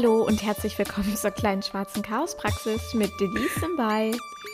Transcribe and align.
Hallo 0.00 0.22
und 0.22 0.44
herzlich 0.44 0.78
willkommen 0.78 1.16
zur 1.16 1.32
kleinen 1.32 1.60
schwarzen 1.60 2.02
Chaospraxis 2.04 2.94
mit 2.94 3.10
Denise 3.18 3.60
dabei. 3.60 4.12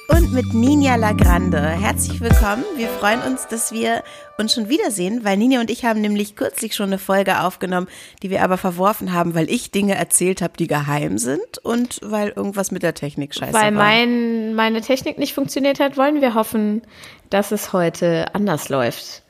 Und 0.09 0.32
mit 0.32 0.54
Ninja 0.54 0.96
Lagrande. 0.96 1.60
Herzlich 1.60 2.18
willkommen. 2.22 2.64
Wir 2.77 2.88
freuen 2.88 3.20
uns, 3.20 3.46
dass 3.46 3.70
wir 3.70 4.02
uns 4.38 4.55
schon 4.55 4.70
wiedersehen, 4.70 5.22
weil 5.22 5.36
Ninja 5.36 5.60
und 5.60 5.70
ich 5.70 5.84
haben 5.84 6.00
nämlich 6.00 6.34
kürzlich 6.34 6.74
schon 6.74 6.86
eine 6.86 6.96
Folge 6.96 7.42
aufgenommen, 7.42 7.88
die 8.22 8.30
wir 8.30 8.42
aber 8.42 8.56
verworfen 8.56 9.12
haben, 9.12 9.34
weil 9.34 9.50
ich 9.50 9.70
Dinge 9.70 9.96
erzählt 9.96 10.41
habe, 10.41 10.55
die 10.59 10.66
geheim 10.66 11.19
sind 11.19 11.58
und 11.62 12.00
weil 12.02 12.30
irgendwas 12.30 12.70
mit 12.70 12.83
der 12.83 12.95
Technik 12.95 13.34
scheiße 13.34 13.52
Weil 13.52 13.74
war. 13.74 13.84
mein, 13.84 14.55
meine 14.55 14.80
Technik 14.80 15.19
nicht 15.19 15.34
funktioniert 15.34 15.78
hat, 15.78 15.98
wollen 15.98 16.22
wir 16.22 16.33
hoffen, 16.33 16.80
dass 17.28 17.52
es 17.52 17.74
heute 17.74 18.34
anders 18.34 18.70
läuft. 18.70 19.23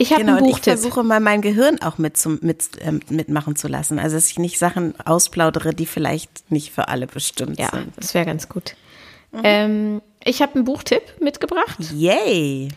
Ich 0.00 0.12
habe 0.12 0.22
Genau, 0.22 0.36
einen 0.36 0.44
und 0.44 0.48
ich 0.48 0.56
Buchtipp. 0.56 0.72
versuche 0.78 1.02
mal 1.04 1.20
mein 1.20 1.42
Gehirn 1.42 1.82
auch 1.82 1.98
mit 1.98 2.16
zum, 2.16 2.38
mit, 2.40 2.70
ähm, 2.80 3.00
mitmachen 3.10 3.54
zu 3.54 3.68
lassen. 3.68 3.98
Also, 3.98 4.16
dass 4.16 4.30
ich 4.30 4.38
nicht 4.38 4.58
Sachen 4.58 4.98
ausplaudere, 5.04 5.74
die 5.74 5.84
vielleicht 5.84 6.50
nicht 6.50 6.72
für 6.72 6.88
alle 6.88 7.06
bestimmt 7.06 7.58
ja, 7.58 7.68
sind. 7.70 7.92
das 7.98 8.14
wäre 8.14 8.24
ganz 8.24 8.48
gut. 8.48 8.76
Ähm, 9.44 10.00
ich 10.24 10.40
habe 10.40 10.54
einen 10.54 10.64
Buchtipp 10.64 11.02
mitgebracht. 11.20 11.78
Yay! 11.92 12.68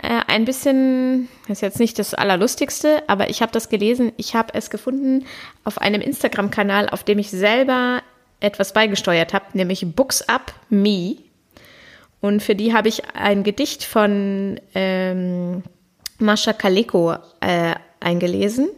Äh, 0.00 0.20
ein 0.28 0.44
bisschen, 0.44 1.28
das 1.48 1.58
ist 1.58 1.62
jetzt 1.62 1.80
nicht 1.80 1.98
das 1.98 2.14
Allerlustigste, 2.14 3.02
aber 3.08 3.30
ich 3.30 3.42
habe 3.42 3.50
das 3.50 3.68
gelesen. 3.68 4.12
Ich 4.16 4.36
habe 4.36 4.54
es 4.54 4.70
gefunden 4.70 5.26
auf 5.64 5.78
einem 5.80 6.00
Instagram-Kanal, 6.00 6.88
auf 6.88 7.02
dem 7.02 7.18
ich 7.18 7.30
selber 7.32 8.00
etwas 8.38 8.72
beigesteuert 8.72 9.34
habe, 9.34 9.46
nämlich 9.54 9.84
Books 9.96 10.22
Up 10.28 10.54
Me. 10.70 11.16
Und 12.20 12.44
für 12.44 12.54
die 12.54 12.72
habe 12.72 12.88
ich 12.88 13.02
ein 13.14 13.42
Gedicht 13.42 13.84
von 13.84 14.60
ähm, 14.74 15.64
Mascha 16.18 16.52
Kaleko 16.52 17.16
äh, 17.40 17.74
eingelesen. 18.00 18.68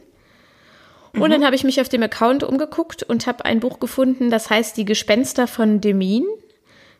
Und 1.12 1.30
dann 1.30 1.44
habe 1.44 1.56
ich 1.56 1.64
mich 1.64 1.80
auf 1.80 1.88
dem 1.88 2.02
Account 2.02 2.42
umgeguckt 2.42 3.02
und 3.02 3.26
habe 3.26 3.46
ein 3.46 3.60
Buch 3.60 3.80
gefunden, 3.80 4.30
das 4.30 4.50
heißt 4.50 4.76
Die 4.76 4.84
Gespenster 4.84 5.46
von 5.46 5.80
Demin 5.80 6.24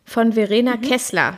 von 0.05 0.33
Verena 0.33 0.77
Kessler. 0.77 1.37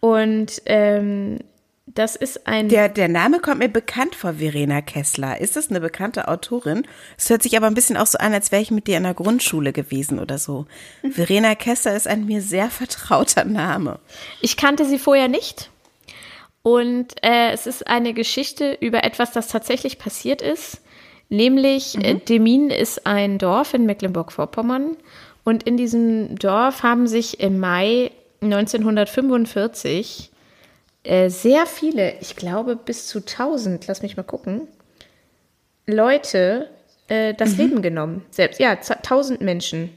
Und 0.00 0.62
ähm, 0.66 1.38
das 1.86 2.16
ist 2.16 2.46
ein. 2.46 2.68
Der, 2.68 2.88
der 2.88 3.08
Name 3.08 3.38
kommt 3.38 3.58
mir 3.58 3.68
bekannt 3.68 4.14
vor, 4.14 4.34
Verena 4.34 4.80
Kessler. 4.80 5.40
Ist 5.40 5.56
das 5.56 5.68
eine 5.68 5.80
bekannte 5.80 6.28
Autorin? 6.28 6.86
Es 7.18 7.28
hört 7.28 7.42
sich 7.42 7.56
aber 7.56 7.66
ein 7.66 7.74
bisschen 7.74 7.96
auch 7.96 8.06
so 8.06 8.18
an, 8.18 8.32
als 8.32 8.50
wäre 8.50 8.62
ich 8.62 8.70
mit 8.70 8.86
dir 8.86 8.96
in 8.96 9.02
der 9.02 9.14
Grundschule 9.14 9.72
gewesen 9.72 10.18
oder 10.18 10.38
so. 10.38 10.66
Verena 11.08 11.54
Kessler 11.54 11.94
ist 11.94 12.08
ein 12.08 12.24
mir 12.24 12.40
sehr 12.40 12.70
vertrauter 12.70 13.44
Name. 13.44 13.98
Ich 14.40 14.56
kannte 14.56 14.84
sie 14.86 14.98
vorher 14.98 15.28
nicht. 15.28 15.71
Und 16.62 17.14
äh, 17.22 17.50
es 17.52 17.66
ist 17.66 17.86
eine 17.86 18.14
Geschichte 18.14 18.76
über 18.80 19.04
etwas, 19.04 19.32
das 19.32 19.48
tatsächlich 19.48 19.98
passiert 19.98 20.42
ist. 20.42 20.80
Nämlich, 21.28 21.96
äh, 22.04 22.14
Demin 22.14 22.70
ist 22.70 23.06
ein 23.06 23.38
Dorf 23.38 23.74
in 23.74 23.86
Mecklenburg-Vorpommern. 23.86 24.96
Und 25.44 25.64
in 25.64 25.76
diesem 25.76 26.36
Dorf 26.36 26.82
haben 26.82 27.06
sich 27.06 27.40
im 27.40 27.58
Mai 27.58 28.12
1945 28.42 30.30
äh, 31.04 31.30
sehr 31.30 31.66
viele, 31.66 32.14
ich 32.20 32.36
glaube 32.36 32.76
bis 32.76 33.08
zu 33.08 33.18
1000, 33.18 33.86
lass 33.88 34.02
mich 34.02 34.16
mal 34.16 34.22
gucken, 34.22 34.68
Leute 35.86 36.68
äh, 37.08 37.34
das 37.34 37.56
Leben 37.56 37.82
genommen. 37.82 38.24
Selbst, 38.30 38.60
ja, 38.60 38.70
1000 38.70 39.40
Menschen. 39.40 39.96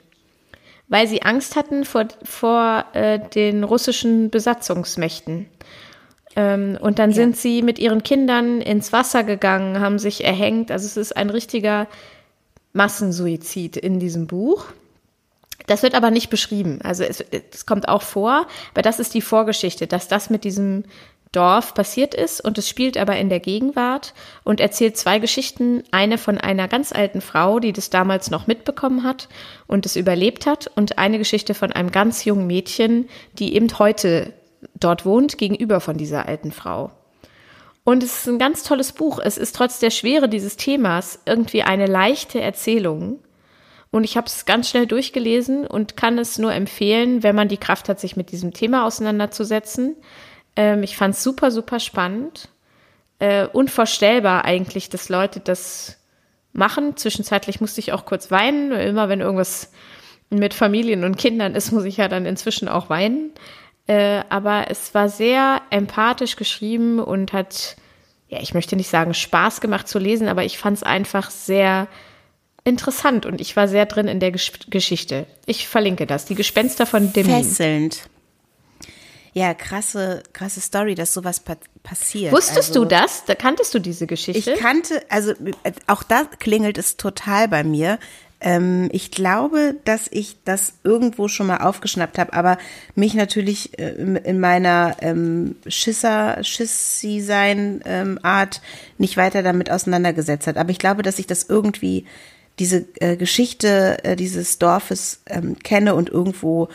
Weil 0.87 1.07
sie 1.07 1.21
Angst 1.23 1.55
hatten 1.55 1.85
vor, 1.85 2.07
vor 2.23 2.85
äh, 2.93 3.19
den 3.19 3.63
russischen 3.63 4.29
Besatzungsmächten. 4.29 5.47
Ähm, 6.35 6.77
und 6.81 6.99
dann 6.99 7.13
sind 7.13 7.37
sie 7.37 7.61
mit 7.61 7.79
ihren 7.79 8.03
Kindern 8.03 8.61
ins 8.61 8.91
Wasser 8.91 9.23
gegangen, 9.23 9.79
haben 9.79 9.99
sich 9.99 10.23
erhängt. 10.23 10.71
Also 10.71 10.85
es 10.85 10.97
ist 10.97 11.15
ein 11.15 11.29
richtiger 11.29 11.87
Massensuizid 12.73 13.77
in 13.77 13.99
diesem 13.99 14.27
Buch. 14.27 14.65
Das 15.67 15.81
wird 15.81 15.95
aber 15.95 16.11
nicht 16.11 16.29
beschrieben. 16.29 16.79
Also 16.83 17.03
es, 17.03 17.23
es 17.51 17.65
kommt 17.65 17.87
auch 17.87 18.01
vor, 18.01 18.47
aber 18.73 18.81
das 18.81 18.99
ist 18.99 19.13
die 19.13 19.21
Vorgeschichte, 19.21 19.87
dass 19.87 20.07
das 20.07 20.29
mit 20.29 20.43
diesem 20.43 20.83
Dorf 21.31 21.73
passiert 21.73 22.13
ist 22.13 22.39
und 22.39 22.57
es 22.57 22.69
spielt 22.69 22.97
aber 22.97 23.17
in 23.17 23.27
der 23.27 23.41
Gegenwart 23.41 24.13
und 24.43 24.61
erzählt 24.61 24.95
zwei 24.95 25.19
Geschichten. 25.19 25.83
Eine 25.91 26.17
von 26.17 26.37
einer 26.37 26.67
ganz 26.67 26.93
alten 26.93 27.19
Frau, 27.19 27.59
die 27.59 27.73
das 27.73 27.89
damals 27.89 28.29
noch 28.29 28.47
mitbekommen 28.47 29.03
hat 29.03 29.27
und 29.67 29.85
es 29.85 29.97
überlebt 29.97 30.45
hat 30.45 30.71
und 30.75 30.97
eine 30.97 31.17
Geschichte 31.17 31.53
von 31.53 31.73
einem 31.73 31.91
ganz 31.91 32.23
jungen 32.23 32.47
Mädchen, 32.47 33.09
die 33.37 33.55
eben 33.55 33.67
heute 33.79 34.33
dort 34.73 35.05
wohnt, 35.05 35.37
gegenüber 35.37 35.79
von 35.79 35.97
dieser 35.97 36.27
alten 36.27 36.51
Frau. 36.51 36.91
Und 37.83 38.01
es 38.01 38.19
ist 38.19 38.27
ein 38.27 38.39
ganz 38.39 38.63
tolles 38.63 38.91
Buch. 38.91 39.19
Es 39.23 39.37
ist 39.37 39.55
trotz 39.55 39.79
der 39.79 39.91
Schwere 39.91 40.27
dieses 40.27 40.57
Themas 40.57 41.19
irgendwie 41.25 41.61
eine 41.61 41.85
leichte 41.85 42.41
Erzählung. 42.41 43.19
Und 43.91 44.03
ich 44.03 44.17
habe 44.17 44.27
es 44.27 44.45
ganz 44.45 44.69
schnell 44.69 44.87
durchgelesen 44.87 45.67
und 45.67 45.95
kann 45.95 46.17
es 46.17 46.37
nur 46.37 46.51
empfehlen, 46.51 47.23
wenn 47.23 47.35
man 47.35 47.47
die 47.47 47.57
Kraft 47.57 47.87
hat, 47.87 47.99
sich 47.99 48.17
mit 48.17 48.31
diesem 48.31 48.53
Thema 48.53 48.85
auseinanderzusetzen. 48.85 49.95
Ähm, 50.55 50.83
ich 50.83 50.97
fand 50.97 51.13
es 51.13 51.23
super, 51.23 51.51
super 51.51 51.79
spannend. 51.79 52.49
Äh, 53.19 53.47
unvorstellbar 53.47 54.43
eigentlich, 54.43 54.89
dass 54.89 55.07
Leute 55.07 55.39
das 55.39 55.97
machen. 56.53 56.97
Zwischenzeitlich 56.97 57.61
musste 57.61 57.79
ich 57.79 57.93
auch 57.93 58.05
kurz 58.05 58.31
weinen. 58.31 58.71
Immer 58.71 59.09
wenn 59.09 59.21
irgendwas 59.21 59.71
mit 60.29 60.53
Familien 60.53 61.03
und 61.03 61.17
Kindern 61.17 61.55
ist, 61.55 61.71
muss 61.71 61.85
ich 61.85 61.97
ja 61.97 62.07
dann 62.07 62.25
inzwischen 62.25 62.67
auch 62.67 62.89
weinen. 62.89 63.31
Äh, 63.87 64.23
aber 64.29 64.69
es 64.69 64.93
war 64.93 65.09
sehr 65.09 65.61
empathisch 65.69 66.35
geschrieben 66.35 66.99
und 66.99 67.33
hat, 67.33 67.75
ja, 68.29 68.39
ich 68.41 68.53
möchte 68.53 68.75
nicht 68.75 68.89
sagen 68.89 69.13
Spaß 69.13 69.61
gemacht 69.61 69.87
zu 69.87 69.99
lesen, 69.99 70.27
aber 70.27 70.43
ich 70.43 70.57
fand 70.57 70.77
es 70.77 70.83
einfach 70.83 71.29
sehr 71.29 71.87
interessant 72.63 73.27
und 73.27 73.39
ich 73.39 73.55
war 73.55 73.67
sehr 73.67 73.85
drin 73.85 74.07
in 74.07 74.19
der 74.19 74.31
Gesch 74.31 74.51
Geschichte. 74.69 75.27
Ich 75.45 75.67
verlinke 75.67 76.07
das. 76.07 76.25
Die 76.25 76.35
Gespenster 76.35 76.85
von 76.85 77.13
Demin. 77.13 77.43
Fesselnd. 77.43 78.09
Ja, 79.33 79.53
krasse, 79.53 80.23
krasse 80.31 80.61
Story, 80.61 80.95
dass 80.95 81.13
sowas 81.13 81.41
pa 81.41 81.57
passiert. 81.83 82.31
Wusstest 82.31 82.69
also, 82.69 82.83
du 82.83 82.85
das? 82.85 83.25
Da 83.25 83.35
kanntest 83.35 83.73
du 83.73 83.79
diese 83.79 84.07
Geschichte? 84.07 84.53
Ich 84.53 84.59
kannte, 84.59 85.03
also 85.09 85.31
äh, 85.63 85.73
auch 85.87 86.01
da 86.03 86.23
klingelt 86.39 86.77
es 86.79 86.97
total 86.97 87.47
bei 87.49 87.63
mir. 87.63 87.99
Ähm, 88.45 88.89
ich 88.91 89.09
glaube, 89.09 89.75
dass 89.85 90.07
ich 90.11 90.37
das 90.45 90.75
irgendwo 90.83 91.27
schon 91.27 91.47
mal 91.47 91.57
aufgeschnappt 91.57 92.19
habe, 92.19 92.33
aber 92.33 92.59
mich 92.93 93.15
natürlich 93.15 93.77
äh, 93.79 93.89
in 94.23 94.39
meiner 94.39 94.97
ähm, 95.01 95.55
Schisser, 95.65 96.43
Schissi 96.43 97.21
sein 97.21 97.81
ähm, 97.85 98.19
nicht 98.99 99.17
weiter 99.17 99.41
damit 99.41 99.71
auseinandergesetzt 99.71 100.45
hat. 100.45 100.57
Aber 100.57 100.69
ich 100.69 100.77
glaube, 100.77 101.01
dass 101.01 101.17
ich 101.17 101.25
das 101.25 101.43
irgendwie 101.49 102.05
diese 102.59 102.85
äh, 102.99 103.17
Geschichte 103.17 103.97
äh, 104.03 104.15
dieses 104.15 104.59
Dorfes 104.59 105.23
ähm, 105.25 105.57
kenne 105.63 105.95
und 105.95 106.09
irgendwo 106.09 106.69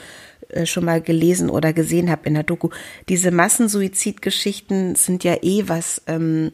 äh, 0.48 0.66
schon 0.66 0.84
mal 0.84 1.00
gelesen 1.00 1.50
oder 1.50 1.72
gesehen 1.72 2.10
habe 2.10 2.26
in 2.26 2.34
der 2.34 2.42
Doku. 2.42 2.70
Diese 3.08 3.30
Massensuizidgeschichten 3.30 4.96
sind 4.96 5.22
ja 5.22 5.36
eh 5.40 5.68
was 5.68 6.02
ähm, 6.08 6.50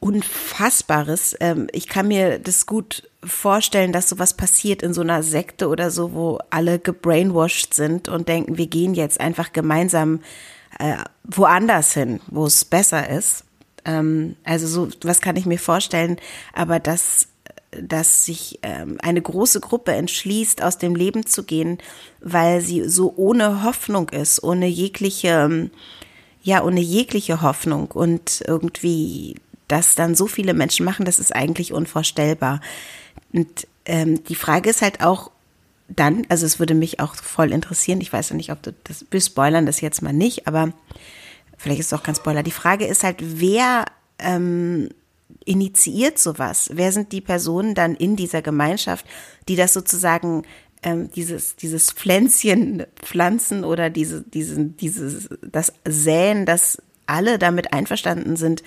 Unfassbares. 0.00 1.34
Ähm, 1.40 1.68
ich 1.72 1.88
kann 1.88 2.08
mir 2.08 2.38
das 2.38 2.66
gut 2.66 3.04
vorstellen, 3.24 3.92
dass 3.92 4.08
sowas 4.08 4.34
passiert 4.34 4.82
in 4.82 4.94
so 4.94 5.00
einer 5.00 5.22
Sekte 5.22 5.68
oder 5.68 5.90
so, 5.90 6.12
wo 6.12 6.38
alle 6.50 6.78
gebrainwashed 6.78 7.74
sind 7.74 8.08
und 8.08 8.28
denken, 8.28 8.58
wir 8.58 8.66
gehen 8.66 8.94
jetzt 8.94 9.20
einfach 9.20 9.52
gemeinsam 9.52 10.20
äh, 10.78 10.96
woanders 11.24 11.94
hin, 11.94 12.20
wo 12.28 12.46
es 12.46 12.64
besser 12.64 13.08
ist. 13.08 13.44
Ähm, 13.84 14.36
also 14.44 14.66
so, 14.66 14.88
was 15.02 15.20
kann 15.20 15.36
ich 15.36 15.46
mir 15.46 15.58
vorstellen, 15.58 16.16
aber 16.52 16.80
dass 16.80 17.28
dass 17.80 18.26
sich 18.26 18.58
ähm, 18.62 18.98
eine 19.02 19.22
große 19.22 19.60
Gruppe 19.60 19.92
entschließt, 19.92 20.62
aus 20.62 20.76
dem 20.76 20.94
Leben 20.94 21.24
zu 21.24 21.42
gehen, 21.44 21.78
weil 22.20 22.60
sie 22.60 22.88
so 22.88 23.14
ohne 23.16 23.62
Hoffnung 23.62 24.10
ist, 24.10 24.42
ohne 24.44 24.66
jegliche, 24.66 25.28
ähm, 25.28 25.70
ja, 26.42 26.62
ohne 26.62 26.80
jegliche 26.80 27.40
Hoffnung 27.40 27.90
und 27.90 28.42
irgendwie 28.46 29.36
das 29.68 29.94
dann 29.94 30.14
so 30.14 30.26
viele 30.26 30.52
Menschen 30.52 30.84
machen, 30.84 31.06
das 31.06 31.18
ist 31.18 31.34
eigentlich 31.34 31.72
unvorstellbar. 31.72 32.60
Und 33.32 33.66
ähm, 33.84 34.22
die 34.24 34.34
Frage 34.34 34.70
ist 34.70 34.82
halt 34.82 35.02
auch 35.02 35.30
dann, 35.88 36.26
also 36.28 36.46
es 36.46 36.58
würde 36.58 36.74
mich 36.74 37.00
auch 37.00 37.14
voll 37.14 37.52
interessieren, 37.52 38.00
ich 38.00 38.12
weiß 38.12 38.30
ja 38.30 38.36
nicht, 38.36 38.50
ob 38.52 38.62
du 38.62 38.72
das, 38.84 39.04
wir 39.10 39.20
spoilern 39.20 39.66
das 39.66 39.80
jetzt 39.80 40.02
mal 40.02 40.12
nicht, 40.12 40.46
aber 40.46 40.72
vielleicht 41.58 41.80
ist 41.80 41.92
es 41.92 41.98
auch 41.98 42.02
kein 42.02 42.14
Spoiler. 42.14 42.42
Die 42.42 42.50
Frage 42.50 42.86
ist 42.86 43.04
halt, 43.04 43.18
wer 43.20 43.84
ähm, 44.18 44.88
initiiert 45.44 46.18
sowas? 46.18 46.70
Wer 46.72 46.92
sind 46.92 47.12
die 47.12 47.20
Personen 47.20 47.74
dann 47.74 47.94
in 47.94 48.16
dieser 48.16 48.42
Gemeinschaft, 48.42 49.06
die 49.48 49.56
das 49.56 49.72
sozusagen 49.72 50.44
ähm, 50.82 51.10
dieses 51.12 51.56
dieses 51.56 51.92
Pflänzchen 51.92 52.84
pflanzen 52.96 53.64
oder 53.64 53.90
diese 53.90 54.22
diesen 54.22 54.76
dieses 54.76 55.28
das 55.42 55.72
säen, 55.86 56.46
dass 56.46 56.82
alle 57.06 57.38
damit 57.38 57.72
einverstanden 57.72 58.36
sind, 58.36 58.62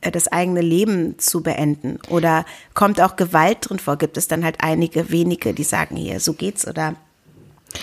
das 0.00 0.28
eigene 0.28 0.60
Leben 0.60 1.18
zu 1.18 1.42
beenden? 1.42 1.98
Oder 2.08 2.44
kommt 2.74 3.00
auch 3.00 3.16
Gewalt 3.16 3.68
drin 3.68 3.78
vor? 3.78 3.96
Gibt 3.96 4.16
es 4.16 4.28
dann 4.28 4.44
halt 4.44 4.56
einige 4.60 5.10
wenige, 5.10 5.54
die 5.54 5.64
sagen 5.64 5.96
hier, 5.96 6.20
so 6.20 6.32
geht's 6.32 6.66
oder 6.66 6.94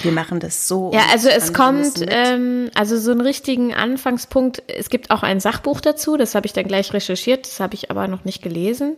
wir 0.01 0.11
machen 0.11 0.39
das 0.39 0.67
so. 0.67 0.91
Ja, 0.93 1.03
also 1.11 1.29
es 1.29 1.53
kommt, 1.53 2.03
ähm, 2.07 2.71
also 2.73 2.97
so 2.97 3.11
einen 3.11 3.21
richtigen 3.21 3.73
Anfangspunkt. 3.73 4.63
Es 4.67 4.89
gibt 4.89 5.11
auch 5.11 5.21
ein 5.21 5.39
Sachbuch 5.39 5.79
dazu, 5.79 6.17
das 6.17 6.33
habe 6.33 6.47
ich 6.47 6.53
dann 6.53 6.67
gleich 6.67 6.91
recherchiert, 6.91 7.45
das 7.45 7.59
habe 7.59 7.75
ich 7.75 7.91
aber 7.91 8.07
noch 8.07 8.25
nicht 8.25 8.41
gelesen. 8.41 8.95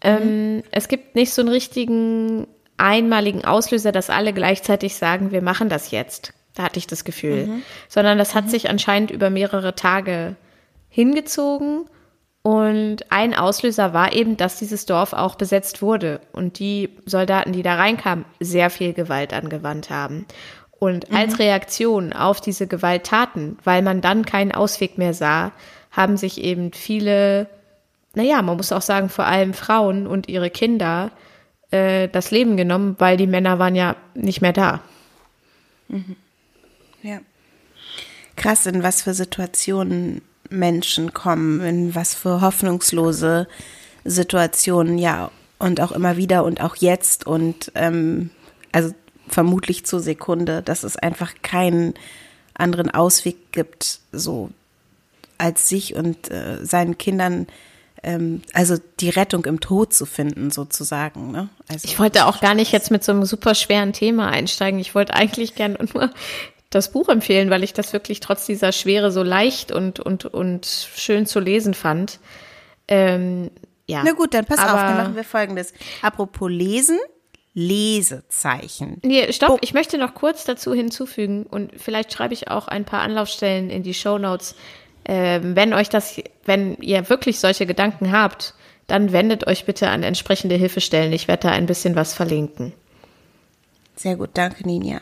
Ähm, 0.00 0.62
es 0.70 0.88
gibt 0.88 1.14
nicht 1.14 1.32
so 1.32 1.42
einen 1.42 1.50
richtigen 1.50 2.46
einmaligen 2.76 3.44
Auslöser, 3.44 3.92
dass 3.92 4.10
alle 4.10 4.32
gleichzeitig 4.32 4.94
sagen, 4.94 5.32
wir 5.32 5.42
machen 5.42 5.68
das 5.68 5.90
jetzt. 5.90 6.32
Da 6.54 6.64
hatte 6.64 6.78
ich 6.78 6.86
das 6.86 7.04
Gefühl. 7.04 7.46
Mhm. 7.46 7.62
Sondern 7.88 8.18
das 8.18 8.34
hat 8.34 8.46
mhm. 8.46 8.50
sich 8.50 8.70
anscheinend 8.70 9.10
über 9.10 9.30
mehrere 9.30 9.74
Tage 9.74 10.36
hingezogen. 10.88 11.84
Und 12.48 13.04
ein 13.10 13.34
Auslöser 13.34 13.92
war 13.92 14.14
eben, 14.14 14.38
dass 14.38 14.58
dieses 14.58 14.86
Dorf 14.86 15.12
auch 15.12 15.34
besetzt 15.34 15.82
wurde 15.82 16.22
und 16.32 16.58
die 16.58 16.88
Soldaten, 17.04 17.52
die 17.52 17.62
da 17.62 17.74
reinkamen, 17.74 18.24
sehr 18.40 18.70
viel 18.70 18.94
Gewalt 18.94 19.34
angewandt 19.34 19.90
haben. 19.90 20.24
Und 20.70 21.12
als 21.12 21.34
mhm. 21.34 21.40
Reaktion 21.40 22.12
auf 22.14 22.40
diese 22.40 22.66
Gewalttaten, 22.66 23.58
weil 23.64 23.82
man 23.82 24.00
dann 24.00 24.24
keinen 24.24 24.52
Ausweg 24.52 24.96
mehr 24.96 25.12
sah, 25.12 25.52
haben 25.90 26.16
sich 26.16 26.42
eben 26.42 26.72
viele, 26.72 27.50
naja, 28.14 28.40
man 28.40 28.56
muss 28.56 28.72
auch 28.72 28.80
sagen, 28.80 29.10
vor 29.10 29.26
allem 29.26 29.52
Frauen 29.52 30.06
und 30.06 30.26
ihre 30.30 30.48
Kinder 30.48 31.10
äh, 31.70 32.08
das 32.08 32.30
Leben 32.30 32.56
genommen, 32.56 32.96
weil 32.98 33.18
die 33.18 33.26
Männer 33.26 33.58
waren 33.58 33.74
ja 33.74 33.94
nicht 34.14 34.40
mehr 34.40 34.54
da. 34.54 34.80
Mhm. 35.88 36.16
Ja. 37.02 37.18
Krass, 38.36 38.64
in 38.64 38.82
was 38.82 39.02
für 39.02 39.12
Situationen 39.12 40.22
Menschen 40.50 41.14
kommen, 41.14 41.60
in 41.60 41.94
was 41.94 42.14
für 42.14 42.40
hoffnungslose 42.40 43.48
Situationen, 44.04 44.98
ja, 44.98 45.30
und 45.58 45.80
auch 45.80 45.92
immer 45.92 46.16
wieder 46.16 46.44
und 46.44 46.60
auch 46.60 46.76
jetzt 46.76 47.26
und 47.26 47.72
ähm, 47.74 48.30
also 48.72 48.92
vermutlich 49.28 49.84
zur 49.84 50.00
Sekunde, 50.00 50.62
dass 50.62 50.84
es 50.84 50.96
einfach 50.96 51.32
keinen 51.42 51.94
anderen 52.54 52.90
Ausweg 52.90 53.52
gibt, 53.52 54.00
so 54.12 54.50
als 55.36 55.68
sich 55.68 55.94
und 55.94 56.30
äh, 56.30 56.64
seinen 56.64 56.98
Kindern 56.98 57.46
ähm, 58.02 58.42
also 58.52 58.76
die 59.00 59.10
Rettung 59.10 59.44
im 59.44 59.60
Tod 59.60 59.92
zu 59.92 60.06
finden, 60.06 60.50
sozusagen. 60.50 61.32
Ne? 61.32 61.48
Also, 61.68 61.86
ich 61.86 61.98
wollte 61.98 62.26
auch 62.26 62.40
gar 62.40 62.54
nicht 62.54 62.72
jetzt 62.72 62.90
mit 62.90 63.02
so 63.04 63.12
einem 63.12 63.24
super 63.24 63.54
schweren 63.54 63.92
Thema 63.92 64.28
einsteigen. 64.28 64.78
Ich 64.78 64.94
wollte 64.94 65.14
eigentlich 65.14 65.54
gerne 65.54 65.78
nur 65.92 66.10
das 66.70 66.92
Buch 66.92 67.08
empfehlen, 67.08 67.50
weil 67.50 67.64
ich 67.64 67.72
das 67.72 67.92
wirklich 67.92 68.20
trotz 68.20 68.46
dieser 68.46 68.72
Schwere 68.72 69.10
so 69.10 69.22
leicht 69.22 69.72
und, 69.72 70.00
und, 70.00 70.26
und 70.26 70.66
schön 70.66 71.26
zu 71.26 71.40
lesen 71.40 71.74
fand. 71.74 72.20
Ähm, 72.88 73.50
ja. 73.86 74.02
Na 74.04 74.12
gut, 74.12 74.34
dann 74.34 74.44
pass 74.44 74.58
Aber, 74.58 74.74
auf, 74.74 74.80
dann 74.80 74.96
machen 74.96 75.16
wir 75.16 75.24
folgendes. 75.24 75.72
Apropos 76.02 76.50
Lesen, 76.50 76.98
Lesezeichen. 77.54 78.98
Nee, 79.02 79.32
stopp, 79.32 79.50
oh. 79.50 79.58
ich 79.62 79.72
möchte 79.72 79.96
noch 79.98 80.14
kurz 80.14 80.44
dazu 80.44 80.74
hinzufügen 80.74 81.44
und 81.44 81.72
vielleicht 81.76 82.12
schreibe 82.12 82.34
ich 82.34 82.50
auch 82.50 82.68
ein 82.68 82.84
paar 82.84 83.00
Anlaufstellen 83.00 83.70
in 83.70 83.82
die 83.82 83.94
Show 83.94 84.18
Notes. 84.18 84.54
Ähm, 85.06 85.56
wenn 85.56 85.72
euch 85.72 85.88
das, 85.88 86.20
wenn 86.44 86.76
ihr 86.76 87.08
wirklich 87.08 87.40
solche 87.40 87.64
Gedanken 87.64 88.12
habt, 88.12 88.54
dann 88.86 89.12
wendet 89.12 89.46
euch 89.46 89.64
bitte 89.64 89.88
an 89.88 90.02
entsprechende 90.02 90.56
Hilfestellen. 90.56 91.12
Ich 91.12 91.28
werde 91.28 91.48
da 91.48 91.50
ein 91.50 91.66
bisschen 91.66 91.96
was 91.96 92.12
verlinken. 92.12 92.74
Sehr 93.96 94.16
gut, 94.16 94.30
danke 94.34 94.66
Ninja. 94.66 95.00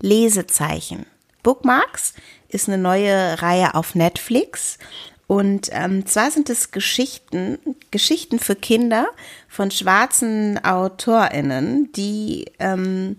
Lesezeichen. 0.00 1.06
Bookmarks 1.42 2.14
ist 2.48 2.68
eine 2.68 2.78
neue 2.78 3.40
Reihe 3.42 3.74
auf 3.74 3.94
Netflix 3.94 4.78
und 5.26 5.68
ähm, 5.72 6.06
zwar 6.06 6.30
sind 6.30 6.48
es 6.48 6.70
Geschichten, 6.70 7.58
Geschichten 7.90 8.38
für 8.38 8.56
Kinder 8.56 9.08
von 9.46 9.70
schwarzen 9.70 10.58
AutorInnen, 10.64 11.92
die 11.92 12.46
ähm, 12.58 13.16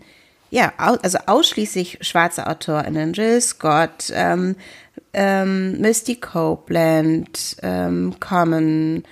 ja, 0.52 0.74
also 0.78 1.20
ausschließlich 1.28 2.00
schwarze 2.02 2.48
AutorInnen, 2.48 3.14
Jill 3.14 3.40
Scott, 3.40 4.12
ähm, 4.12 4.56
ähm, 5.14 5.80
Misty 5.80 6.16
Copeland, 6.16 7.58
ähm, 7.62 8.16
Common, 8.20 9.04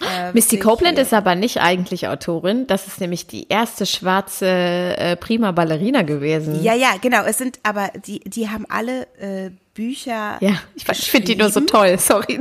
äh, 0.00 0.32
Misty 0.32 0.58
Copeland 0.58 0.98
ist 0.98 1.12
aber 1.12 1.34
nicht 1.34 1.60
eigentlich 1.60 2.08
Autorin. 2.08 2.66
Das 2.66 2.86
ist 2.86 3.00
nämlich 3.00 3.26
die 3.26 3.48
erste 3.48 3.84
schwarze 3.84 4.46
äh, 4.46 5.16
Prima 5.16 5.52
Ballerina 5.52 6.02
gewesen. 6.02 6.62
Ja, 6.62 6.74
ja, 6.74 6.94
genau. 7.00 7.24
Es 7.24 7.38
sind 7.38 7.58
aber 7.62 7.90
die, 8.06 8.20
die 8.20 8.48
haben 8.48 8.64
alle 8.68 9.06
äh, 9.18 9.50
Bücher. 9.74 10.38
Ja, 10.40 10.60
ich, 10.74 10.88
ich 10.88 11.10
finde 11.10 11.26
die 11.26 11.36
nur 11.36 11.50
so 11.50 11.60
toll. 11.60 11.98
Sorry. 11.98 12.38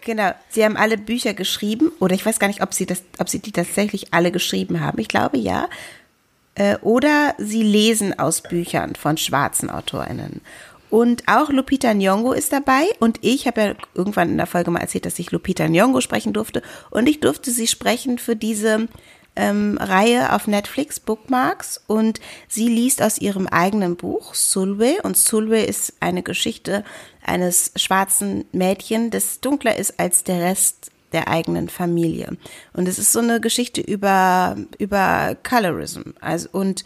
genau, 0.00 0.32
sie 0.48 0.64
haben 0.64 0.76
alle 0.76 0.98
Bücher 0.98 1.34
geschrieben 1.34 1.92
oder 2.00 2.14
ich 2.14 2.26
weiß 2.26 2.38
gar 2.38 2.48
nicht, 2.48 2.62
ob 2.62 2.74
sie 2.74 2.86
das, 2.86 3.02
ob 3.18 3.28
sie 3.28 3.38
die 3.38 3.52
tatsächlich 3.52 4.12
alle 4.12 4.32
geschrieben 4.32 4.80
haben. 4.80 4.98
Ich 4.98 5.08
glaube 5.08 5.38
ja. 5.38 5.68
Äh, 6.54 6.76
oder 6.78 7.34
sie 7.38 7.62
lesen 7.62 8.18
aus 8.18 8.42
Büchern 8.42 8.94
von 8.94 9.16
schwarzen 9.16 9.70
AutorInnen. 9.70 10.42
Und 10.92 11.22
auch 11.26 11.48
Lupita 11.48 11.92
Nyong'o 11.92 12.34
ist 12.34 12.52
dabei. 12.52 12.84
Und 13.00 13.18
ich 13.22 13.46
habe 13.46 13.60
ja 13.62 13.74
irgendwann 13.94 14.28
in 14.28 14.36
der 14.36 14.46
Folge 14.46 14.70
mal 14.70 14.80
erzählt, 14.80 15.06
dass 15.06 15.18
ich 15.18 15.30
Lupita 15.30 15.64
Nyong'o 15.64 16.02
sprechen 16.02 16.34
durfte. 16.34 16.60
Und 16.90 17.08
ich 17.08 17.20
durfte 17.20 17.50
sie 17.50 17.66
sprechen 17.66 18.18
für 18.18 18.36
diese 18.36 18.88
ähm, 19.34 19.78
Reihe 19.80 20.34
auf 20.34 20.46
Netflix, 20.46 21.00
Bookmarks. 21.00 21.82
Und 21.86 22.20
sie 22.46 22.68
liest 22.68 23.00
aus 23.00 23.16
ihrem 23.16 23.46
eigenen 23.46 23.96
Buch, 23.96 24.34
Sulwe. 24.34 25.00
Und 25.02 25.16
Sulwe 25.16 25.62
ist 25.62 25.94
eine 26.00 26.22
Geschichte 26.22 26.84
eines 27.24 27.72
schwarzen 27.76 28.44
Mädchen, 28.52 29.10
das 29.10 29.40
dunkler 29.40 29.78
ist 29.78 29.98
als 29.98 30.24
der 30.24 30.42
Rest 30.42 30.90
der 31.14 31.28
eigenen 31.28 31.70
Familie. 31.70 32.36
Und 32.74 32.86
es 32.86 32.98
ist 32.98 33.12
so 33.12 33.20
eine 33.20 33.40
Geschichte 33.40 33.80
über, 33.80 34.56
über 34.76 35.38
Colorism. 35.42 36.10
Also, 36.20 36.50
und 36.52 36.84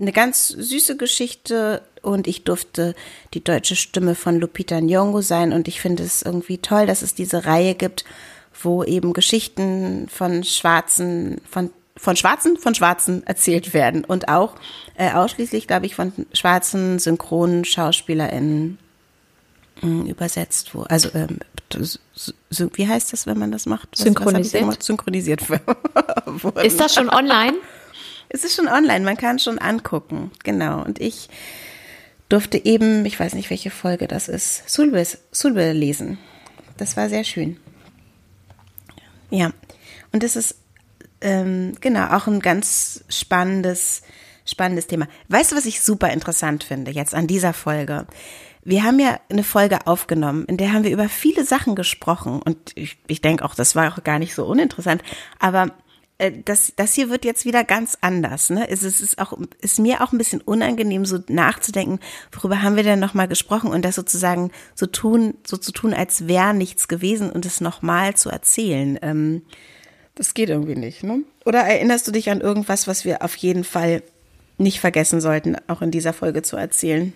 eine 0.00 0.10
ganz 0.10 0.48
süße 0.48 0.96
Geschichte 0.96 1.82
und 2.04 2.26
ich 2.26 2.44
durfte 2.44 2.94
die 3.34 3.42
deutsche 3.42 3.76
Stimme 3.76 4.14
von 4.14 4.38
Lupita 4.38 4.76
Nyong'o 4.76 5.22
sein 5.22 5.52
und 5.52 5.68
ich 5.68 5.80
finde 5.80 6.02
es 6.02 6.22
irgendwie 6.22 6.58
toll, 6.58 6.86
dass 6.86 7.02
es 7.02 7.14
diese 7.14 7.46
Reihe 7.46 7.74
gibt, 7.74 8.04
wo 8.62 8.84
eben 8.84 9.12
Geschichten 9.12 10.08
von 10.08 10.44
Schwarzen, 10.44 11.40
von 11.48 11.70
von 11.96 12.16
Schwarzen, 12.16 12.56
von 12.56 12.74
Schwarzen 12.74 13.24
erzählt 13.24 13.72
werden 13.72 14.04
und 14.04 14.28
auch 14.28 14.56
äh, 14.96 15.12
ausschließlich, 15.12 15.68
glaube 15.68 15.86
ich, 15.86 15.94
von 15.94 16.12
schwarzen 16.32 16.98
synchronen 16.98 17.64
SchauspielerInnen 17.64 18.78
äh, 19.82 20.10
übersetzt, 20.10 20.74
wo, 20.74 20.82
also 20.82 21.10
ähm, 21.14 21.38
wie 22.74 22.88
heißt 22.88 23.12
das, 23.12 23.26
wenn 23.26 23.38
man 23.38 23.52
das 23.52 23.66
macht? 23.66 23.88
Was, 23.92 24.00
Synchronisiert. 24.00 24.66
Was 24.66 24.84
Synchronisiert. 24.84 25.42
Ist 26.62 26.80
das 26.80 26.94
schon 26.94 27.08
online? 27.08 27.54
Es 28.28 28.42
ist 28.42 28.56
schon 28.56 28.68
online, 28.68 29.04
man 29.04 29.16
kann 29.16 29.38
schon 29.38 29.58
angucken, 29.58 30.32
genau. 30.42 30.82
Und 30.82 31.00
ich 31.00 31.28
durfte 32.28 32.64
eben, 32.64 33.04
ich 33.04 33.18
weiß 33.18 33.34
nicht, 33.34 33.50
welche 33.50 33.70
Folge 33.70 34.08
das 34.08 34.28
ist, 34.28 34.68
Sulbe, 34.68 35.06
Sulbe 35.30 35.72
lesen. 35.72 36.18
Das 36.76 36.96
war 36.96 37.08
sehr 37.08 37.24
schön. 37.24 37.58
Ja, 39.30 39.52
und 40.12 40.22
das 40.22 40.36
ist 40.36 40.56
ähm, 41.20 41.74
genau 41.80 42.08
auch 42.08 42.26
ein 42.26 42.40
ganz 42.40 43.04
spannendes, 43.08 44.02
spannendes 44.44 44.86
Thema. 44.86 45.08
Weißt 45.28 45.52
du, 45.52 45.56
was 45.56 45.66
ich 45.66 45.80
super 45.80 46.10
interessant 46.10 46.64
finde 46.64 46.90
jetzt 46.90 47.14
an 47.14 47.26
dieser 47.26 47.52
Folge? 47.52 48.06
Wir 48.62 48.82
haben 48.84 48.98
ja 48.98 49.20
eine 49.28 49.44
Folge 49.44 49.86
aufgenommen, 49.86 50.46
in 50.46 50.56
der 50.56 50.72
haben 50.72 50.84
wir 50.84 50.90
über 50.90 51.08
viele 51.08 51.44
Sachen 51.44 51.74
gesprochen 51.74 52.40
und 52.40 52.72
ich, 52.76 52.96
ich 53.06 53.20
denke 53.20 53.44
auch, 53.44 53.54
das 53.54 53.76
war 53.76 53.92
auch 53.92 54.02
gar 54.04 54.18
nicht 54.18 54.34
so 54.34 54.46
uninteressant, 54.46 55.02
aber 55.38 55.72
das, 56.18 56.72
das 56.76 56.94
hier 56.94 57.10
wird 57.10 57.24
jetzt 57.24 57.44
wieder 57.44 57.64
ganz 57.64 57.98
anders. 58.00 58.50
Ne? 58.50 58.68
Es 58.68 58.82
ist 58.82 59.18
auch, 59.18 59.36
ist 59.60 59.78
mir 59.78 60.00
auch 60.02 60.12
ein 60.12 60.18
bisschen 60.18 60.40
unangenehm, 60.40 61.04
so 61.04 61.18
nachzudenken, 61.28 61.98
worüber 62.32 62.62
haben 62.62 62.76
wir 62.76 62.84
denn 62.84 63.00
nochmal 63.00 63.26
gesprochen 63.28 63.70
und 63.70 63.84
das 63.84 63.96
sozusagen 63.96 64.50
so 64.74 64.86
tun, 64.86 65.34
so 65.44 65.56
zu 65.56 65.72
tun, 65.72 65.92
als 65.92 66.28
wäre 66.28 66.54
nichts 66.54 66.86
gewesen 66.86 67.30
und 67.30 67.46
es 67.46 67.60
nochmal 67.60 68.14
zu 68.14 68.30
erzählen. 68.30 68.98
Ähm, 69.02 69.42
das 70.14 70.34
geht 70.34 70.48
irgendwie 70.48 70.76
nicht, 70.76 71.02
ne? 71.02 71.24
Oder 71.44 71.60
erinnerst 71.60 72.06
du 72.06 72.12
dich 72.12 72.30
an 72.30 72.40
irgendwas, 72.40 72.86
was 72.86 73.04
wir 73.04 73.22
auf 73.22 73.34
jeden 73.36 73.64
Fall 73.64 74.02
nicht 74.56 74.78
vergessen 74.78 75.20
sollten, 75.20 75.56
auch 75.66 75.82
in 75.82 75.90
dieser 75.90 76.12
Folge 76.12 76.42
zu 76.42 76.56
erzählen? 76.56 77.12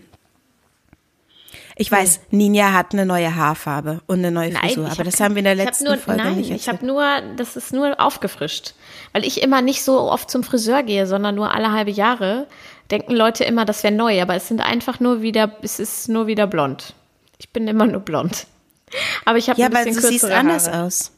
Ich 1.81 1.93
weiß, 1.93 2.21
Ninja 2.33 2.73
hat 2.73 2.93
eine 2.93 3.07
neue 3.07 3.37
Haarfarbe 3.37 4.01
und 4.09 4.19
eine 4.19 4.33
neue 4.33 4.51
Frisur, 4.51 4.83
Nein, 4.83 4.93
aber 4.93 5.05
das 5.05 5.21
haben 5.21 5.37
wir 5.37 5.41
in 5.41 5.45
der 5.45 5.55
letzten 5.55 5.85
nur, 5.85 5.97
Folge 5.97 6.23
nein, 6.23 6.35
nicht 6.35 6.51
erzählt. 6.51 6.61
Ich 6.61 6.69
habe 6.69 6.85
nur, 6.85 7.05
das 7.37 7.55
ist 7.55 7.73
nur 7.73 8.01
aufgefrischt, 8.01 8.75
weil 9.13 9.25
ich 9.25 9.43
immer 9.43 9.63
nicht 9.63 9.85
so 9.85 10.01
oft 10.01 10.29
zum 10.29 10.43
Friseur 10.43 10.83
gehe, 10.83 11.07
sondern 11.07 11.37
nur 11.37 11.55
alle 11.55 11.71
halbe 11.71 11.93
Jahre. 11.93 12.49
Denken 12.91 13.15
Leute 13.15 13.45
immer, 13.45 13.65
das 13.65 13.85
wäre 13.85 13.95
neu, 13.95 14.21
aber 14.21 14.35
es 14.35 14.49
sind 14.49 14.61
einfach 14.61 14.99
nur 14.99 15.23
wieder, 15.23 15.57
es 15.63 15.79
ist 15.79 16.09
nur 16.09 16.27
wieder 16.27 16.49
blond. 16.49 16.95
Ich 17.39 17.51
bin 17.51 17.69
immer 17.69 17.87
nur 17.87 18.01
blond. 18.01 18.49
Aber 19.25 19.37
ich 19.37 19.51
habe 19.51 19.61
ja, 19.61 19.67
ein 19.67 19.73
bisschen 19.73 19.99
aber 19.99 20.01
du 20.01 20.09
siehst 20.09 20.25
anders 20.25 20.67
aus. 20.67 21.13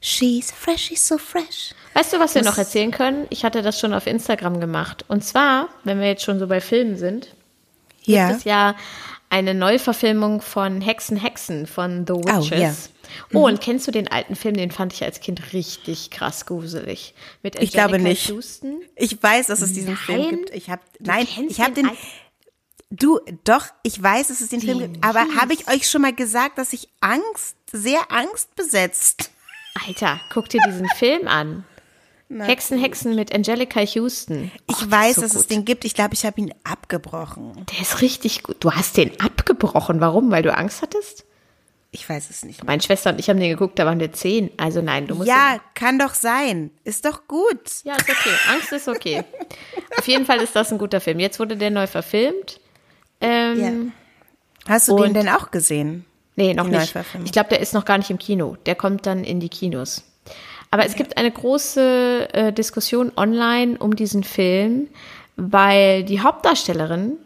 She's 0.00 0.52
fresh, 0.52 0.82
she's 0.82 1.06
so 1.06 1.18
fresh. 1.18 1.74
Weißt 1.94 2.12
du, 2.12 2.20
was 2.20 2.34
wir 2.36 2.42
noch 2.42 2.56
erzählen 2.56 2.92
können? 2.92 3.26
Ich 3.30 3.44
hatte 3.44 3.62
das 3.62 3.80
schon 3.80 3.92
auf 3.92 4.06
Instagram 4.06 4.60
gemacht. 4.60 5.04
Und 5.08 5.24
zwar, 5.24 5.68
wenn 5.82 5.98
wir 5.98 6.06
jetzt 6.06 6.22
schon 6.22 6.38
so 6.38 6.46
bei 6.46 6.60
Filmen 6.60 6.96
sind, 6.96 7.34
ja. 8.06 8.28
gibt 8.28 8.38
es 8.40 8.44
ja 8.44 8.76
eine 9.30 9.54
Neuverfilmung 9.54 10.40
von 10.40 10.80
Hexen, 10.80 11.16
Hexen 11.16 11.66
von 11.66 12.06
The 12.06 12.14
Witches. 12.14 12.90
Oh. 12.90 12.94
Oh, 13.32 13.38
mhm. 13.38 13.44
und 13.44 13.60
kennst 13.60 13.86
du 13.86 13.90
den 13.90 14.08
alten 14.08 14.34
Film? 14.34 14.56
Den 14.56 14.70
fand 14.70 14.92
ich 14.92 15.04
als 15.04 15.20
Kind 15.20 15.52
richtig 15.52 16.10
krass 16.10 16.46
gruselig. 16.46 17.14
Mit 17.42 17.60
ich 17.60 17.72
glaube 17.72 17.98
nicht. 17.98 18.28
Houston. 18.28 18.80
Ich 18.96 19.22
weiß, 19.22 19.48
dass 19.48 19.60
es 19.60 19.72
diesen 19.72 19.94
nein, 19.94 19.96
Film 19.96 20.30
gibt. 20.30 20.50
Ich 20.50 20.70
habe 20.70 20.82
nein, 21.00 21.26
ich 21.48 21.60
habe 21.60 21.72
den. 21.72 21.90
Du, 22.90 23.20
doch, 23.44 23.66
ich 23.82 24.00
weiß, 24.00 24.28
dass 24.28 24.40
es 24.40 24.48
den, 24.48 24.60
den 24.60 24.68
Film 24.68 24.92
gibt. 24.92 25.04
Aber 25.04 25.26
habe 25.40 25.52
ich 25.52 25.68
euch 25.68 25.88
schon 25.88 26.02
mal 26.02 26.14
gesagt, 26.14 26.58
dass 26.58 26.72
ich 26.72 26.88
Angst, 27.00 27.56
sehr 27.72 28.10
angstbesetzt 28.10 29.30
Alter, 29.86 30.20
guck 30.32 30.48
dir 30.48 30.60
diesen 30.66 30.88
Film 30.96 31.28
an. 31.28 31.64
Na, 32.28 32.44
Hexen. 32.44 32.78
Hexen 32.78 33.14
mit 33.14 33.34
Angelica 33.34 33.80
Houston. 33.80 34.50
Ich 34.68 34.76
oh, 34.82 34.90
weiß, 34.90 35.16
so 35.16 35.22
dass 35.22 35.32
gut. 35.32 35.42
es 35.42 35.46
den 35.46 35.64
gibt. 35.64 35.84
Ich 35.84 35.94
glaube, 35.94 36.14
ich 36.14 36.24
habe 36.24 36.40
ihn 36.40 36.54
abgebrochen. 36.64 37.66
Der 37.72 37.80
ist 37.80 38.00
richtig 38.00 38.42
gut. 38.42 38.56
Du 38.60 38.72
hast 38.72 38.96
den 38.96 39.20
abgebrochen. 39.20 40.00
Warum? 40.00 40.30
Weil 40.30 40.42
du 40.42 40.56
Angst 40.56 40.82
hattest? 40.82 41.24
Ich 41.94 42.08
weiß 42.08 42.28
es 42.28 42.44
nicht. 42.44 42.62
Mehr. 42.62 42.72
Meine 42.72 42.82
Schwester 42.82 43.10
und 43.10 43.20
ich 43.20 43.30
haben 43.30 43.38
den 43.38 43.50
geguckt, 43.50 43.78
da 43.78 43.86
waren 43.86 44.00
wir 44.00 44.12
zehn. 44.12 44.50
Also 44.56 44.82
nein, 44.82 45.06
du 45.06 45.14
musst. 45.14 45.28
Ja, 45.28 45.60
kann 45.74 45.98
doch 45.98 46.14
sein. 46.14 46.72
Ist 46.82 47.04
doch 47.04 47.28
gut. 47.28 47.84
Ja, 47.84 47.94
ist 47.94 48.10
okay. 48.10 48.34
Angst 48.50 48.72
ist 48.72 48.88
okay. 48.88 49.22
Auf 49.96 50.08
jeden 50.08 50.26
Fall 50.26 50.40
ist 50.40 50.56
das 50.56 50.72
ein 50.72 50.78
guter 50.78 51.00
Film. 51.00 51.20
Jetzt 51.20 51.38
wurde 51.38 51.56
der 51.56 51.70
neu 51.70 51.86
verfilmt. 51.86 52.58
Ähm, 53.20 53.60
ja. 53.60 54.72
Hast 54.72 54.88
du 54.88 54.98
den 54.98 55.14
denn 55.14 55.28
auch 55.28 55.52
gesehen? 55.52 56.04
Nee, 56.36 56.54
noch 56.54 56.66
nicht. 56.66 56.94
Ich 57.24 57.32
glaube, 57.32 57.50
der 57.50 57.60
ist 57.60 57.74
noch 57.74 57.84
gar 57.84 57.98
nicht 57.98 58.10
im 58.10 58.18
Kino. 58.18 58.56
Der 58.66 58.74
kommt 58.74 59.06
dann 59.06 59.22
in 59.22 59.38
die 59.38 59.48
Kinos. 59.48 60.02
Aber 60.74 60.84
es 60.84 60.96
gibt 60.96 61.16
eine 61.18 61.30
große 61.30 62.28
äh, 62.32 62.52
Diskussion 62.52 63.12
online 63.16 63.78
um 63.78 63.94
diesen 63.94 64.24
Film, 64.24 64.88
weil 65.36 66.02
die 66.02 66.20
Hauptdarstellerin 66.20 67.18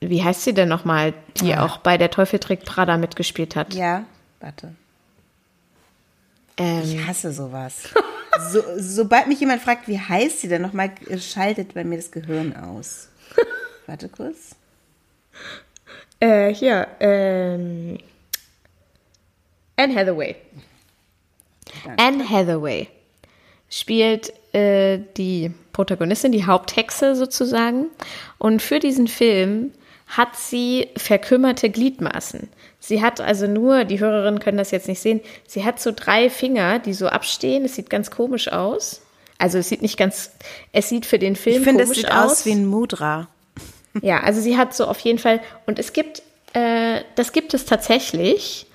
wie 0.00 0.22
heißt 0.22 0.44
sie 0.44 0.54
denn 0.54 0.68
nochmal, 0.68 1.12
die 1.40 1.48
ja. 1.48 1.64
auch 1.64 1.78
bei 1.78 1.98
Der 1.98 2.10
Teufel 2.10 2.38
trägt 2.38 2.64
Prada 2.64 2.96
mitgespielt 2.96 3.56
hat? 3.56 3.74
Ja, 3.74 4.04
warte. 4.40 4.74
Ähm. 6.56 6.82
Ich 6.84 7.04
hasse 7.04 7.32
sowas. 7.32 7.88
so, 8.52 8.62
sobald 8.76 9.26
mich 9.26 9.40
jemand 9.40 9.60
fragt, 9.60 9.88
wie 9.88 9.98
heißt 9.98 10.40
sie 10.40 10.48
denn 10.48 10.62
nochmal, 10.62 10.92
schaltet 11.18 11.74
bei 11.74 11.82
mir 11.82 11.96
das 11.96 12.12
Gehirn 12.12 12.54
aus. 12.56 13.08
warte 13.86 14.08
kurz. 14.08 14.54
Äh, 16.20 16.54
hier, 16.54 16.86
ähm. 17.00 17.98
Anne 19.76 19.94
Hathaway. 19.94 20.36
Danke. 21.84 22.02
Anne 22.02 22.28
Hathaway 22.28 22.88
spielt 23.70 24.32
äh, 24.54 24.98
die 25.16 25.52
Protagonistin, 25.72 26.32
die 26.32 26.46
Haupthexe 26.46 27.14
sozusagen. 27.14 27.86
Und 28.38 28.62
für 28.62 28.78
diesen 28.78 29.08
Film 29.08 29.72
hat 30.06 30.36
sie 30.36 30.88
verkümmerte 30.96 31.68
Gliedmaßen. 31.70 32.48
Sie 32.80 33.02
hat 33.02 33.20
also 33.20 33.46
nur, 33.46 33.84
die 33.84 34.00
Hörerinnen 34.00 34.40
können 34.40 34.56
das 34.56 34.70
jetzt 34.70 34.88
nicht 34.88 35.00
sehen, 35.00 35.20
sie 35.46 35.64
hat 35.64 35.80
so 35.80 35.92
drei 35.94 36.30
Finger, 36.30 36.78
die 36.78 36.94
so 36.94 37.08
abstehen. 37.08 37.64
Es 37.64 37.74
sieht 37.74 37.90
ganz 37.90 38.10
komisch 38.10 38.50
aus. 38.50 39.02
Also 39.36 39.58
es 39.58 39.68
sieht 39.68 39.82
nicht 39.82 39.96
ganz, 39.96 40.32
es 40.72 40.88
sieht 40.88 41.06
für 41.06 41.18
den 41.18 41.36
Film 41.36 41.58
ich 41.58 41.64
finde, 41.64 41.84
es 41.84 41.90
sieht 41.90 42.10
aus. 42.10 42.32
aus 42.32 42.46
wie 42.46 42.52
ein 42.52 42.66
Mudra. 42.66 43.28
Ja, 44.02 44.20
also 44.20 44.40
sie 44.40 44.56
hat 44.56 44.74
so 44.74 44.86
auf 44.86 44.98
jeden 45.00 45.18
Fall, 45.18 45.40
und 45.66 45.78
es 45.78 45.92
gibt, 45.92 46.22
äh, 46.54 47.02
das 47.14 47.32
gibt 47.32 47.54
es 47.54 47.64
tatsächlich. 47.64 48.66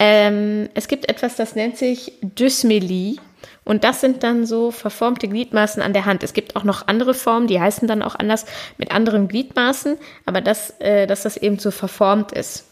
Ähm, 0.00 0.70
es 0.74 0.88
gibt 0.88 1.10
etwas, 1.10 1.36
das 1.36 1.54
nennt 1.54 1.76
sich 1.76 2.14
Dysmelie. 2.22 3.16
Und 3.64 3.84
das 3.84 4.00
sind 4.00 4.22
dann 4.22 4.46
so 4.46 4.70
verformte 4.70 5.28
Gliedmaßen 5.28 5.82
an 5.82 5.92
der 5.92 6.06
Hand. 6.06 6.22
Es 6.22 6.32
gibt 6.32 6.56
auch 6.56 6.64
noch 6.64 6.88
andere 6.88 7.12
Formen, 7.12 7.46
die 7.46 7.60
heißen 7.60 7.86
dann 7.86 8.02
auch 8.02 8.14
anders 8.16 8.46
mit 8.78 8.90
anderen 8.90 9.28
Gliedmaßen, 9.28 9.98
aber 10.24 10.40
das, 10.40 10.70
äh, 10.80 11.06
dass 11.06 11.22
das 11.22 11.36
eben 11.36 11.58
so 11.58 11.70
verformt 11.70 12.32
ist. 12.32 12.64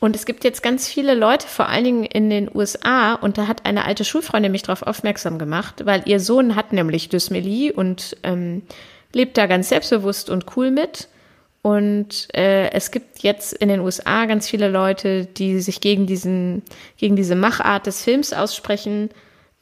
Und 0.00 0.14
es 0.14 0.26
gibt 0.26 0.44
jetzt 0.44 0.62
ganz 0.62 0.86
viele 0.86 1.14
Leute, 1.14 1.48
vor 1.48 1.68
allen 1.68 1.84
Dingen 1.84 2.04
in 2.04 2.30
den 2.30 2.54
USA, 2.54 3.14
und 3.14 3.38
da 3.38 3.48
hat 3.48 3.66
eine 3.66 3.84
alte 3.86 4.04
Schulfreundin 4.04 4.52
mich 4.52 4.62
darauf 4.62 4.82
aufmerksam 4.82 5.38
gemacht, 5.38 5.86
weil 5.86 6.02
ihr 6.04 6.20
Sohn 6.20 6.54
hat 6.54 6.72
nämlich 6.72 7.08
Dysmelie 7.08 7.72
und 7.72 8.16
ähm, 8.22 8.62
lebt 9.12 9.36
da 9.38 9.46
ganz 9.46 9.70
selbstbewusst 9.70 10.30
und 10.30 10.44
cool 10.56 10.70
mit. 10.70 11.08
Und 11.62 12.28
äh, 12.34 12.70
es 12.70 12.90
gibt 12.90 13.20
jetzt 13.20 13.52
in 13.52 13.68
den 13.68 13.80
USA 13.80 14.26
ganz 14.26 14.48
viele 14.48 14.68
Leute, 14.68 15.26
die 15.26 15.60
sich 15.60 15.80
gegen 15.80 16.06
diesen, 16.06 16.62
gegen 16.96 17.16
diese 17.16 17.34
Machart 17.34 17.86
des 17.86 18.02
Films 18.02 18.32
aussprechen 18.32 19.10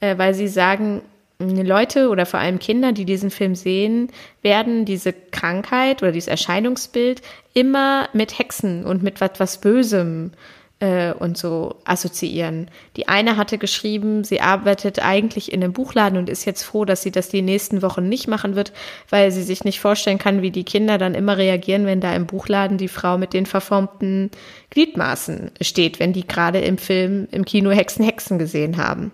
äh, 0.00 0.18
weil 0.18 0.34
sie 0.34 0.48
sagen, 0.48 1.02
Leute 1.38 2.08
oder 2.08 2.24
vor 2.24 2.40
allem 2.40 2.58
Kinder, 2.58 2.92
die 2.92 3.04
diesen 3.04 3.30
Film 3.30 3.54
sehen, 3.54 4.10
werden 4.40 4.86
diese 4.86 5.12
Krankheit 5.12 6.02
oder 6.02 6.12
dieses 6.12 6.28
Erscheinungsbild 6.28 7.20
immer 7.52 8.08
mit 8.14 8.38
Hexen 8.38 8.84
und 8.84 9.02
mit 9.02 9.20
was, 9.20 9.60
Bösem 9.60 10.32
äh, 10.78 11.12
und 11.12 11.38
so 11.38 11.76
assoziieren. 11.84 12.68
Die 12.96 13.08
eine 13.08 13.36
hatte 13.36 13.58
geschrieben, 13.58 14.24
sie 14.24 14.40
arbeitet 14.40 14.98
eigentlich 14.98 15.52
in 15.52 15.62
einem 15.62 15.72
Buchladen 15.72 16.18
und 16.18 16.28
ist 16.28 16.44
jetzt 16.44 16.62
froh, 16.62 16.84
dass 16.84 17.02
sie 17.02 17.10
das 17.10 17.28
die 17.28 17.42
nächsten 17.42 17.82
Wochen 17.82 18.08
nicht 18.08 18.28
machen 18.28 18.56
wird, 18.56 18.72
weil 19.08 19.32
sie 19.32 19.42
sich 19.42 19.64
nicht 19.64 19.80
vorstellen 19.80 20.18
kann, 20.18 20.42
wie 20.42 20.50
die 20.50 20.64
Kinder 20.64 20.98
dann 20.98 21.14
immer 21.14 21.38
reagieren, 21.38 21.86
wenn 21.86 22.00
da 22.00 22.14
im 22.14 22.26
Buchladen 22.26 22.76
die 22.76 22.88
Frau 22.88 23.16
mit 23.16 23.32
den 23.32 23.46
verformten 23.46 24.30
Gliedmaßen 24.70 25.50
steht, 25.60 25.98
wenn 25.98 26.12
die 26.12 26.26
gerade 26.26 26.60
im 26.60 26.76
Film, 26.76 27.26
im 27.30 27.44
Kino 27.44 27.70
Hexen, 27.70 28.04
Hexen 28.04 28.38
gesehen 28.38 28.76
haben. 28.76 29.12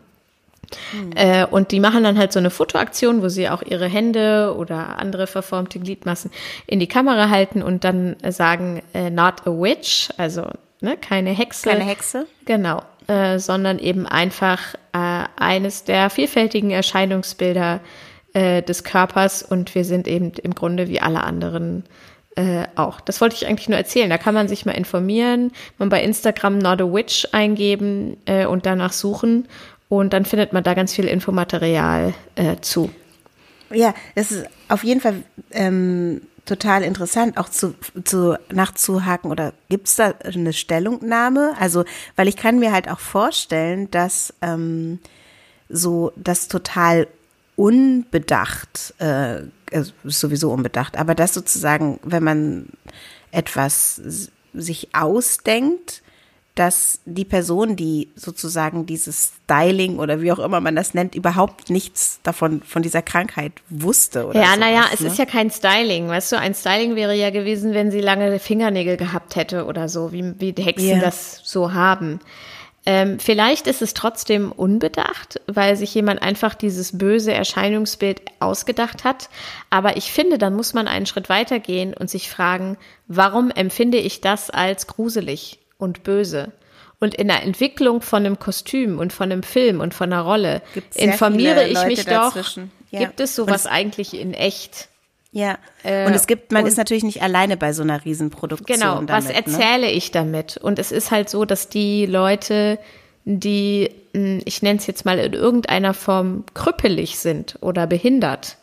Mhm. 0.92 1.12
Äh, 1.14 1.46
und 1.46 1.70
die 1.70 1.80
machen 1.80 2.02
dann 2.02 2.18
halt 2.18 2.32
so 2.32 2.38
eine 2.38 2.50
Fotoaktion, 2.50 3.22
wo 3.22 3.28
sie 3.28 3.48
auch 3.48 3.62
ihre 3.62 3.86
Hände 3.86 4.54
oder 4.56 4.98
andere 4.98 5.26
verformte 5.26 5.78
Gliedmassen 5.78 6.30
in 6.66 6.80
die 6.80 6.86
Kamera 6.88 7.28
halten 7.28 7.62
und 7.62 7.84
dann 7.84 8.16
sagen, 8.28 8.82
äh, 8.94 9.10
not 9.10 9.46
a 9.46 9.50
witch, 9.50 10.08
also 10.16 10.48
ne, 10.82 10.96
keine 10.96 11.30
Hexe. 11.30 11.68
Keine 11.68 11.84
Hexe. 11.84 12.26
Genau, 12.44 12.82
äh, 13.06 13.38
sondern 13.38 13.78
eben 13.78 14.06
einfach 14.06 14.74
äh, 14.92 15.24
eines 15.36 15.84
der 15.84 16.10
vielfältigen 16.10 16.70
Erscheinungsbilder 16.70 17.80
äh, 18.34 18.62
des 18.62 18.84
Körpers 18.84 19.42
und 19.42 19.74
wir 19.74 19.84
sind 19.84 20.08
eben 20.08 20.32
im 20.42 20.54
Grunde 20.54 20.88
wie 20.88 21.00
alle 21.00 21.22
anderen 21.22 21.84
äh, 22.36 22.64
auch. 22.76 23.00
Das 23.00 23.20
wollte 23.20 23.36
ich 23.36 23.46
eigentlich 23.46 23.68
nur 23.68 23.78
erzählen. 23.78 24.08
Da 24.08 24.18
kann 24.18 24.34
man 24.34 24.48
sich 24.48 24.64
mal 24.64 24.72
informieren, 24.72 25.52
man 25.78 25.88
bei 25.88 26.02
Instagram 26.02 26.58
Not 26.58 26.80
a 26.80 26.92
Witch 26.92 27.28
eingeben 27.32 28.16
äh, 28.26 28.46
und 28.46 28.66
danach 28.66 28.92
suchen 28.92 29.48
und 29.88 30.14
dann 30.14 30.24
findet 30.24 30.54
man 30.54 30.64
da 30.64 30.72
ganz 30.74 30.94
viel 30.94 31.04
Infomaterial 31.04 32.14
äh, 32.34 32.56
zu. 32.62 32.90
Ja, 33.70 33.94
das 34.14 34.32
ist 34.32 34.46
auf 34.68 34.84
jeden 34.84 35.00
Fall 35.00 35.22
ähm, 35.50 36.22
total 36.44 36.82
interessant, 36.82 37.38
auch 37.38 37.48
zu, 37.48 37.74
zu 38.04 38.36
nachzuhaken. 38.52 39.30
Oder 39.30 39.52
gibt 39.68 39.88
es 39.88 39.96
da 39.96 40.14
eine 40.24 40.52
Stellungnahme? 40.52 41.54
Also, 41.58 41.84
weil 42.16 42.28
ich 42.28 42.36
kann 42.36 42.58
mir 42.58 42.72
halt 42.72 42.88
auch 42.88 42.98
vorstellen, 42.98 43.90
dass 43.90 44.34
ähm, 44.42 44.98
so 45.68 46.12
das 46.16 46.48
total 46.48 47.06
unbedacht, 47.56 48.94
äh, 48.98 49.42
sowieso 50.04 50.50
unbedacht, 50.52 50.96
aber 50.96 51.14
dass 51.14 51.34
sozusagen, 51.34 52.00
wenn 52.02 52.24
man 52.24 52.66
etwas 53.30 54.00
sich 54.52 54.94
ausdenkt, 54.94 56.02
dass 56.54 57.00
die 57.06 57.24
Person, 57.24 57.76
die 57.76 58.08
sozusagen 58.14 58.84
dieses 58.84 59.32
Styling 59.44 59.98
oder 59.98 60.20
wie 60.20 60.32
auch 60.32 60.38
immer 60.38 60.60
man 60.60 60.76
das 60.76 60.92
nennt, 60.92 61.14
überhaupt 61.14 61.70
nichts 61.70 62.20
davon, 62.22 62.62
von 62.62 62.82
dieser 62.82 63.00
Krankheit 63.00 63.52
wusste. 63.70 64.26
Oder 64.26 64.42
ja, 64.42 64.56
naja, 64.56 64.84
es 64.92 65.00
ne? 65.00 65.06
ist 65.06 65.18
ja 65.18 65.24
kein 65.24 65.50
Styling. 65.50 66.08
Weißt 66.08 66.30
du, 66.30 66.38
ein 66.38 66.54
Styling 66.54 66.94
wäre 66.94 67.14
ja 67.14 67.30
gewesen, 67.30 67.72
wenn 67.72 67.90
sie 67.90 68.00
lange 68.00 68.38
Fingernägel 68.38 68.98
gehabt 68.98 69.36
hätte 69.36 69.64
oder 69.64 69.88
so, 69.88 70.12
wie, 70.12 70.34
wie 70.38 70.52
die 70.52 70.62
Hexen 70.62 70.88
yeah. 70.88 71.00
das 71.00 71.40
so 71.42 71.72
haben. 71.72 72.20
Ähm, 72.84 73.18
vielleicht 73.20 73.66
ist 73.68 73.80
es 73.80 73.94
trotzdem 73.94 74.50
unbedacht, 74.50 75.40
weil 75.46 75.76
sich 75.76 75.94
jemand 75.94 76.20
einfach 76.20 76.54
dieses 76.54 76.98
böse 76.98 77.32
Erscheinungsbild 77.32 78.20
ausgedacht 78.40 79.04
hat. 79.04 79.30
Aber 79.70 79.96
ich 79.96 80.12
finde, 80.12 80.36
dann 80.36 80.54
muss 80.54 80.74
man 80.74 80.88
einen 80.88 81.06
Schritt 81.06 81.28
weitergehen 81.28 81.94
und 81.94 82.10
sich 82.10 82.28
fragen, 82.28 82.76
warum 83.06 83.50
empfinde 83.50 83.98
ich 83.98 84.20
das 84.20 84.50
als 84.50 84.88
gruselig? 84.88 85.61
Und 85.82 86.04
böse. 86.04 86.52
Und 87.00 87.16
in 87.16 87.26
der 87.26 87.42
Entwicklung 87.42 88.00
von 88.00 88.24
einem 88.24 88.38
Kostüm 88.38 89.00
und 89.00 89.12
von 89.12 89.32
einem 89.32 89.42
Film 89.42 89.80
und 89.80 89.92
von 89.92 90.12
einer 90.12 90.22
Rolle 90.22 90.62
informiere 90.94 91.66
ich 91.66 91.84
mich 91.84 92.04
doch, 92.04 92.36
ja. 92.90 93.00
gibt 93.00 93.18
es 93.18 93.34
sowas 93.34 93.66
eigentlich 93.66 94.14
in 94.14 94.34
echt? 94.34 94.88
Ja, 95.32 95.58
äh, 95.82 96.06
und 96.06 96.14
es 96.14 96.28
gibt, 96.28 96.52
man 96.52 96.66
ist 96.66 96.76
natürlich 96.76 97.02
nicht 97.02 97.22
alleine 97.22 97.56
bei 97.56 97.72
so 97.72 97.82
einer 97.82 98.04
Riesenproduktion. 98.04 98.78
Genau, 98.78 98.94
damit, 98.96 99.10
was 99.10 99.28
ne? 99.28 99.34
erzähle 99.34 99.86
ne? 99.86 99.90
ich 99.90 100.12
damit? 100.12 100.58
Und 100.58 100.78
es 100.78 100.92
ist 100.92 101.10
halt 101.10 101.28
so, 101.28 101.44
dass 101.44 101.68
die 101.68 102.06
Leute, 102.06 102.78
die, 103.24 103.90
hm, 104.14 104.42
ich 104.44 104.62
nenne 104.62 104.78
es 104.78 104.86
jetzt 104.86 105.04
mal 105.04 105.18
in 105.18 105.32
irgendeiner 105.32 105.94
Form 105.94 106.44
krüppelig 106.54 107.18
sind 107.18 107.56
oder 107.62 107.88
behindert, 107.88 108.58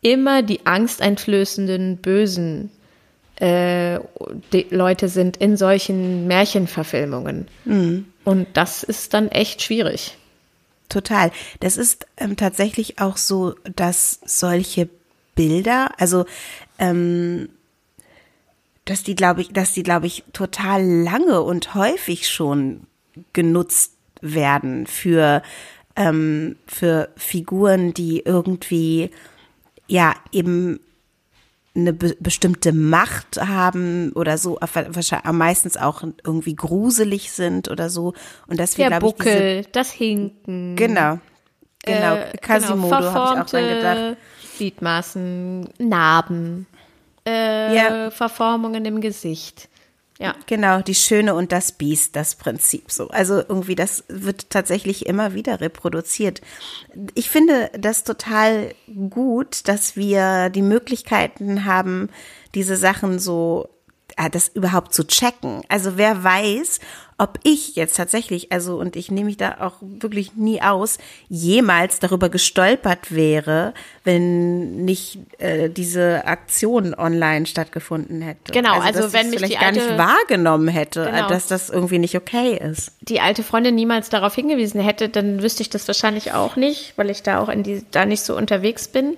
immer 0.00 0.42
die 0.42 0.66
angsteinflößenden, 0.66 1.98
bösen 1.98 2.72
äh, 3.40 4.00
die 4.52 4.66
Leute 4.70 5.08
sind 5.08 5.36
in 5.36 5.56
solchen 5.56 6.26
Märchenverfilmungen. 6.26 7.48
Mhm. 7.64 8.06
Und 8.24 8.48
das 8.54 8.82
ist 8.82 9.14
dann 9.14 9.28
echt 9.28 9.62
schwierig. 9.62 10.16
Total. 10.88 11.30
Das 11.60 11.76
ist 11.76 12.06
ähm, 12.16 12.36
tatsächlich 12.36 12.98
auch 13.00 13.16
so, 13.16 13.54
dass 13.76 14.20
solche 14.24 14.88
Bilder, 15.34 15.92
also 15.98 16.24
ähm, 16.78 17.48
dass 18.84 19.02
die, 19.02 19.14
glaube 19.14 19.42
ich, 19.42 19.52
dass 19.52 19.72
die, 19.72 19.82
glaube 19.82 20.06
ich, 20.06 20.24
total 20.32 20.82
lange 20.82 21.42
und 21.42 21.74
häufig 21.74 22.28
schon 22.28 22.86
genutzt 23.34 23.92
werden 24.20 24.86
für, 24.86 25.42
ähm, 25.94 26.56
für 26.66 27.10
Figuren, 27.16 27.92
die 27.92 28.20
irgendwie 28.24 29.10
ja 29.86 30.14
eben 30.32 30.80
eine 31.78 31.92
be 31.92 32.16
bestimmte 32.20 32.72
Macht 32.72 33.40
haben 33.40 34.12
oder 34.14 34.38
so, 34.38 34.58
wahrscheinlich 34.60 35.32
meistens 35.32 35.76
auch 35.76 36.02
irgendwie 36.24 36.54
gruselig 36.54 37.32
sind 37.32 37.68
oder 37.68 37.90
so. 37.90 38.14
Und 38.46 38.58
dass 38.58 38.76
wir, 38.78 38.88
Der 38.88 38.98
glaube 38.98 39.06
ich, 39.06 39.24
Buckel, 39.24 39.64
das 39.72 39.90
Hinken. 39.90 40.76
Genau. 40.76 41.18
Genau, 41.84 42.16
äh, 42.16 42.36
Quasimodo 42.38 42.96
genau, 42.96 43.12
habe 43.12 43.34
ich 43.36 43.42
auch 43.42 43.50
dran 43.50 43.68
gedacht. 43.68 44.16
Gliedmaßen, 44.56 45.68
Narben, 45.78 46.66
äh, 47.26 47.74
Ja. 47.74 48.10
Verformungen 48.10 48.84
im 48.84 49.00
Gesicht. 49.00 49.68
Ja. 50.18 50.34
Genau, 50.46 50.82
die 50.82 50.96
Schöne 50.96 51.34
und 51.34 51.52
das 51.52 51.70
Biest, 51.70 52.16
das 52.16 52.34
Prinzip 52.34 52.90
so. 52.90 53.08
Also 53.08 53.36
irgendwie, 53.36 53.76
das 53.76 54.02
wird 54.08 54.50
tatsächlich 54.50 55.06
immer 55.06 55.32
wieder 55.32 55.60
reproduziert. 55.60 56.40
Ich 57.14 57.30
finde 57.30 57.70
das 57.78 58.02
total 58.02 58.74
gut, 59.10 59.68
dass 59.68 59.94
wir 59.96 60.50
die 60.50 60.62
Möglichkeiten 60.62 61.64
haben, 61.64 62.08
diese 62.56 62.76
Sachen 62.76 63.20
so, 63.20 63.68
äh, 64.16 64.28
das 64.28 64.48
überhaupt 64.48 64.92
zu 64.92 65.06
checken. 65.06 65.62
Also 65.68 65.96
wer 65.96 66.24
weiß, 66.24 66.80
ob 67.18 67.40
ich 67.42 67.74
jetzt 67.74 67.96
tatsächlich, 67.96 68.52
also 68.52 68.78
und 68.78 68.94
ich 68.94 69.10
nehme 69.10 69.26
mich 69.26 69.36
da 69.36 69.56
auch 69.60 69.74
wirklich 69.80 70.34
nie 70.36 70.62
aus, 70.62 70.98
jemals 71.28 71.98
darüber 71.98 72.28
gestolpert 72.28 73.12
wäre, 73.12 73.74
wenn 74.04 74.84
nicht 74.84 75.18
äh, 75.38 75.68
diese 75.68 76.24
Aktion 76.26 76.94
online 76.94 77.46
stattgefunden 77.46 78.22
hätte. 78.22 78.52
Genau, 78.52 78.78
also 78.80 79.00
dass 79.02 79.12
wenn 79.12 79.26
ich 79.26 79.30
mich 79.32 79.38
vielleicht 79.40 79.54
die 79.54 79.58
gar 79.64 79.72
nicht 79.72 79.82
alte- 79.82 79.98
wahrgenommen 79.98 80.68
hätte, 80.68 81.04
Genau. 81.10 81.28
dass 81.28 81.48
das 81.48 81.70
irgendwie 81.70 81.98
nicht 81.98 82.16
okay 82.16 82.56
ist. 82.56 82.92
die 83.00 83.20
alte 83.20 83.42
Freundin 83.42 83.74
niemals 83.74 84.08
darauf 84.10 84.34
hingewiesen 84.34 84.80
hätte, 84.80 85.08
dann 85.08 85.42
wüsste 85.42 85.62
ich 85.62 85.70
das 85.70 85.88
wahrscheinlich 85.88 86.32
auch 86.32 86.56
nicht, 86.56 86.92
weil 86.96 87.10
ich 87.10 87.22
da 87.24 87.40
auch 87.40 87.48
in 87.48 87.62
die, 87.64 87.84
da 87.90 88.04
nicht 88.06 88.22
so 88.22 88.36
unterwegs 88.36 88.86
bin. 88.88 89.16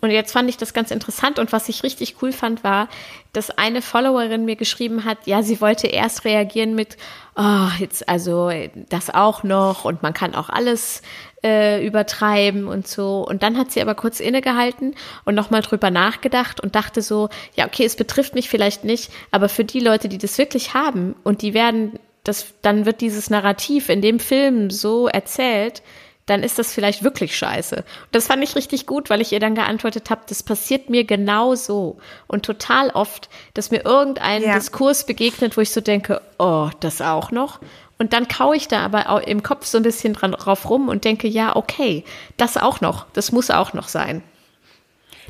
Und 0.00 0.10
jetzt 0.10 0.32
fand 0.32 0.48
ich 0.48 0.56
das 0.56 0.74
ganz 0.74 0.90
interessant 0.90 1.38
und 1.38 1.52
was 1.52 1.68
ich 1.68 1.82
richtig 1.82 2.16
cool 2.22 2.32
fand, 2.32 2.62
war, 2.62 2.88
dass 3.32 3.50
eine 3.50 3.82
Followerin 3.82 4.44
mir 4.44 4.56
geschrieben 4.56 5.04
hat, 5.04 5.18
ja, 5.26 5.42
sie 5.42 5.60
wollte 5.60 5.88
erst 5.88 6.24
reagieren 6.24 6.74
mit, 6.74 6.96
oh, 7.36 7.68
jetzt 7.80 8.08
also 8.08 8.50
das 8.88 9.10
auch 9.10 9.42
noch 9.42 9.84
und 9.84 10.02
man 10.02 10.14
kann 10.14 10.34
auch 10.36 10.50
alles 10.50 11.02
äh, 11.42 11.84
übertreiben 11.84 12.68
und 12.68 12.86
so. 12.86 13.26
Und 13.28 13.42
dann 13.42 13.58
hat 13.58 13.72
sie 13.72 13.82
aber 13.82 13.94
kurz 13.94 14.20
innegehalten 14.20 14.94
und 15.24 15.34
nochmal 15.34 15.62
drüber 15.62 15.90
nachgedacht 15.90 16.60
und 16.60 16.76
dachte 16.76 17.02
so, 17.02 17.28
ja, 17.54 17.66
okay, 17.66 17.84
es 17.84 17.96
betrifft 17.96 18.34
mich 18.34 18.48
vielleicht 18.48 18.84
nicht, 18.84 19.10
aber 19.32 19.48
für 19.48 19.64
die 19.64 19.80
Leute, 19.80 20.08
die 20.08 20.18
das 20.18 20.38
wirklich 20.38 20.74
haben 20.74 21.16
und 21.24 21.42
die 21.42 21.54
werden 21.54 21.98
das, 22.24 22.46
dann 22.62 22.84
wird 22.84 23.00
dieses 23.00 23.30
Narrativ 23.30 23.88
in 23.88 24.02
dem 24.02 24.20
Film 24.20 24.70
so 24.70 25.08
erzählt, 25.08 25.82
dann 26.28 26.42
ist 26.42 26.58
das 26.58 26.72
vielleicht 26.72 27.02
wirklich 27.02 27.36
scheiße. 27.36 27.76
Und 27.76 27.84
das 28.12 28.26
fand 28.26 28.44
ich 28.44 28.54
richtig 28.54 28.86
gut, 28.86 29.10
weil 29.10 29.20
ich 29.20 29.32
ihr 29.32 29.40
dann 29.40 29.54
geantwortet 29.54 30.10
habe, 30.10 30.22
das 30.28 30.42
passiert 30.42 30.90
mir 30.90 31.04
genau 31.04 31.54
so. 31.54 31.98
Und 32.26 32.44
total 32.44 32.90
oft, 32.90 33.28
dass 33.54 33.70
mir 33.70 33.84
irgendein 33.84 34.42
Ja. 34.42 34.54
Diskurs 34.54 35.06
begegnet, 35.06 35.56
wo 35.56 35.60
ich 35.60 35.70
so 35.70 35.80
denke, 35.80 36.20
oh, 36.38 36.68
das 36.80 37.00
auch 37.00 37.30
noch. 37.30 37.60
Und 37.98 38.12
dann 38.12 38.28
kaue 38.28 38.56
ich 38.56 38.68
da 38.68 38.80
aber 38.80 39.08
auch 39.08 39.20
im 39.20 39.42
Kopf 39.42 39.66
so 39.66 39.78
ein 39.78 39.82
bisschen 39.82 40.12
dran 40.12 40.32
drauf 40.32 40.68
rum 40.70 40.88
und 40.88 41.04
denke, 41.04 41.26
ja, 41.26 41.56
okay, 41.56 42.04
das 42.36 42.56
auch 42.56 42.80
noch, 42.80 43.06
das 43.12 43.32
muss 43.32 43.50
auch 43.50 43.72
noch 43.72 43.88
sein. 43.88 44.22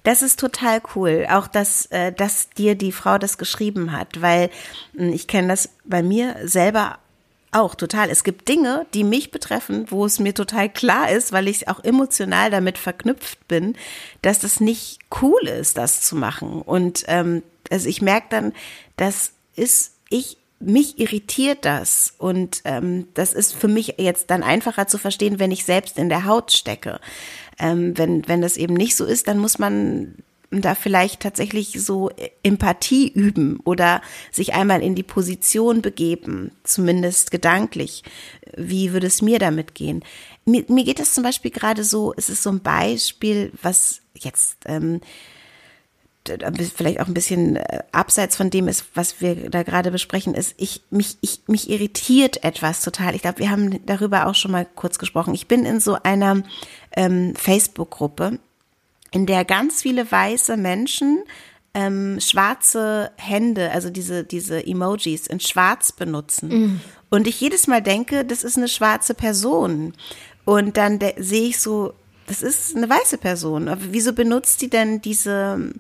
Das 0.05 0.23
ist 0.23 0.39
total 0.39 0.81
cool, 0.95 1.27
auch 1.31 1.49
dass, 1.49 1.87
äh, 1.87 2.13
dass 2.13 2.51
dir 2.51 2.75
die 2.75 2.93
Frau 2.93 3.19
das 3.19 3.37
geschrieben 3.39 3.93
hat, 3.93 4.21
weil 4.21 4.51
mh, 4.95 5.13
ich 5.15 5.27
kenne 5.27 5.49
das 5.49 5.71
bei 5.85 6.03
mir 6.03 6.37
selber 6.45 6.99
auch 7.53 7.75
total. 7.75 8.11
Es 8.11 8.25
gibt 8.25 8.49
Dinge, 8.49 8.87
die 8.95 9.05
mich 9.05 9.31
betreffen, 9.31 9.87
wo 9.91 10.05
es 10.05 10.19
mir 10.19 10.35
total 10.35 10.69
klar 10.69 11.11
ist, 11.11 11.33
weil 11.33 11.49
ich 11.49 11.69
auch 11.69 11.83
emotional 11.83 12.51
damit 12.51 12.79
verknüpft 12.79 13.47
bin, 13.49 13.77
dass 14.23 14.41
das 14.41 14.61
nicht 14.61 14.99
cool 15.23 15.47
ist, 15.47 15.79
das 15.79 16.03
zu 16.03 16.17
machen. 16.17 16.63
Und 16.63 17.05
ähm, 17.09 17.43
also 17.71 17.89
ich 17.89 18.03
merke 18.03 18.27
dann, 18.31 18.53
das 18.97 19.33
ist 19.57 19.95
ich 20.11 20.39
mich 20.61 20.99
irritiert 20.99 21.65
das 21.65 22.15
und 22.19 22.63
ähm, 22.65 23.07
das 23.15 23.33
ist 23.33 23.55
für 23.55 23.69
mich 23.69 23.95
jetzt 23.99 24.31
dann 24.31 24.43
einfacher 24.43 24.89
zu 24.89 24.99
verstehen, 24.99 25.39
wenn 25.39 25.53
ich 25.53 25.65
selbst 25.65 25.99
in 25.99 26.09
der 26.09 26.25
Haut 26.25 26.53
stecke. 26.53 27.01
Ähm, 27.59 27.97
wenn 27.97 28.27
wenn 28.27 28.41
das 28.41 28.57
eben 28.57 28.75
nicht 28.75 28.97
so 28.97 29.05
ist, 29.05 29.29
dann 29.29 29.39
muss 29.39 29.59
man 29.59 30.17
da 30.51 30.75
vielleicht 30.75 31.21
tatsächlich 31.21 31.73
so 31.83 32.11
Empathie 32.43 33.09
üben 33.09 33.61
oder 33.65 34.01
sich 34.31 34.55
einmal 34.55 34.83
in 34.83 34.95
die 34.95 35.03
Position 35.03 35.83
begeben, 35.83 36.53
zumindest 36.65 37.31
gedanklich. 37.31 38.03
Wie 38.57 38.93
würde 38.93 39.07
es 39.07 39.21
mir 39.21 39.39
damit 39.39 39.75
gehen? 39.75 40.03
Mir, 40.47 40.65
mir 40.69 40.85
geht 40.85 41.01
es 41.01 41.13
zum 41.13 41.23
Beispiel 41.23 41.51
gerade 41.51 41.85
so, 41.85 42.15
es 42.17 42.31
ist 42.31 42.43
so 42.43 42.51
ein 42.51 42.61
Beispiel, 42.61 43.53
was 43.63 44.01
jetzt 44.15 44.57
ähm, 44.65 45.01
vielleicht 46.75 47.01
auch 47.01 47.07
ein 47.07 47.15
bisschen 47.15 47.57
äh, 47.57 47.83
abseits 47.93 48.37
von 48.37 48.51
dem 48.51 48.69
ist, 48.69 48.87
was 48.95 49.21
wir 49.21 49.51
da 49.51 49.63
gerade 49.63 49.91
besprechen, 49.91 50.35
ist, 50.35 50.55
ich 50.59 50.83
mich, 50.91 51.17
ich, 51.21 51.41
mich 51.47 51.71
irritiert 51.71 52.45
etwas 52.45 52.83
total. 52.83 53.15
Ich 53.15 53.23
glaube, 53.23 53.39
wir 53.39 53.51
haben 53.51 53.85
darüber 53.87 54.27
auch 54.27 54.35
schon 54.35 54.51
mal 54.51 54.67
kurz 54.75 54.99
gesprochen. 54.99 55.35
Ich 55.35 55.49
bin 55.49 55.65
in 55.65 55.81
so 55.81 55.97
einer 56.03 56.43
ähm, 56.97 57.35
Facebook-Gruppe, 57.35 58.39
in 59.11 59.27
der 59.27 59.45
ganz 59.45 59.83
viele 59.83 60.11
weiße 60.11 60.57
Menschen 60.57 61.25
ähm, 61.75 62.19
schwarze 62.21 63.11
Hände, 63.17 63.71
also 63.71 63.91
diese, 63.91 64.25
diese 64.25 64.67
Emojis 64.67 65.27
in 65.27 65.41
schwarz 65.41 65.93
benutzen. 65.93 66.81
Und 67.11 67.27
ich 67.27 67.41
jedes 67.41 67.67
Mal 67.67 67.83
denke, 67.83 68.25
das 68.25 68.45
ist 68.45 68.57
eine 68.57 68.69
schwarze 68.69 69.15
Person. 69.15 69.95
Und 70.45 70.77
dann 70.77 70.99
sehe 71.19 71.49
ich 71.49 71.61
so, 71.61 71.95
das 72.27 72.43
ist 72.43 72.77
eine 72.77 72.89
weiße 72.89 73.19
Person. 73.19 73.69
Aber 73.69 73.81
wieso 73.91 74.13
benutzt 74.13 74.61
die 74.63 74.71
denn 74.71 75.01
diese, 75.01 75.73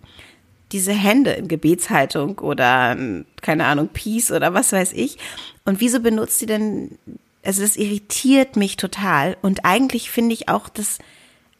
diese 0.73 0.93
Hände 0.93 1.33
in 1.33 1.49
Gebetshaltung 1.49 2.39
oder, 2.39 2.93
ähm, 2.93 3.25
keine 3.41 3.67
Ahnung, 3.67 3.89
Peace 3.93 4.31
oder 4.31 4.55
was 4.55 4.73
weiß 4.73 4.93
ich? 4.93 5.19
Und 5.65 5.81
wieso 5.81 6.01
benutzt 6.01 6.41
die 6.41 6.47
denn, 6.47 6.99
also 7.43 7.63
das 7.63 7.77
irritiert 7.77 8.57
mich 8.57 8.77
total. 8.77 9.37
Und 9.43 9.65
eigentlich 9.65 10.11
finde 10.11 10.35
ich 10.35 10.49
auch 10.49 10.69
das, 10.69 10.99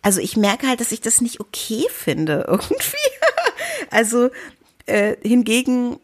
also 0.03 0.21
ich 0.21 0.37
merke 0.37 0.69
halt, 0.69 0.81
dass 0.81 0.93
ich 0.93 1.01
das 1.01 1.21
nicht 1.21 1.41
okay 1.41 1.87
finde 1.91 2.45
irgendwie. 2.49 2.97
Also 3.91 4.31
äh, 4.87 5.17
hingegen 5.23 5.99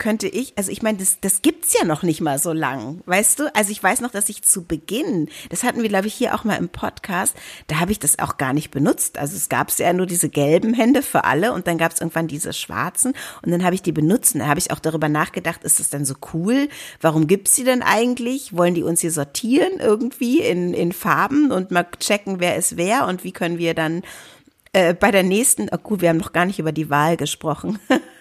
könnte 0.00 0.26
ich, 0.26 0.54
also 0.56 0.72
ich 0.72 0.82
meine, 0.82 0.98
das, 0.98 1.18
das 1.20 1.42
gibt's 1.42 1.72
ja 1.78 1.84
noch 1.84 2.02
nicht 2.02 2.20
mal 2.20 2.40
so 2.40 2.52
lang, 2.52 3.02
weißt 3.06 3.38
du? 3.38 3.54
Also 3.54 3.70
ich 3.70 3.80
weiß 3.80 4.00
noch, 4.00 4.10
dass 4.10 4.28
ich 4.28 4.42
zu 4.42 4.64
Beginn, 4.64 5.28
das 5.50 5.62
hatten 5.62 5.82
wir, 5.82 5.88
glaube 5.88 6.08
ich, 6.08 6.14
hier 6.14 6.34
auch 6.34 6.42
mal 6.42 6.56
im 6.56 6.68
Podcast, 6.68 7.36
da 7.68 7.78
habe 7.78 7.92
ich 7.92 8.00
das 8.00 8.18
auch 8.18 8.36
gar 8.36 8.52
nicht 8.52 8.72
benutzt. 8.72 9.18
Also 9.18 9.36
es 9.36 9.48
gab 9.48 9.70
ja 9.78 9.92
nur 9.92 10.06
diese 10.06 10.28
gelben 10.28 10.74
Hände 10.74 11.02
für 11.02 11.24
alle 11.24 11.52
und 11.52 11.68
dann 11.68 11.78
gab 11.78 11.92
es 11.92 12.00
irgendwann 12.00 12.26
diese 12.26 12.52
schwarzen 12.52 13.12
und 13.42 13.52
dann 13.52 13.62
habe 13.62 13.76
ich 13.76 13.82
die 13.82 13.92
benutzt 13.92 14.34
da 14.34 14.46
habe 14.46 14.58
ich 14.58 14.70
auch 14.70 14.78
darüber 14.78 15.08
nachgedacht, 15.08 15.64
ist 15.64 15.80
das 15.80 15.90
denn 15.90 16.04
so 16.04 16.14
cool? 16.32 16.68
Warum 17.00 17.26
gibt's 17.26 17.54
die 17.56 17.64
denn 17.64 17.82
eigentlich? 17.82 18.56
Wollen 18.56 18.74
die 18.74 18.82
uns 18.82 19.02
hier 19.02 19.12
sortieren 19.12 19.78
irgendwie 19.78 20.40
in, 20.40 20.72
in 20.72 20.92
Farben 20.92 21.52
und 21.52 21.70
mal 21.70 21.86
checken, 21.98 22.40
wer 22.40 22.56
ist 22.56 22.76
wer 22.78 23.06
und 23.06 23.22
wie 23.22 23.32
können 23.32 23.58
wir 23.58 23.74
dann 23.74 24.02
äh, 24.72 24.94
bei 24.94 25.10
der 25.10 25.22
nächsten, 25.22 25.68
oh 25.72 25.78
gut, 25.78 26.00
wir 26.00 26.08
haben 26.08 26.18
noch 26.18 26.32
gar 26.32 26.44
nicht 26.44 26.58
über 26.58 26.72
die 26.72 26.90
Wahl 26.90 27.16
gesprochen. 27.16 27.78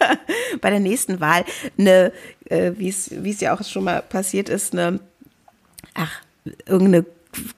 bei 0.61 0.69
der 0.69 0.79
nächsten 0.79 1.19
Wahl 1.19 1.45
eine, 1.77 2.11
äh, 2.45 2.71
wie 2.75 2.89
es 2.89 3.41
ja 3.41 3.53
auch 3.53 3.63
schon 3.63 3.83
mal 3.83 4.01
passiert 4.01 4.49
ist, 4.49 4.73
eine, 4.73 4.99
ach, 5.93 6.21
irgendeine 6.65 7.05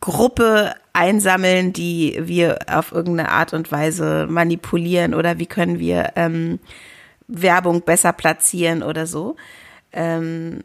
Gruppe 0.02 0.74
einsammeln, 0.94 1.72
die 1.72 2.20
wir 2.22 2.60
auf 2.68 2.92
irgendeine 2.92 3.30
Art 3.30 3.54
und 3.54 3.72
Weise 3.72 4.28
manipulieren 4.30 5.14
oder 5.14 5.40
wie 5.40 5.46
können 5.46 5.80
wir 5.80 6.12
ähm, 6.18 6.60
Werbung 7.28 7.82
besser 7.82 8.12
platzieren 8.12 8.84
oder 8.84 9.08
so. 9.08 9.38
Ähm, 9.94 10.60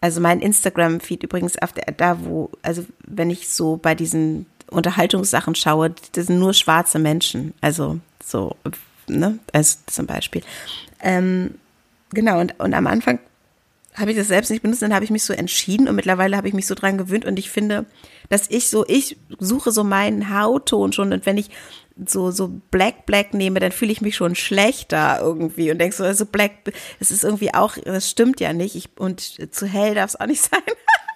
also 0.00 0.20
mein 0.20 0.40
Instagram-Feed 0.40 1.24
übrigens 1.24 1.56
auf 1.60 1.72
der, 1.72 1.86
da 1.96 2.24
wo, 2.24 2.50
also 2.62 2.84
wenn 3.06 3.30
ich 3.30 3.48
so 3.48 3.78
bei 3.78 3.94
diesen 3.94 4.46
Unterhaltungssachen 4.70 5.54
schaue, 5.54 5.94
das 6.12 6.26
sind 6.26 6.38
nur 6.38 6.54
schwarze 6.54 6.98
Menschen. 6.98 7.54
Also 7.60 8.00
so, 8.24 8.56
ne, 9.06 9.38
als 9.52 9.84
zum 9.86 10.06
Beispiel. 10.06 10.42
Ähm, 11.00 11.54
genau, 12.10 12.40
und, 12.40 12.58
und 12.58 12.74
am 12.74 12.86
Anfang 12.86 13.18
habe 13.94 14.12
ich 14.12 14.16
das 14.16 14.28
selbst 14.28 14.50
nicht 14.50 14.62
benutzt, 14.62 14.82
dann 14.82 14.94
habe 14.94 15.04
ich 15.04 15.10
mich 15.10 15.24
so 15.24 15.32
entschieden 15.32 15.88
und 15.88 15.96
mittlerweile 15.96 16.36
habe 16.36 16.48
ich 16.48 16.54
mich 16.54 16.66
so 16.66 16.74
dran 16.74 16.98
gewöhnt 16.98 17.24
und 17.24 17.38
ich 17.38 17.50
finde, 17.50 17.84
dass 18.28 18.48
ich 18.48 18.70
so, 18.70 18.84
ich 18.86 19.16
suche 19.38 19.72
so 19.72 19.82
meinen 19.82 20.32
Hautton 20.32 20.92
schon 20.92 21.12
und 21.12 21.26
wenn 21.26 21.36
ich 21.36 21.50
so, 22.06 22.30
so 22.30 22.48
Black 22.70 23.06
Black 23.06 23.34
nehme, 23.34 23.58
dann 23.58 23.72
fühle 23.72 23.90
ich 23.90 24.00
mich 24.00 24.14
schon 24.14 24.36
schlechter 24.36 25.18
irgendwie 25.20 25.70
und 25.70 25.78
denke 25.78 25.96
so, 25.96 26.04
also 26.04 26.26
Black, 26.26 26.52
das 27.00 27.10
ist 27.10 27.24
irgendwie 27.24 27.54
auch, 27.54 27.76
das 27.76 28.08
stimmt 28.08 28.40
ja 28.40 28.52
nicht 28.52 28.76
ich, 28.76 28.90
und 28.98 29.20
zu 29.20 29.66
hell 29.66 29.94
darf 29.94 30.10
es 30.10 30.20
auch 30.20 30.26
nicht 30.26 30.42
sein. 30.50 30.62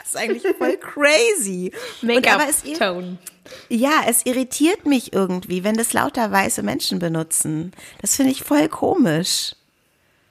das 0.00 0.08
ist 0.08 0.16
eigentlich 0.16 0.42
voll 0.58 0.76
crazy. 0.80 1.72
Make-up-Tone. 2.02 3.18
Ja, 3.68 4.02
es 4.08 4.26
irritiert 4.26 4.86
mich 4.86 5.12
irgendwie, 5.12 5.64
wenn 5.64 5.76
das 5.76 5.92
lauter 5.92 6.30
weiße 6.30 6.62
Menschen 6.62 6.98
benutzen. 6.98 7.72
Das 8.00 8.16
finde 8.16 8.32
ich 8.32 8.42
voll 8.42 8.68
komisch. 8.68 9.54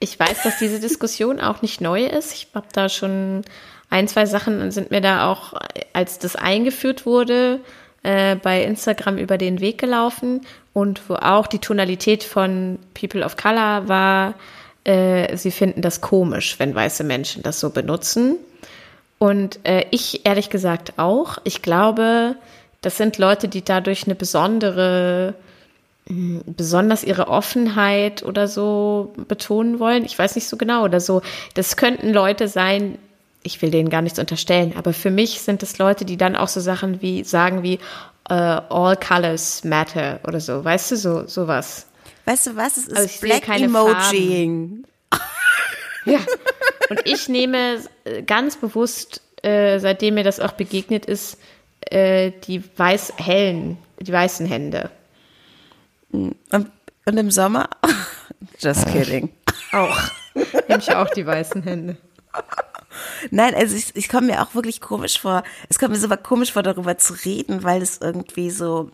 Ich 0.00 0.18
weiß, 0.18 0.42
dass 0.42 0.58
diese 0.58 0.80
Diskussion 0.80 1.40
auch 1.40 1.62
nicht 1.62 1.80
neu 1.80 2.04
ist. 2.04 2.32
Ich 2.32 2.48
habe 2.54 2.66
da 2.72 2.88
schon 2.88 3.44
ein, 3.88 4.08
zwei 4.08 4.26
Sachen 4.26 4.70
sind 4.70 4.90
mir 4.90 5.00
da 5.00 5.30
auch, 5.30 5.54
als 5.92 6.18
das 6.18 6.34
eingeführt 6.34 7.06
wurde, 7.06 7.60
äh, 8.02 8.36
bei 8.36 8.64
Instagram 8.64 9.18
über 9.18 9.38
den 9.38 9.60
Weg 9.60 9.78
gelaufen. 9.78 10.40
und 10.74 11.02
wo 11.08 11.16
auch 11.16 11.46
die 11.46 11.58
Tonalität 11.58 12.24
von 12.24 12.78
People 12.94 13.22
of 13.22 13.36
Color 13.36 13.88
war, 13.88 14.34
äh, 14.84 15.36
sie 15.36 15.50
finden 15.50 15.82
das 15.82 16.00
komisch, 16.00 16.58
wenn 16.58 16.74
weiße 16.74 17.04
Menschen 17.04 17.42
das 17.42 17.60
so 17.60 17.68
benutzen. 17.68 18.36
Und 19.18 19.60
äh, 19.64 19.84
ich 19.90 20.26
ehrlich 20.26 20.50
gesagt 20.50 20.94
auch. 20.96 21.38
Ich 21.44 21.62
glaube, 21.62 22.36
das 22.82 22.96
sind 22.96 23.16
Leute, 23.18 23.48
die 23.48 23.64
dadurch 23.64 24.04
eine 24.04 24.14
besondere, 24.14 25.34
hm, 26.06 26.42
besonders 26.46 27.04
ihre 27.04 27.28
Offenheit 27.28 28.22
oder 28.22 28.48
so 28.48 29.14
betonen 29.28 29.78
wollen. 29.78 30.04
Ich 30.04 30.18
weiß 30.18 30.34
nicht 30.34 30.48
so 30.48 30.56
genau 30.56 30.84
oder 30.84 31.00
so. 31.00 31.22
Das 31.54 31.76
könnten 31.76 32.12
Leute 32.12 32.48
sein, 32.48 32.98
ich 33.44 33.62
will 33.62 33.70
denen 33.70 33.88
gar 33.88 34.02
nichts 34.02 34.18
unterstellen, 34.18 34.74
aber 34.76 34.92
für 34.92 35.10
mich 35.10 35.40
sind 35.40 35.62
es 35.62 35.78
Leute, 35.78 36.04
die 36.04 36.16
dann 36.16 36.36
auch 36.36 36.48
so 36.48 36.60
Sachen 36.60 37.00
wie 37.02 37.24
sagen 37.24 37.62
wie 37.62 37.78
uh, 38.30 38.34
All 38.68 38.96
Colors 38.96 39.64
Matter 39.64 40.20
oder 40.26 40.40
so, 40.40 40.64
weißt 40.64 40.92
du, 40.92 40.96
so 40.96 41.26
sowas. 41.26 41.86
Weißt 42.24 42.46
du 42.46 42.56
was? 42.56 42.76
Es 42.76 42.88
ist 42.88 42.96
also 42.96 43.20
Black 43.20 43.48
Emojiing. 43.48 44.84
ja. 46.04 46.20
Und 46.88 47.00
ich 47.04 47.28
nehme 47.28 47.80
äh, 48.04 48.22
ganz 48.22 48.56
bewusst, 48.56 49.22
äh, 49.42 49.78
seitdem 49.78 50.14
mir 50.14 50.24
das 50.24 50.38
auch 50.38 50.52
begegnet 50.52 51.06
ist, 51.06 51.38
äh, 51.90 52.32
die 52.44 52.62
weiß 52.76 53.14
hellen, 53.16 53.78
die 54.00 54.12
weißen 54.12 54.46
Hände. 54.46 54.90
Und, 56.10 56.36
und 56.50 57.16
im 57.16 57.30
Sommer? 57.30 57.68
Just 58.58 58.86
kidding. 58.88 59.30
Auch. 59.72 59.98
Nehme 60.34 60.80
ich 60.80 60.94
auch 60.94 61.08
die 61.10 61.26
weißen 61.26 61.62
Hände. 61.62 61.96
Nein, 63.30 63.54
also 63.54 63.76
ich, 63.76 63.94
ich 63.96 64.08
komme 64.08 64.28
mir 64.28 64.42
auch 64.42 64.54
wirklich 64.54 64.80
komisch 64.80 65.20
vor. 65.20 65.42
Es 65.68 65.78
kommt 65.78 65.92
mir 65.92 65.98
so 65.98 66.08
komisch 66.08 66.52
vor, 66.52 66.62
darüber 66.62 66.98
zu 66.98 67.14
reden, 67.24 67.62
weil 67.62 67.82
es 67.82 67.98
irgendwie 67.98 68.50
so 68.50 68.90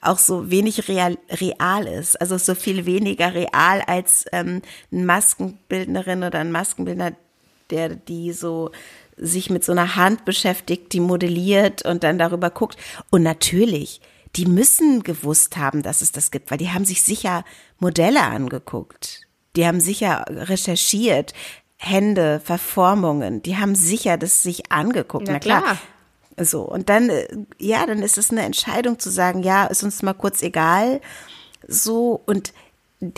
auch 0.00 0.18
so 0.18 0.50
wenig 0.50 0.88
real, 0.88 1.18
real 1.30 1.86
ist. 1.86 2.20
Also 2.20 2.38
so 2.38 2.54
viel 2.54 2.86
weniger 2.86 3.34
real 3.34 3.82
als 3.86 4.26
ähm, 4.32 4.62
eine 4.92 5.04
Maskenbildnerin 5.04 6.24
oder 6.24 6.40
ein 6.40 6.52
Maskenbildner, 6.52 7.12
der 7.70 7.90
die 7.90 8.32
so 8.32 8.70
sich 9.16 9.50
mit 9.50 9.64
so 9.64 9.72
einer 9.72 9.96
Hand 9.96 10.24
beschäftigt, 10.24 10.92
die 10.92 11.00
modelliert 11.00 11.82
und 11.84 12.02
dann 12.02 12.18
darüber 12.18 12.50
guckt. 12.50 12.76
Und 13.10 13.22
natürlich, 13.22 14.00
die 14.36 14.46
müssen 14.46 15.02
gewusst 15.02 15.56
haben, 15.56 15.82
dass 15.82 16.02
es 16.02 16.12
das 16.12 16.30
gibt, 16.30 16.50
weil 16.50 16.58
die 16.58 16.70
haben 16.70 16.84
sich 16.84 17.02
sicher 17.02 17.44
Modelle 17.78 18.22
angeguckt. 18.22 19.22
Die 19.56 19.66
haben 19.66 19.80
sicher 19.80 20.24
recherchiert, 20.28 21.32
Hände, 21.78 22.40
Verformungen, 22.40 23.42
die 23.42 23.56
haben 23.56 23.74
sicher 23.74 24.16
das 24.16 24.42
sich 24.42 24.70
angeguckt. 24.72 25.26
Na, 25.26 25.34
Na 25.34 25.38
klar. 25.38 25.62
klar. 25.62 25.78
So, 26.38 26.62
und 26.62 26.90
dann, 26.90 27.08
äh, 27.08 27.26
ja, 27.58 27.86
dann 27.86 28.02
ist 28.02 28.18
es 28.18 28.30
eine 28.30 28.42
Entscheidung 28.42 28.98
zu 28.98 29.10
sagen, 29.10 29.42
ja, 29.42 29.64
ist 29.66 29.82
uns 29.82 30.02
mal 30.02 30.12
kurz 30.12 30.42
egal. 30.42 31.00
So, 31.66 32.20
und 32.26 32.52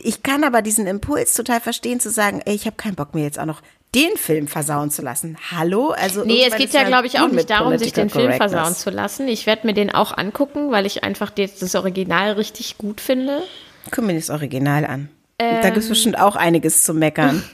ich 0.02 0.22
kann 0.22 0.44
aber 0.44 0.62
diesen 0.62 0.87
Impuls 0.87 1.34
total 1.34 1.61
verstehen, 1.61 2.00
zu 2.00 2.11
sagen, 2.11 2.40
ey, 2.44 2.54
ich 2.54 2.66
habe 2.66 2.76
keinen 2.76 2.94
Bock 2.94 3.14
mir 3.14 3.22
jetzt 3.22 3.38
auch 3.38 3.46
noch 3.46 3.62
den 3.94 4.16
Film 4.16 4.48
versauen 4.48 4.90
zu 4.90 5.03
lassen. 5.03 5.38
Hallo? 5.51 5.90
Also 5.90 6.24
nee, 6.24 6.44
es 6.46 6.57
geht 6.57 6.72
ja, 6.72 6.85
glaube 6.85 7.07
ich, 7.07 7.20
auch 7.20 7.29
nicht 7.29 7.48
darum, 7.48 7.77
sich 7.79 7.92
den 7.92 8.11
Film 8.11 8.33
versauen 8.35 8.74
zu 8.74 8.90
lassen. 8.90 9.29
Ich 9.29 9.46
werde 9.46 9.66
mir 9.66 9.72
den 9.72 9.90
auch 9.90 10.16
angucken, 10.16 10.70
weil 10.70 10.87
ich 10.87 11.05
einfach 11.05 11.31
das 11.31 11.74
Original 11.74 12.33
richtig 12.33 12.79
gut 12.79 13.01
finde. 13.01 13.42
Guck 13.90 14.05
mir 14.05 14.14
das 14.14 14.31
Original 14.31 14.85
an. 14.85 15.09
Ähm, 15.38 15.62
da 15.62 15.68
gibt 15.70 15.79
es 15.79 15.88
bestimmt 15.88 16.18
auch 16.18 16.37
einiges 16.37 16.83
zu 16.83 16.94
meckern. 16.94 17.42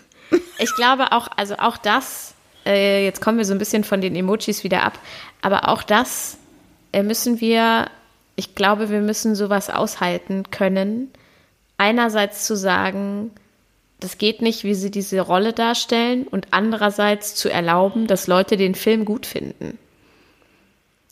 Ich 0.59 0.75
glaube 0.75 1.13
auch, 1.13 1.29
also 1.37 1.57
auch 1.59 1.77
das, 1.77 2.35
äh, 2.65 3.05
jetzt 3.05 3.21
kommen 3.21 3.39
wir 3.39 3.45
so 3.45 3.53
ein 3.53 3.59
bisschen 3.59 3.85
von 3.85 4.01
den 4.01 4.17
Emojis 4.17 4.65
wieder 4.65 4.83
ab, 4.83 4.99
aber 5.43 5.69
auch 5.69 5.83
das 5.83 6.39
äh, 6.93 7.03
müssen 7.03 7.41
wir, 7.41 7.89
ich 8.35 8.55
glaube, 8.55 8.89
wir 8.91 9.01
müssen 9.01 9.35
sowas 9.35 9.69
aushalten 9.71 10.45
können. 10.51 11.13
Einerseits 11.77 12.47
zu 12.47 12.57
sagen, 12.57 13.31
das 14.01 14.19
geht 14.19 14.43
nicht, 14.43 14.65
wie 14.65 14.75
sie 14.75 14.91
diese 14.91 15.21
Rolle 15.21 15.53
darstellen, 15.53 16.27
und 16.27 16.49
andererseits 16.51 17.35
zu 17.35 17.51
erlauben, 17.51 18.07
dass 18.07 18.27
Leute 18.27 18.57
den 18.57 18.75
Film 18.75 19.05
gut 19.05 19.27
finden. 19.27 19.79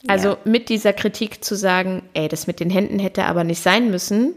Also 0.09 0.31
ja. 0.31 0.39
mit 0.45 0.69
dieser 0.69 0.93
Kritik 0.93 1.45
zu 1.45 1.55
sagen, 1.55 2.03
ey, 2.15 2.29
das 2.29 2.47
mit 2.47 2.61
den 2.61 2.71
Händen 2.71 2.99
hätte 2.99 3.25
aber 3.25 3.45
nicht 3.45 3.63
sein 3.63 3.91
müssen 3.91 4.35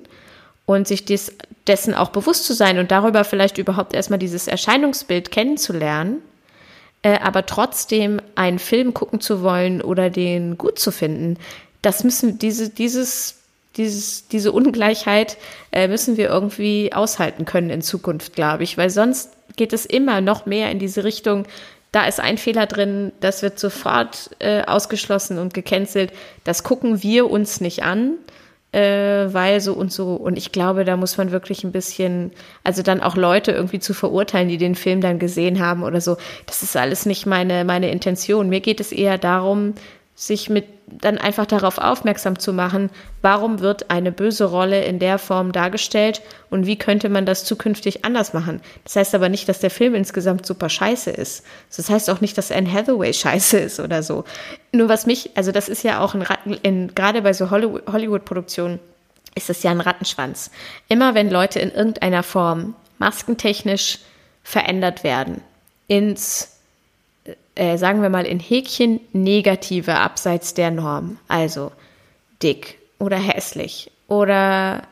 und 0.66 0.88
sich 0.88 1.06
des, 1.06 1.36
dessen 1.68 1.94
auch 1.94 2.10
bewusst 2.10 2.46
zu 2.46 2.54
sein 2.54 2.78
und 2.78 2.92
darüber 2.92 3.24
vielleicht 3.24 3.58
überhaupt 3.58 3.94
erstmal 3.94 4.20
dieses 4.20 4.48
Erscheinungsbild 4.48 5.32
kennenzulernen, 5.32 6.22
äh, 7.02 7.20
aber 7.20 7.46
trotzdem 7.46 8.22
einen 8.36 8.60
Film 8.60 8.94
gucken 8.94 9.22
zu 9.22 9.42
wollen 9.42 9.82
oder 9.82 10.10
den 10.10 10.58
gut 10.58 10.78
zu 10.78 10.92
finden, 10.92 11.38
das 11.82 12.04
müssen 12.04 12.40
diese, 12.40 12.70
dieses, 12.70 13.42
dieses, 13.78 14.28
diese 14.28 14.52
Ungleichheit 14.52 15.38
äh, 15.72 15.88
müssen 15.88 16.18
wir 16.18 16.30
irgendwie 16.30 16.94
aushalten 16.94 17.46
können 17.46 17.70
in 17.70 17.82
Zukunft, 17.82 18.34
glaube 18.34 18.64
ich, 18.64 18.78
weil 18.78 18.90
sonst 18.90 19.32
geht 19.56 19.74
es 19.74 19.86
immer 19.86 20.22
noch 20.22 20.46
mehr 20.46 20.72
in 20.72 20.80
diese 20.80 21.04
Richtung, 21.04 21.46
da 21.92 22.06
ist 22.06 22.20
ein 22.20 22.38
Fehler 22.38 22.66
drin, 22.66 23.14
das 23.22 23.42
wird 23.42 23.58
sofort 23.58 24.32
äh, 24.40 24.64
ausgeschlossen 24.64 25.38
und 25.38 25.54
gecancelt. 25.54 26.12
Das 26.44 26.64
gucken 26.64 27.04
wir 27.04 27.32
uns 27.32 27.62
nicht 27.62 27.84
an 27.84 28.16
äh, 28.76 29.34
weil 29.34 29.62
so 29.62 29.74
und 29.74 29.94
so. 29.94 30.16
Und 30.16 30.38
ich 30.38 30.52
glaube, 30.52 30.84
da 30.84 30.98
muss 30.98 31.18
man 31.18 31.32
wirklich 31.32 31.64
ein 31.64 31.72
bisschen, 31.72 32.32
also 32.66 32.82
dann 32.82 33.00
auch 33.00 33.16
Leute 33.16 33.52
irgendwie 33.52 33.80
zu 33.80 33.94
verurteilen, 33.94 34.50
die 34.50 34.58
den 34.58 34.76
Film 34.76 35.00
dann 35.00 35.18
gesehen 35.18 35.62
haben 35.62 35.82
oder 35.82 36.02
so. 36.02 36.18
Das 36.46 36.62
ist 36.62 36.76
alles 36.76 37.06
nicht 37.06 37.26
meine, 37.26 37.64
meine 37.64 37.90
Intention. 37.90 38.50
Mir 38.50 38.60
geht 38.60 38.82
es 38.82 38.92
eher 38.92 39.18
darum, 39.18 39.76
sich 40.16 40.50
mit 40.50 40.66
dann 40.88 41.18
einfach 41.18 41.46
darauf 41.46 41.78
aufmerksam 41.78 42.40
zu 42.40 42.54
machen, 42.54 42.90
warum 43.22 43.60
wird 43.60 43.90
eine 43.90 44.12
böse 44.12 44.46
Rolle 44.46 44.84
in 44.86 45.00
der 45.00 45.18
Form 45.18 45.52
dargestellt 45.52 46.22
und 46.50 46.66
wie 46.66 46.78
könnte 46.78 47.10
man 47.10 47.26
das 47.26 47.44
zukünftig 47.44 48.06
anders 48.06 48.34
machen. 48.34 48.62
Das 48.84 48.96
heißt 48.96 49.16
aber 49.16 49.28
nicht, 49.28 49.50
dass 49.50 49.60
der 49.60 49.72
Film 49.72 49.94
insgesamt 49.94 50.46
super 50.46 50.70
scheiße 50.70 51.10
ist. 51.12 51.44
Das 51.76 51.90
heißt 51.90 52.10
auch 52.10 52.22
nicht, 52.22 52.38
dass 52.38 52.52
Anne 52.52 52.72
Hathaway 52.72 53.14
scheiße 53.14 53.58
ist 53.58 53.80
oder 53.80 54.04
so. 54.04 54.24
Nur 54.72 54.88
was 54.88 55.06
mich, 55.06 55.32
also 55.36 55.52
das 55.52 55.68
ist 55.68 55.84
ja 55.84 56.00
auch 56.00 56.16
Ratten, 56.16 56.54
in, 56.62 56.96
gerade 56.96 57.22
bei 57.22 57.34
so 57.34 57.52
Hollywood-Produktionen 57.52 58.80
ist 59.36 59.50
das 59.50 59.64
ja 59.64 59.72
ein 59.72 59.82
Rattenschwanz. 59.82 60.50
Immer 60.88 61.14
wenn 61.14 61.30
Leute 61.30 61.60
in 61.60 61.72
irgendeiner 61.72 62.24
Form 62.24 62.76
maskentechnisch 63.00 64.00
verändert 64.44 65.04
werden, 65.04 65.42
ins 65.88 66.55
äh, 67.56 67.78
sagen 67.78 68.02
wir 68.02 68.10
mal 68.10 68.26
in 68.26 68.40
Häkchen 68.40 69.00
negative 69.14 69.96
abseits 69.96 70.54
der 70.54 70.72
Norm. 70.72 71.18
Also 71.28 71.72
dick 72.42 72.78
oder 73.00 73.18
hässlich 73.18 73.92
oder 74.08 74.84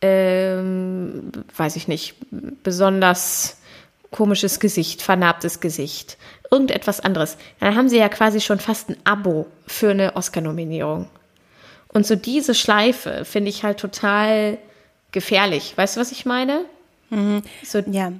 ähm, 0.00 1.32
weiß 1.56 1.76
ich 1.76 1.88
nicht, 1.88 2.14
besonders 2.62 3.58
komisches 4.10 4.60
Gesicht, 4.60 5.02
vernarbtes 5.02 5.60
Gesicht, 5.60 6.18
irgendetwas 6.50 7.00
anderes. 7.00 7.36
Dann 7.58 7.74
haben 7.74 7.88
sie 7.88 7.98
ja 7.98 8.08
quasi 8.08 8.40
schon 8.40 8.60
fast 8.60 8.90
ein 8.90 8.96
Abo 9.04 9.46
für 9.66 9.90
eine 9.90 10.14
Oscar-Nominierung. 10.14 11.08
Und 11.88 12.06
so 12.06 12.16
diese 12.16 12.54
Schleife 12.54 13.24
finde 13.24 13.50
ich 13.50 13.64
halt 13.64 13.78
total 13.78 14.58
gefährlich. 15.10 15.72
Weißt 15.76 15.96
du, 15.96 16.00
was 16.00 16.12
ich 16.12 16.26
meine? 16.26 16.64
Mhm. 17.10 17.42
So, 17.64 17.78
ja. 17.78 18.12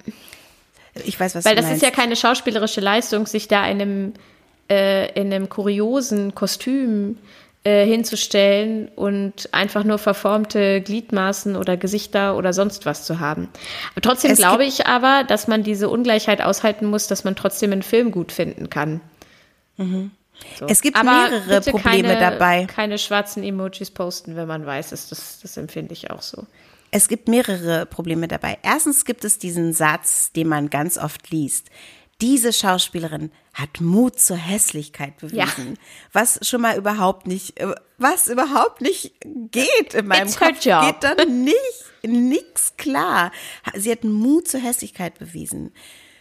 Ich 1.04 1.18
weiß, 1.18 1.34
was 1.34 1.44
Weil 1.44 1.56
du 1.56 1.62
das 1.62 1.70
ist 1.70 1.82
ja 1.82 1.90
keine 1.90 2.16
schauspielerische 2.16 2.80
Leistung, 2.80 3.26
sich 3.26 3.48
da 3.48 3.66
in 3.66 3.80
einem, 3.80 4.12
äh, 4.70 5.12
in 5.20 5.32
einem 5.32 5.48
kuriosen 5.48 6.34
Kostüm 6.34 7.18
äh, 7.64 7.86
hinzustellen 7.86 8.88
und 8.94 9.52
einfach 9.52 9.84
nur 9.84 9.98
verformte 9.98 10.80
Gliedmaßen 10.82 11.56
oder 11.56 11.76
Gesichter 11.76 12.36
oder 12.36 12.52
sonst 12.52 12.86
was 12.86 13.04
zu 13.04 13.20
haben. 13.20 13.48
Aber 13.92 14.02
trotzdem 14.02 14.32
es 14.32 14.38
glaube 14.38 14.64
ich 14.64 14.86
aber, 14.86 15.24
dass 15.24 15.48
man 15.48 15.62
diese 15.62 15.88
Ungleichheit 15.88 16.42
aushalten 16.42 16.86
muss, 16.86 17.06
dass 17.06 17.24
man 17.24 17.36
trotzdem 17.36 17.72
einen 17.72 17.82
Film 17.82 18.10
gut 18.10 18.32
finden 18.32 18.70
kann. 18.70 19.00
Mhm. 19.78 20.10
So. 20.58 20.66
Es 20.66 20.82
gibt 20.82 20.96
aber 20.96 21.30
mehrere 21.30 21.60
Probleme 21.62 22.08
keine, 22.08 22.20
dabei. 22.20 22.66
Keine 22.66 22.98
schwarzen 22.98 23.42
Emojis 23.42 23.90
posten, 23.90 24.36
wenn 24.36 24.46
man 24.46 24.66
weiß, 24.66 24.90
das, 24.90 25.08
das 25.08 25.56
empfinde 25.56 25.92
ich 25.92 26.10
auch 26.10 26.22
so. 26.22 26.46
Es 26.94 27.08
gibt 27.08 27.26
mehrere 27.26 27.86
Probleme 27.86 28.28
dabei. 28.28 28.56
Erstens 28.62 29.04
gibt 29.04 29.24
es 29.24 29.38
diesen 29.38 29.72
Satz, 29.72 30.30
den 30.30 30.46
man 30.46 30.70
ganz 30.70 30.96
oft 30.96 31.28
liest. 31.30 31.68
Diese 32.20 32.52
Schauspielerin 32.52 33.32
hat 33.52 33.80
Mut 33.80 34.20
zur 34.20 34.36
Hässlichkeit 34.36 35.18
bewiesen. 35.18 35.70
Ja. 35.70 35.74
Was 36.12 36.38
schon 36.46 36.60
mal 36.60 36.76
überhaupt 36.76 37.26
nicht, 37.26 37.54
was 37.98 38.28
überhaupt 38.28 38.80
nicht 38.80 39.12
geht 39.24 39.94
in 39.94 40.06
meinem 40.06 40.28
It's 40.28 40.36
Kopf. 40.36 40.60
Geht 40.60 41.02
dann 41.02 41.42
nicht, 41.42 41.84
nix 42.04 42.76
klar. 42.76 43.32
Sie 43.74 43.90
hat 43.90 44.04
Mut 44.04 44.46
zur 44.46 44.60
Hässlichkeit 44.60 45.18
bewiesen. 45.18 45.72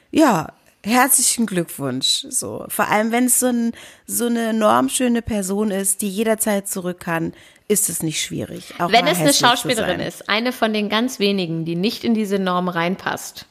Ja, 0.10 0.54
herzlichen 0.84 1.46
Glückwunsch. 1.46 2.26
So, 2.30 2.65
vor 2.67 2.88
allem 2.89 3.12
wenn 3.12 3.26
es 3.26 3.39
so, 3.39 3.48
ein, 3.48 3.72
so 4.06 4.26
eine 4.26 4.54
normschöne 4.54 5.22
Person 5.22 5.72
ist, 5.72 6.02
die 6.02 6.10
jederzeit 6.10 6.67
zurück 6.67 7.00
kann, 7.00 7.34
ist 7.67 7.89
es 7.89 8.04
nicht 8.04 8.22
schwierig. 8.22 8.74
wenn 8.78 9.08
es 9.08 9.19
eine 9.19 9.34
Schauspielerin 9.34 10.00
ist, 10.00 10.30
eine 10.30 10.52
von 10.52 10.74
den 10.74 10.89
ganz 10.89 11.19
wenigen, 11.19 11.65
die 11.65 11.76
nicht 11.76 12.04
in 12.04 12.13
diese 12.13 12.38
Norm 12.38 12.67
reinpasst, 12.67 13.46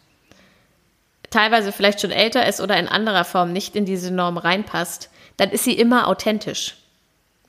teilweise 1.30 1.72
vielleicht 1.72 2.00
schon 2.02 2.10
älter 2.10 2.46
ist 2.46 2.60
oder 2.60 2.76
in 2.76 2.88
anderer 2.88 3.24
Form 3.24 3.52
nicht 3.52 3.74
in 3.74 3.86
diese 3.86 4.10
Norm 4.10 4.36
reinpasst, 4.36 5.10
dann 5.38 5.50
ist 5.50 5.64
sie 5.64 5.72
immer 5.72 6.08
authentisch. 6.08 6.76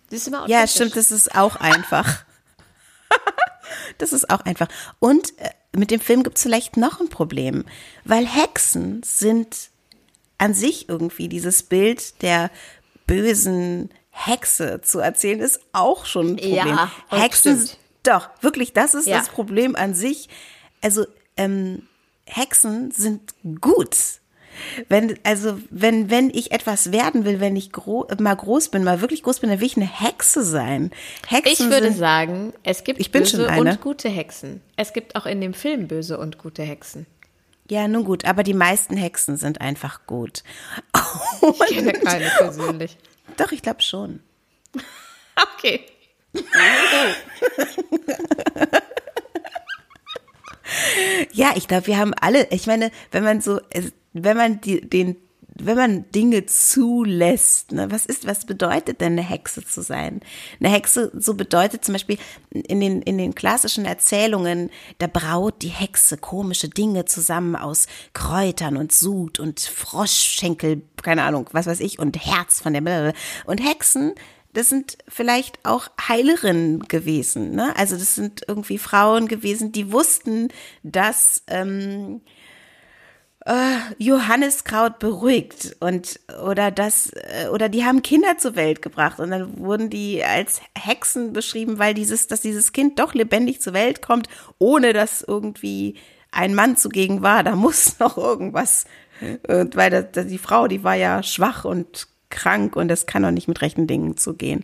Sie 0.09 0.15
ist 0.15 0.27
immer 0.27 0.43
authentisch. 0.43 0.59
Ja, 0.59 0.67
stimmt, 0.67 0.95
das 0.95 1.11
ist 1.11 1.35
auch 1.35 1.55
einfach. 1.57 2.23
Das 3.97 4.13
ist 4.13 4.29
auch 4.29 4.41
einfach. 4.41 4.67
Und 4.99 5.37
äh, 5.39 5.49
mit 5.75 5.91
dem 5.91 5.99
Film 5.99 6.23
gibt 6.23 6.37
es 6.37 6.43
vielleicht 6.43 6.77
noch 6.77 6.99
ein 6.99 7.09
Problem, 7.09 7.65
weil 8.05 8.25
Hexen 8.25 9.01
sind 9.03 9.71
an 10.43 10.53
sich 10.53 10.89
irgendwie 10.89 11.29
dieses 11.29 11.63
Bild 11.63 12.21
der 12.21 12.51
bösen 13.07 13.89
Hexe 14.11 14.81
zu 14.81 14.99
erzählen, 14.99 15.39
ist 15.39 15.59
auch 15.71 16.05
schon 16.05 16.31
ein 16.31 16.35
Problem. 16.37 16.67
Ja, 16.67 16.91
Hexen, 17.09 17.55
stimmt. 17.67 17.77
doch, 18.03 18.29
wirklich, 18.41 18.73
das 18.73 18.93
ist 18.93 19.07
Ja. 19.07 19.17
das 19.17 19.29
Problem 19.29 19.75
an 19.75 19.93
sich. 19.93 20.29
Also, 20.81 21.05
ähm, 21.37 21.83
Hexen 22.25 22.91
sind 22.91 23.33
gut. 23.59 23.95
Wenn, 24.87 25.17
also, 25.23 25.57
wenn, 25.71 26.11
wenn 26.11 26.29
ich 26.29 26.51
etwas 26.51 26.91
werden 26.91 27.25
will, 27.25 27.39
wenn 27.39 27.55
ich 27.55 27.71
gro 27.71 28.07
mal 28.19 28.35
groß 28.35 28.69
bin, 28.69 28.83
mal 28.83 29.01
wirklich 29.01 29.23
groß 29.23 29.39
bin, 29.39 29.49
dann 29.49 29.59
will 29.59 29.65
ich 29.67 29.77
eine 29.77 29.87
Hexe 29.91 30.43
sein. 30.45 30.91
Hexen 31.27 31.51
Ich 31.51 31.59
würde 31.71 31.87
sind, 31.87 31.97
sagen, 31.97 32.53
es 32.61 32.83
gibt 32.83 32.99
Ich 32.99 33.11
bin 33.11 33.23
böse 33.23 33.47
und 33.47 33.81
gute 33.81 34.09
Hexen. 34.09 34.61
Es 34.75 34.93
gibt 34.93 35.15
auch 35.15 35.25
in 35.25 35.41
dem 35.41 35.55
Film 35.55 35.87
böse 35.87 36.19
und 36.19 36.37
gute 36.37 36.61
Hexen. 36.61 37.07
Ja, 37.69 37.87
nun 37.87 38.03
gut, 38.03 38.25
aber 38.25 38.43
die 38.43 38.53
meisten 38.53 38.97
Hexen 38.97 39.37
sind 39.37 39.61
einfach 39.61 40.05
gut. 40.05 40.43
Ich 41.69 41.75
kenne 41.75 41.93
keine 41.93 42.31
persönlich. 42.37 42.97
Doch, 43.37 43.51
ich 43.51 43.61
glaube 43.61 43.81
schon. 43.81 44.21
Okay. 45.55 45.83
Ja, 51.31 51.53
ich 51.55 51.67
glaube, 51.67 51.87
wir 51.87 51.97
haben 51.97 52.13
alle, 52.19 52.47
ich 52.51 52.67
meine, 52.67 52.91
wenn 53.11 53.23
man 53.23 53.41
so, 53.41 53.59
wenn 54.13 54.37
man 54.37 54.61
die, 54.61 54.81
den, 54.87 55.17
wenn 55.55 55.77
man 55.77 56.11
Dinge 56.11 56.45
zulässt, 56.45 57.71
ne, 57.71 57.91
was 57.91 58.05
ist, 58.05 58.25
was 58.25 58.45
bedeutet 58.45 59.01
denn 59.01 59.13
eine 59.13 59.21
Hexe 59.21 59.65
zu 59.65 59.81
sein? 59.81 60.21
Eine 60.59 60.69
Hexe, 60.69 61.11
so 61.15 61.35
bedeutet 61.35 61.85
zum 61.85 61.93
Beispiel 61.93 62.17
in 62.49 62.79
den, 62.79 63.01
in 63.01 63.17
den 63.17 63.35
klassischen 63.35 63.85
Erzählungen, 63.85 64.71
da 64.97 65.07
braut 65.07 65.61
die 65.61 65.69
Hexe 65.69 66.17
komische 66.17 66.69
Dinge 66.69 67.05
zusammen 67.05 67.55
aus 67.55 67.87
Kräutern 68.13 68.77
und 68.77 68.91
Sud 68.91 69.39
und 69.39 69.59
Froschschenkel, 69.59 70.81
keine 71.01 71.23
Ahnung, 71.23 71.49
was 71.51 71.67
weiß 71.67 71.81
ich, 71.81 71.99
und 71.99 72.25
Herz 72.25 72.59
von 72.59 72.73
der 72.73 72.81
Blablabla. 72.81 73.19
Und 73.45 73.59
Hexen, 73.59 74.13
das 74.53 74.69
sind 74.69 74.97
vielleicht 75.07 75.59
auch 75.63 75.89
Heilerinnen 76.07 76.87
gewesen. 76.87 77.55
Ne? 77.55 77.75
Also 77.75 77.97
das 77.97 78.15
sind 78.15 78.41
irgendwie 78.47 78.77
Frauen 78.77 79.27
gewesen, 79.27 79.71
die 79.71 79.91
wussten, 79.91 80.49
dass 80.83 81.43
ähm, 81.47 82.21
äh, 82.25 82.42
Johanniskraut 83.97 84.99
beruhigt 84.99 85.75
und 85.81 86.19
oder 86.45 86.71
das 86.71 87.11
äh, 87.13 87.49
oder 87.51 87.67
die 87.67 87.83
haben 87.83 88.01
Kinder 88.01 88.37
zur 88.37 88.55
Welt 88.55 88.81
gebracht 88.81 89.19
und 89.19 89.31
dann 89.31 89.57
wurden 89.57 89.89
die 89.89 90.23
als 90.23 90.61
Hexen 90.77 91.33
beschrieben, 91.33 91.77
weil 91.77 91.93
dieses, 91.93 92.27
dass 92.27 92.39
dieses 92.39 92.71
Kind 92.71 92.99
doch 92.99 93.13
lebendig 93.13 93.61
zur 93.61 93.73
Welt 93.73 94.01
kommt, 94.01 94.29
ohne 94.59 94.93
dass 94.93 95.21
irgendwie 95.21 95.95
ein 96.31 96.55
Mann 96.55 96.77
zugegen 96.77 97.21
war. 97.21 97.43
Da 97.43 97.55
muss 97.57 97.99
noch 97.99 98.17
irgendwas, 98.17 98.85
äh, 99.19 99.65
weil 99.73 99.89
das, 99.89 100.05
das, 100.13 100.27
die 100.27 100.37
Frau, 100.37 100.67
die 100.67 100.85
war 100.85 100.95
ja 100.95 101.21
schwach 101.21 101.65
und 101.65 102.07
krank 102.29 102.77
und 102.77 102.87
das 102.87 103.05
kann 103.05 103.23
doch 103.23 103.31
nicht 103.31 103.49
mit 103.49 103.61
rechten 103.61 103.87
Dingen 103.87 104.15
zugehen. 104.15 104.63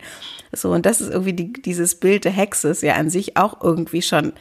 So, 0.53 0.71
und 0.71 0.85
das 0.85 1.01
ist 1.01 1.09
irgendwie 1.09 1.33
die, 1.33 1.53
dieses 1.53 1.95
Bild 1.95 2.23
der 2.23 2.31
Hexe 2.31 2.69
ist 2.69 2.81
ja 2.81 2.95
an 2.95 3.09
sich 3.09 3.35
auch 3.35 3.61
irgendwie 3.61 4.01
schon 4.01 4.33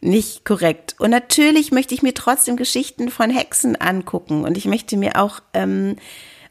nicht 0.00 0.44
korrekt. 0.44 0.94
Und 0.98 1.10
natürlich 1.10 1.72
möchte 1.72 1.94
ich 1.94 2.02
mir 2.02 2.14
trotzdem 2.14 2.56
Geschichten 2.56 3.10
von 3.10 3.30
Hexen 3.30 3.76
angucken 3.76 4.44
und 4.44 4.56
ich 4.56 4.66
möchte 4.66 4.96
mir 4.96 5.20
auch, 5.20 5.40
ähm, 5.54 5.96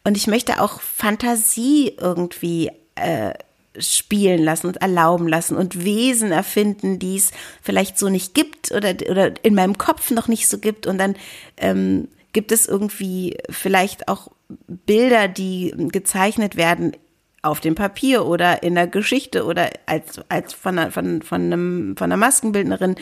und 0.03 0.17
ich 0.17 0.27
möchte 0.27 0.62
auch 0.62 0.81
Fantasie 0.81 1.95
irgendwie 1.99 2.71
äh, 2.95 3.34
spielen 3.77 4.43
lassen 4.43 4.67
und 4.67 4.77
erlauben 4.77 5.27
lassen 5.27 5.58
und 5.58 5.84
Wesen 5.84 6.31
erfinden, 6.31 6.99
die 6.99 7.17
es 7.17 7.31
vielleicht 7.62 7.97
so 7.97 8.10
nicht 8.10 8.34
gibt 8.34 8.71
oder, 8.71 8.95
oder 9.10 9.34
in 9.43 9.53
meinem 9.53 9.77
Kopf 9.77 10.12
noch 10.12 10.27
nicht 10.27 10.47
so 10.47 10.60
gibt. 10.60 10.88
Und 10.88 10.97
dann 10.97 11.15
ähm, 11.58 12.08
gibt 12.34 12.51
es 12.51 12.67
irgendwie 12.67 13.38
vielleicht 13.49 14.08
auch 14.08 14.31
Bilder, 14.67 15.27
die 15.27 15.73
gezeichnet 15.91 16.55
werden 16.55 16.95
auf 17.41 17.60
dem 17.60 17.75
Papier 17.75 18.25
oder 18.25 18.63
in 18.63 18.75
der 18.75 18.88
Geschichte 18.88 19.45
oder 19.45 19.69
als, 19.86 20.19
als 20.29 20.53
von, 20.53 20.79
einer- 20.79 20.91
von, 20.91 21.21
von, 21.21 21.41
einem, 21.41 21.95
von 21.97 22.05
einer 22.05 22.17
Maskenbildnerin, 22.17 22.95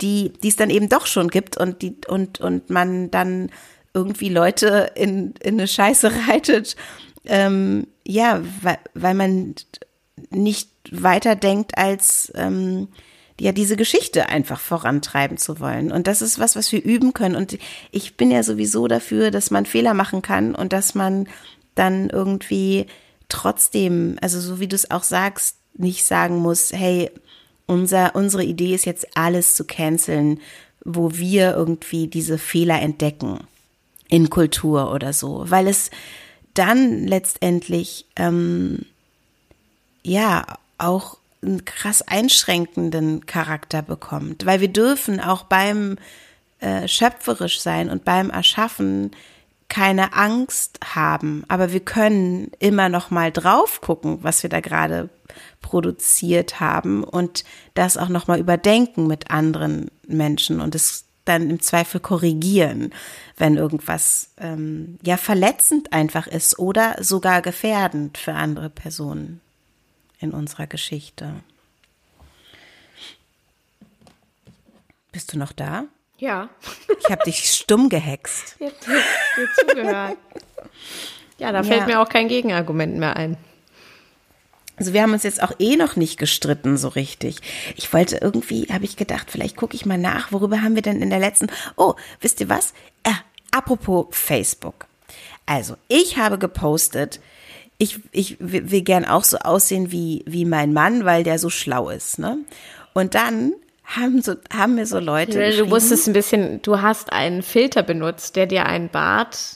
die, 0.00 0.32
die 0.42 0.48
es 0.48 0.56
dann 0.56 0.70
eben 0.70 0.88
doch 0.88 1.06
schon 1.06 1.28
gibt 1.28 1.56
und, 1.56 1.82
die, 1.82 1.96
und, 2.08 2.40
und 2.40 2.70
man 2.70 3.10
dann 3.10 3.50
irgendwie 3.94 4.28
Leute 4.28 4.92
in, 4.94 5.34
in 5.42 5.54
eine 5.54 5.68
Scheiße 5.68 6.12
reitet. 6.28 6.76
Ähm, 7.24 7.86
ja, 8.04 8.42
weil, 8.62 8.78
weil 8.94 9.14
man 9.14 9.54
nicht 10.30 10.70
weiter 10.90 11.34
denkt, 11.34 11.76
als 11.76 12.32
ähm, 12.36 12.88
ja 13.40 13.52
diese 13.52 13.76
Geschichte 13.76 14.28
einfach 14.28 14.60
vorantreiben 14.60 15.38
zu 15.38 15.60
wollen. 15.60 15.92
Und 15.92 16.06
das 16.06 16.22
ist 16.22 16.38
was, 16.38 16.56
was 16.56 16.72
wir 16.72 16.82
üben 16.82 17.12
können. 17.12 17.36
Und 17.36 17.58
ich 17.90 18.16
bin 18.16 18.30
ja 18.30 18.42
sowieso 18.42 18.86
dafür, 18.86 19.30
dass 19.30 19.50
man 19.50 19.66
Fehler 19.66 19.94
machen 19.94 20.22
kann 20.22 20.54
und 20.54 20.72
dass 20.72 20.94
man 20.94 21.28
dann 21.74 22.10
irgendwie 22.10 22.86
trotzdem, 23.28 24.16
also 24.20 24.40
so 24.40 24.60
wie 24.60 24.68
du 24.68 24.76
es 24.76 24.90
auch 24.90 25.02
sagst, 25.02 25.56
nicht 25.74 26.04
sagen 26.04 26.38
muss, 26.38 26.72
hey, 26.72 27.10
unser, 27.66 28.14
unsere 28.14 28.44
Idee 28.44 28.74
ist 28.74 28.86
jetzt 28.86 29.16
alles 29.16 29.54
zu 29.54 29.64
canceln, 29.64 30.40
wo 30.84 31.14
wir 31.14 31.54
irgendwie 31.54 32.06
diese 32.06 32.38
Fehler 32.38 32.80
entdecken 32.80 33.40
in 34.08 34.30
Kultur 34.30 34.92
oder 34.92 35.12
so, 35.12 35.44
weil 35.48 35.66
es 35.66 35.90
dann 36.54 37.06
letztendlich 37.06 38.06
ähm, 38.16 38.86
ja 40.02 40.46
auch 40.78 41.18
einen 41.42 41.64
krass 41.64 42.02
einschränkenden 42.02 43.26
Charakter 43.26 43.82
bekommt, 43.82 44.46
weil 44.46 44.60
wir 44.60 44.68
dürfen 44.68 45.20
auch 45.20 45.44
beim 45.44 45.96
äh, 46.60 46.88
schöpferisch 46.88 47.60
sein 47.60 47.90
und 47.90 48.04
beim 48.04 48.30
Erschaffen 48.30 49.10
keine 49.68 50.12
Angst 50.12 50.78
haben, 50.94 51.44
aber 51.48 51.72
wir 51.72 51.80
können 51.80 52.52
immer 52.60 52.88
noch 52.88 53.10
mal 53.10 53.32
drauf 53.32 53.80
gucken, 53.80 54.18
was 54.22 54.42
wir 54.42 54.50
da 54.50 54.60
gerade 54.60 55.08
produziert 55.66 56.60
haben 56.60 57.02
und 57.02 57.42
das 57.74 57.96
auch 57.96 58.08
noch 58.08 58.28
mal 58.28 58.38
überdenken 58.38 59.08
mit 59.08 59.30
anderen 59.32 59.90
Menschen 60.06 60.60
und 60.60 60.76
es 60.76 61.04
dann 61.24 61.50
im 61.50 61.60
Zweifel 61.60 61.98
korrigieren, 61.98 62.94
wenn 63.36 63.56
irgendwas 63.56 64.30
ähm, 64.38 64.96
ja 65.02 65.16
verletzend 65.16 65.92
einfach 65.92 66.28
ist 66.28 66.60
oder 66.60 66.96
sogar 67.02 67.42
gefährdend 67.42 68.16
für 68.16 68.32
andere 68.34 68.70
Personen 68.70 69.40
in 70.20 70.30
unserer 70.30 70.68
Geschichte. 70.68 71.34
Bist 75.10 75.32
du 75.32 75.38
noch 75.38 75.52
da? 75.52 75.84
Ja, 76.18 76.48
Ich 77.00 77.10
habe 77.10 77.24
dich 77.24 77.50
stumm 77.52 77.88
gehext. 77.88 78.56
ich 78.60 78.66
hab 78.66 78.80
dir, 78.80 79.02
dir 79.36 79.48
zugehört. 79.68 80.16
Ja, 81.38 81.52
da 81.52 81.62
fällt 81.62 81.80
Ja. 81.80 81.86
mir 81.86 82.00
auch 82.00 82.08
kein 82.08 82.28
Gegenargument 82.28 82.96
mehr 82.96 83.16
ein. 83.16 83.36
Also 84.76 84.92
wir 84.92 85.02
haben 85.02 85.12
uns 85.12 85.22
jetzt 85.22 85.42
auch 85.42 85.52
eh 85.58 85.76
noch 85.76 85.96
nicht 85.96 86.18
gestritten 86.18 86.76
so 86.76 86.88
richtig. 86.88 87.38
Ich 87.76 87.92
wollte 87.92 88.18
irgendwie, 88.18 88.66
habe 88.70 88.84
ich 88.84 88.96
gedacht, 88.96 89.30
vielleicht 89.30 89.56
gucke 89.56 89.74
ich 89.74 89.86
mal 89.86 89.98
nach, 89.98 90.32
worüber 90.32 90.62
haben 90.62 90.74
wir 90.74 90.82
denn 90.82 91.00
in 91.00 91.10
der 91.10 91.18
letzten. 91.18 91.46
Oh, 91.76 91.94
wisst 92.20 92.40
ihr 92.40 92.48
was? 92.48 92.74
Äh, 93.02 93.10
apropos 93.50 94.06
Facebook. 94.10 94.86
Also 95.46 95.76
ich 95.88 96.18
habe 96.18 96.38
gepostet, 96.38 97.20
ich, 97.78 98.00
ich 98.12 98.36
will 98.40 98.82
gern 98.82 99.04
auch 99.04 99.24
so 99.24 99.38
aussehen 99.38 99.92
wie, 99.92 100.24
wie 100.26 100.44
mein 100.44 100.72
Mann, 100.72 101.04
weil 101.04 101.24
der 101.24 101.38
so 101.38 101.50
schlau 101.50 101.90
ist. 101.90 102.18
Ne? 102.18 102.38
Und 102.94 103.14
dann 103.14 103.52
haben, 103.84 104.20
so, 104.20 104.34
haben 104.52 104.74
mir 104.74 104.86
so 104.86 104.98
Leute. 104.98 105.56
Du 105.56 105.70
wusstest 105.70 106.08
ein 106.08 106.12
bisschen, 106.12 106.60
du 106.62 106.80
hast 106.80 107.12
einen 107.12 107.42
Filter 107.42 107.82
benutzt, 107.82 108.36
der 108.36 108.46
dir 108.46 108.66
einen 108.66 108.88
Bart 108.88 109.55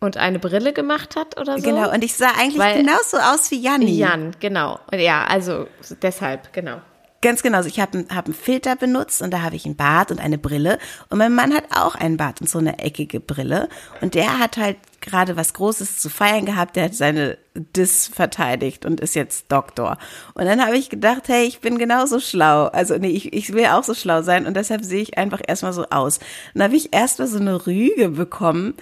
und 0.00 0.16
eine 0.16 0.38
Brille 0.38 0.72
gemacht 0.72 1.16
hat 1.16 1.40
oder 1.40 1.58
so. 1.58 1.62
Genau, 1.64 1.92
und 1.92 2.04
ich 2.04 2.14
sah 2.14 2.30
eigentlich 2.38 2.58
Weil- 2.58 2.78
genauso 2.78 3.16
aus 3.16 3.50
wie 3.50 3.60
Janni. 3.60 3.96
Jan, 3.96 4.32
genau. 4.40 4.78
Ja, 4.92 5.24
also 5.24 5.66
deshalb, 6.02 6.52
genau. 6.52 6.80
Ganz 7.20 7.42
genau. 7.42 7.62
so. 7.62 7.68
Ich 7.68 7.80
habe 7.80 8.06
hab 8.14 8.26
einen 8.26 8.34
Filter 8.34 8.76
benutzt 8.76 9.22
und 9.22 9.32
da 9.32 9.42
habe 9.42 9.56
ich 9.56 9.64
einen 9.64 9.74
Bart 9.74 10.12
und 10.12 10.20
eine 10.20 10.38
Brille. 10.38 10.78
Und 11.08 11.18
mein 11.18 11.34
Mann 11.34 11.52
hat 11.52 11.64
auch 11.74 11.96
einen 11.96 12.16
Bart 12.16 12.40
und 12.40 12.48
so 12.48 12.58
eine 12.60 12.78
eckige 12.78 13.18
Brille. 13.18 13.68
Und 14.00 14.14
der 14.14 14.38
hat 14.38 14.56
halt 14.56 14.76
gerade 15.00 15.36
was 15.36 15.52
Großes 15.52 15.98
zu 15.98 16.10
feiern 16.10 16.44
gehabt. 16.46 16.76
Der 16.76 16.84
hat 16.84 16.94
seine 16.94 17.36
Dis 17.54 18.06
verteidigt 18.06 18.86
und 18.86 19.00
ist 19.00 19.16
jetzt 19.16 19.50
Doktor. 19.50 19.98
Und 20.34 20.44
dann 20.44 20.64
habe 20.64 20.76
ich 20.76 20.90
gedacht, 20.90 21.24
hey, 21.26 21.44
ich 21.44 21.58
bin 21.58 21.76
genauso 21.76 22.20
schlau. 22.20 22.66
Also 22.66 22.96
nee, 22.98 23.08
ich, 23.10 23.32
ich 23.32 23.52
will 23.52 23.66
auch 23.66 23.82
so 23.82 23.94
schlau 23.94 24.22
sein 24.22 24.46
und 24.46 24.56
deshalb 24.56 24.84
sehe 24.84 25.02
ich 25.02 25.18
einfach 25.18 25.40
erstmal 25.44 25.72
so 25.72 25.86
aus. 25.90 26.18
Und 26.18 26.26
dann 26.54 26.64
habe 26.64 26.76
ich 26.76 26.94
erstmal 26.94 27.26
so 27.26 27.40
eine 27.40 27.66
Rüge 27.66 28.10
bekommen, 28.10 28.74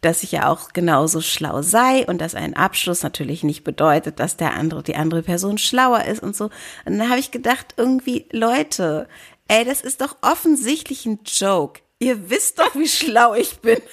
dass 0.00 0.22
ich 0.22 0.32
ja 0.32 0.48
auch 0.48 0.72
genauso 0.72 1.20
schlau 1.20 1.62
sei 1.62 2.06
und 2.06 2.20
dass 2.20 2.34
ein 2.34 2.54
Abschluss 2.54 3.02
natürlich 3.02 3.42
nicht 3.42 3.64
bedeutet, 3.64 4.20
dass 4.20 4.36
der 4.36 4.54
andere, 4.54 4.82
die 4.82 4.94
andere 4.96 5.22
Person 5.22 5.58
schlauer 5.58 6.04
ist 6.04 6.22
und 6.22 6.36
so. 6.36 6.44
Und 6.84 6.98
dann 6.98 7.08
habe 7.10 7.18
ich 7.18 7.30
gedacht, 7.30 7.74
irgendwie, 7.76 8.26
Leute, 8.30 9.08
ey, 9.48 9.64
das 9.64 9.80
ist 9.80 10.00
doch 10.00 10.16
offensichtlich 10.22 11.06
ein 11.06 11.20
Joke. 11.24 11.80
Ihr 11.98 12.30
wisst 12.30 12.60
doch, 12.60 12.74
wie 12.76 12.88
schlau 12.88 13.34
ich 13.34 13.58
bin. 13.58 13.78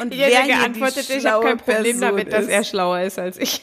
Und 0.00 0.14
Ich 0.14 0.20
wer 0.20 0.46
geantwortet, 0.46 1.10
ich 1.10 1.26
habe 1.26 1.44
kein 1.44 1.56
Problem 1.58 1.82
Person 1.82 2.00
damit, 2.00 2.32
dass 2.32 2.44
ist. 2.44 2.50
er 2.50 2.62
schlauer 2.64 3.00
ist 3.00 3.18
als 3.18 3.36
ich. 3.36 3.62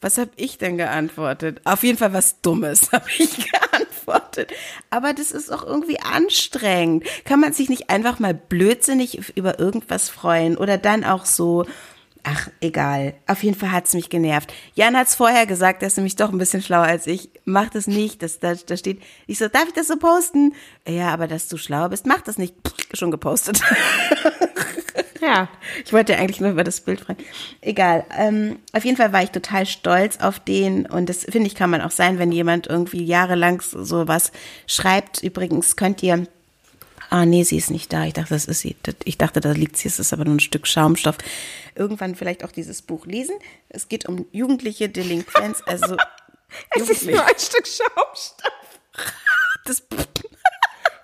Was 0.00 0.16
habe 0.16 0.30
ich 0.36 0.58
denn 0.58 0.76
geantwortet? 0.78 1.60
Auf 1.64 1.82
jeden 1.82 1.98
Fall 1.98 2.12
was 2.12 2.40
Dummes 2.40 2.92
habe 2.92 3.08
ich 3.18 3.36
geantwortet. 3.36 3.99
Geantwortet. 4.10 4.52
Aber 4.90 5.12
das 5.12 5.32
ist 5.32 5.52
auch 5.52 5.64
irgendwie 5.64 6.00
anstrengend. 6.00 7.04
Kann 7.24 7.40
man 7.40 7.52
sich 7.52 7.68
nicht 7.68 7.90
einfach 7.90 8.18
mal 8.18 8.34
blödsinnig 8.34 9.36
über 9.36 9.58
irgendwas 9.58 10.08
freuen 10.08 10.56
oder 10.56 10.78
dann 10.78 11.04
auch 11.04 11.24
so, 11.24 11.66
ach, 12.22 12.48
egal. 12.60 13.14
Auf 13.26 13.42
jeden 13.42 13.58
Fall 13.58 13.72
hat's 13.72 13.94
mich 13.94 14.10
genervt. 14.10 14.52
Jan 14.74 14.96
hat's 14.96 15.14
vorher 15.14 15.46
gesagt, 15.46 15.82
er 15.82 15.88
ist 15.88 15.96
nämlich 15.96 16.16
doch 16.16 16.32
ein 16.32 16.38
bisschen 16.38 16.62
schlauer 16.62 16.84
als 16.84 17.06
ich. 17.06 17.30
Mach 17.44 17.70
das 17.70 17.86
nicht. 17.86 18.22
Das, 18.22 18.38
da, 18.38 18.54
da 18.54 18.76
steht, 18.76 19.02
ich 19.26 19.38
so, 19.38 19.48
darf 19.48 19.68
ich 19.68 19.74
das 19.74 19.88
so 19.88 19.96
posten? 19.96 20.54
Ja, 20.86 21.08
aber 21.08 21.26
dass 21.26 21.48
du 21.48 21.56
schlauer 21.56 21.88
bist, 21.90 22.06
mach 22.06 22.20
das 22.20 22.38
nicht. 22.38 22.54
Pff, 22.66 22.96
schon 22.96 23.10
gepostet. 23.10 23.62
Ja. 25.20 25.48
Ich 25.84 25.92
wollte 25.92 26.16
eigentlich 26.16 26.40
nur 26.40 26.50
über 26.50 26.64
das 26.64 26.80
Bild 26.80 27.00
fragen. 27.00 27.22
Egal. 27.60 28.04
Ähm, 28.16 28.58
auf 28.72 28.84
jeden 28.84 28.96
Fall 28.96 29.12
war 29.12 29.22
ich 29.22 29.30
total 29.30 29.66
stolz 29.66 30.18
auf 30.18 30.40
den 30.40 30.86
und 30.86 31.08
das 31.08 31.24
finde 31.24 31.46
ich 31.46 31.54
kann 31.54 31.70
man 31.70 31.82
auch 31.82 31.90
sein, 31.90 32.18
wenn 32.18 32.32
jemand 32.32 32.66
irgendwie 32.66 33.04
jahrelang 33.04 33.60
so 33.60 34.08
was 34.08 34.32
schreibt. 34.66 35.22
Übrigens 35.22 35.76
könnt 35.76 36.02
ihr 36.02 36.26
Ah, 37.12 37.26
nee, 37.26 37.42
sie 37.42 37.56
ist 37.56 37.72
nicht 37.72 37.92
da. 37.92 38.04
Ich 38.04 38.12
dachte, 38.12 38.34
das 38.34 38.44
ist 38.44 38.60
sie. 38.60 38.76
Ich 39.04 39.18
dachte, 39.18 39.40
da 39.40 39.50
liegt 39.50 39.76
sie. 39.76 39.88
Es 39.88 39.98
ist 39.98 40.12
aber 40.12 40.24
nur 40.24 40.34
ein 40.36 40.40
Stück 40.40 40.68
Schaumstoff. 40.68 41.18
Irgendwann 41.74 42.14
vielleicht 42.14 42.44
auch 42.44 42.52
dieses 42.52 42.82
Buch 42.82 43.04
lesen. 43.04 43.34
Es 43.68 43.88
geht 43.88 44.08
um 44.08 44.26
jugendliche 44.30 44.88
Delinquenz. 44.88 45.60
Also 45.66 45.96
es 46.76 46.88
ist 46.88 47.06
nur 47.06 47.20
ein 47.20 47.38
Stück 47.38 47.66
Schaumstoff. 47.66 48.52
Das 49.66 49.82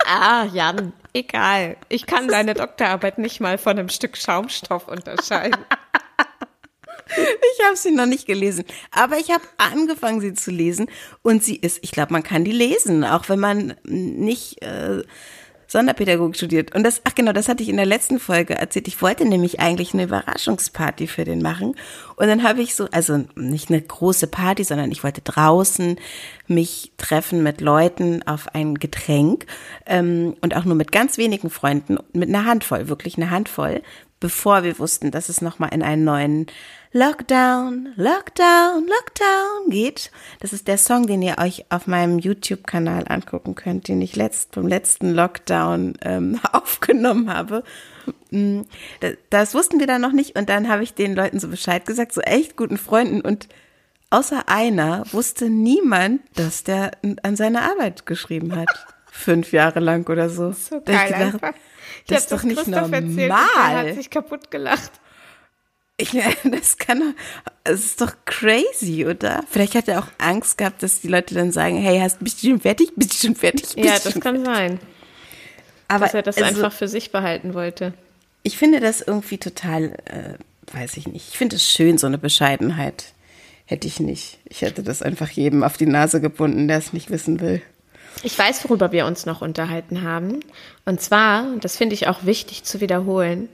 Ah, 0.06 0.44
Jan, 0.52 0.92
egal. 1.12 1.76
Ich 1.88 2.06
kann 2.06 2.28
deine 2.28 2.54
Doktorarbeit 2.54 3.18
nicht 3.18 3.40
mal 3.40 3.58
von 3.58 3.76
einem 3.76 3.88
Stück 3.88 4.16
Schaumstoff 4.16 4.88
unterscheiden. 4.88 5.64
Ich 7.08 7.64
habe 7.64 7.76
sie 7.76 7.92
noch 7.92 8.04
nicht 8.04 8.26
gelesen, 8.26 8.64
aber 8.90 9.16
ich 9.16 9.30
habe 9.30 9.44
angefangen, 9.58 10.20
sie 10.20 10.34
zu 10.34 10.50
lesen 10.50 10.90
und 11.22 11.42
sie 11.42 11.54
ist, 11.54 11.78
ich 11.82 11.92
glaube, 11.92 12.12
man 12.12 12.24
kann 12.24 12.44
die 12.44 12.50
lesen, 12.50 13.04
auch 13.04 13.28
wenn 13.28 13.38
man 13.38 13.76
nicht 13.84 14.60
äh, 14.60 15.04
Sonderpädagogik 15.66 16.36
studiert. 16.36 16.74
Und 16.74 16.84
das, 16.84 17.00
ach 17.04 17.14
genau, 17.14 17.32
das 17.32 17.48
hatte 17.48 17.62
ich 17.62 17.68
in 17.68 17.76
der 17.76 17.86
letzten 17.86 18.20
Folge 18.20 18.54
erzählt. 18.54 18.88
Ich 18.88 19.02
wollte 19.02 19.24
nämlich 19.24 19.60
eigentlich 19.60 19.94
eine 19.94 20.04
Überraschungsparty 20.04 21.06
für 21.06 21.24
den 21.24 21.42
machen. 21.42 21.74
Und 22.16 22.26
dann 22.28 22.42
habe 22.42 22.62
ich 22.62 22.74
so, 22.74 22.88
also 22.92 23.24
nicht 23.34 23.70
eine 23.70 23.82
große 23.82 24.28
Party, 24.28 24.64
sondern 24.64 24.92
ich 24.92 25.02
wollte 25.02 25.22
draußen 25.22 25.96
mich 26.46 26.92
treffen 26.96 27.42
mit 27.42 27.60
Leuten 27.60 28.22
auf 28.26 28.54
ein 28.54 28.76
Getränk 28.76 29.46
ähm, 29.86 30.36
und 30.40 30.54
auch 30.54 30.64
nur 30.64 30.76
mit 30.76 30.92
ganz 30.92 31.18
wenigen 31.18 31.50
Freunden, 31.50 31.98
mit 32.12 32.28
einer 32.28 32.44
Handvoll, 32.44 32.88
wirklich 32.88 33.16
eine 33.16 33.30
Handvoll, 33.30 33.82
bevor 34.20 34.62
wir 34.62 34.78
wussten, 34.78 35.10
dass 35.10 35.28
es 35.28 35.40
nochmal 35.40 35.74
in 35.74 35.82
einen 35.82 36.04
neuen 36.04 36.46
Lockdown, 36.96 37.92
Lockdown, 37.96 38.86
Lockdown 38.86 39.68
geht. 39.68 40.10
Das 40.40 40.54
ist 40.54 40.66
der 40.66 40.78
Song, 40.78 41.06
den 41.06 41.20
ihr 41.20 41.36
euch 41.36 41.66
auf 41.68 41.86
meinem 41.86 42.18
YouTube-Kanal 42.18 43.04
angucken 43.06 43.54
könnt, 43.54 43.88
den 43.88 44.00
ich 44.00 44.16
letzt, 44.16 44.52
beim 44.52 44.66
letzten 44.66 45.10
Lockdown 45.10 45.98
ähm, 46.00 46.40
aufgenommen 46.52 47.30
habe. 47.30 47.64
Mm, 48.30 48.62
das 49.28 49.54
wussten 49.54 49.78
wir 49.78 49.86
dann 49.86 50.00
noch 50.00 50.12
nicht 50.12 50.38
und 50.38 50.48
dann 50.48 50.70
habe 50.70 50.84
ich 50.84 50.94
den 50.94 51.14
Leuten 51.14 51.38
so 51.38 51.48
Bescheid 51.48 51.84
gesagt, 51.84 52.14
so 52.14 52.22
echt 52.22 52.56
guten 52.56 52.78
Freunden 52.78 53.20
und 53.20 53.46
außer 54.08 54.48
einer 54.48 55.04
wusste 55.12 55.50
niemand, 55.50 56.22
dass 56.34 56.64
der 56.64 56.92
an 57.22 57.36
seine 57.36 57.60
Arbeit 57.60 58.06
geschrieben 58.06 58.56
hat. 58.56 58.70
Fünf 59.12 59.52
Jahre 59.52 59.80
lang 59.80 60.08
oder 60.08 60.30
so. 60.30 60.52
So 60.52 60.80
geil 60.80 61.08
gedacht, 61.08 61.22
einfach. 61.34 61.52
Ich 62.04 62.06
das 62.06 62.20
ist 62.20 62.32
doch 62.32 62.42
nicht 62.42 62.56
Christoph 62.56 62.88
normal. 62.88 62.94
Erzählt, 62.94 63.10
und 63.10 63.18
der 63.18 63.78
hat 63.90 63.94
sich 63.96 64.08
kaputt 64.08 64.50
gelacht. 64.50 64.92
Ich, 65.98 66.10
das 66.44 66.78
kann 66.78 67.00
doch, 67.00 67.52
es 67.64 67.84
ist 67.84 68.00
doch 68.00 68.12
crazy, 68.24 69.06
oder? 69.06 69.44
Vielleicht 69.50 69.74
hat 69.74 69.88
er 69.88 70.00
auch 70.00 70.08
Angst 70.18 70.58
gehabt, 70.58 70.82
dass 70.82 71.00
die 71.00 71.08
Leute 71.08 71.34
dann 71.34 71.52
sagen, 71.52 71.76
hey, 71.78 71.98
hast, 72.00 72.22
bist 72.22 72.42
du 72.42 72.48
schon 72.48 72.60
fertig? 72.60 72.92
Bist 72.96 73.14
du 73.14 73.26
schon 73.26 73.36
fertig? 73.36 73.74
Bist 73.74 73.78
Ja, 73.78 73.98
das 73.98 74.20
kann 74.20 74.44
sein. 74.44 74.78
Aber 75.88 76.04
dass 76.04 76.14
er 76.14 76.22
das 76.22 76.36
also, 76.36 76.48
einfach 76.48 76.72
für 76.72 76.88
sich 76.88 77.12
behalten 77.12 77.54
wollte. 77.54 77.94
Ich 78.42 78.58
finde 78.58 78.80
das 78.80 79.00
irgendwie 79.00 79.38
total, 79.38 79.96
äh, 80.04 80.34
weiß 80.76 80.96
ich 80.96 81.06
nicht. 81.06 81.28
Ich 81.30 81.38
finde 81.38 81.56
es 81.56 81.64
schön, 81.64 81.98
so 81.98 82.06
eine 82.06 82.18
Bescheidenheit. 82.18 83.12
Hätte 83.64 83.88
ich 83.88 83.98
nicht. 83.98 84.38
Ich 84.44 84.62
hätte 84.62 84.82
das 84.84 85.02
einfach 85.02 85.28
jedem 85.30 85.64
auf 85.64 85.76
die 85.76 85.86
Nase 85.86 86.20
gebunden, 86.20 86.68
der 86.68 86.78
es 86.78 86.92
nicht 86.92 87.10
wissen 87.10 87.40
will. 87.40 87.62
Ich 88.22 88.38
weiß, 88.38 88.64
worüber 88.64 88.92
wir 88.92 89.06
uns 89.06 89.26
noch 89.26 89.42
unterhalten 89.42 90.02
haben. 90.02 90.40
Und 90.84 91.00
zwar, 91.00 91.46
das 91.60 91.76
finde 91.76 91.94
ich 91.94 92.06
auch 92.06 92.24
wichtig 92.24 92.62
zu 92.62 92.80
wiederholen, 92.80 93.48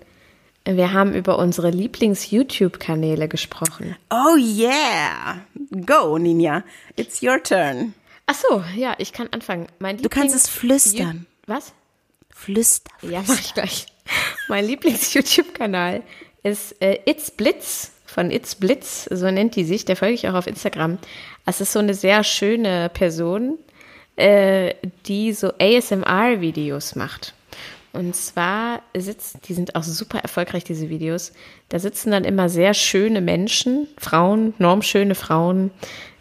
wir 0.65 0.93
haben 0.93 1.15
über 1.15 1.39
unsere 1.39 1.71
Lieblings-YouTube-Kanäle 1.71 3.29
gesprochen. 3.29 3.97
Oh 4.11 4.37
yeah! 4.37 5.41
Go, 5.87 6.19
Ninja. 6.19 6.63
It's 6.97 7.23
your 7.23 7.43
turn. 7.43 7.95
Ach 8.27 8.35
so, 8.35 8.63
ja, 8.77 8.95
ich 8.99 9.13
kann 9.13 9.29
anfangen. 9.33 9.67
Mein 9.79 9.99
Du 9.99 10.09
kannst 10.09 10.35
es 10.35 10.49
flüstern. 10.49 11.27
Ju- 11.47 11.55
Was? 11.55 11.73
Flüster. 12.35 12.91
Ja, 13.03 13.23
mach 13.27 13.39
ich 13.41 13.55
gleich. 13.55 13.87
Mein 14.49 14.65
Lieblings-YouTube-Kanal 14.67 16.03
ist 16.43 16.81
äh, 16.83 16.99
It's 17.07 17.31
Blitz 17.31 17.93
von 18.07 18.31
It's 18.31 18.55
Blitz, 18.55 19.05
so 19.11 19.31
nennt 19.31 19.57
die 19.57 19.65
sich. 19.65 19.85
Der 19.85 19.97
folge 19.97 20.15
ich 20.15 20.29
auch 20.29 20.35
auf 20.35 20.47
Instagram. 20.47 20.99
Es 21.47 21.61
ist 21.61 21.73
so 21.73 21.79
eine 21.79 21.95
sehr 21.95 22.23
schöne 22.25 22.89
Person, 22.93 23.59
äh, 24.17 24.75
die 25.07 25.33
so 25.33 25.53
ASMR-Videos 25.59 26.95
macht. 26.97 27.35
Und 27.93 28.17
zwar 28.17 28.81
sitzen, 28.97 29.41
die 29.45 29.53
sind 29.55 29.75
auch 29.77 29.83
super 29.83 30.19
erfolgreich, 30.19 30.65
diese 30.65 30.89
Videos. 30.89 31.33
Da 31.69 31.79
sitzen 31.79 32.11
dann 32.11 32.25
immer 32.25 32.49
sehr 32.49 32.73
schöne 32.73 33.21
Menschen, 33.21 33.87
Frauen, 33.99 34.55
normschöne 34.59 35.15
Frauen, 35.15 35.71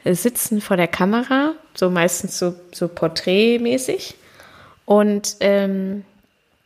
äh, 0.03 0.13
sitzen 0.13 0.59
vor 0.59 0.75
der 0.75 0.89
Kamera, 0.89 1.53
so 1.73 1.89
meistens 1.89 2.37
so, 2.37 2.55
so 2.73 2.89
porträtmäßig. 2.89 4.15
Und 4.85 5.37
ähm, 5.39 6.03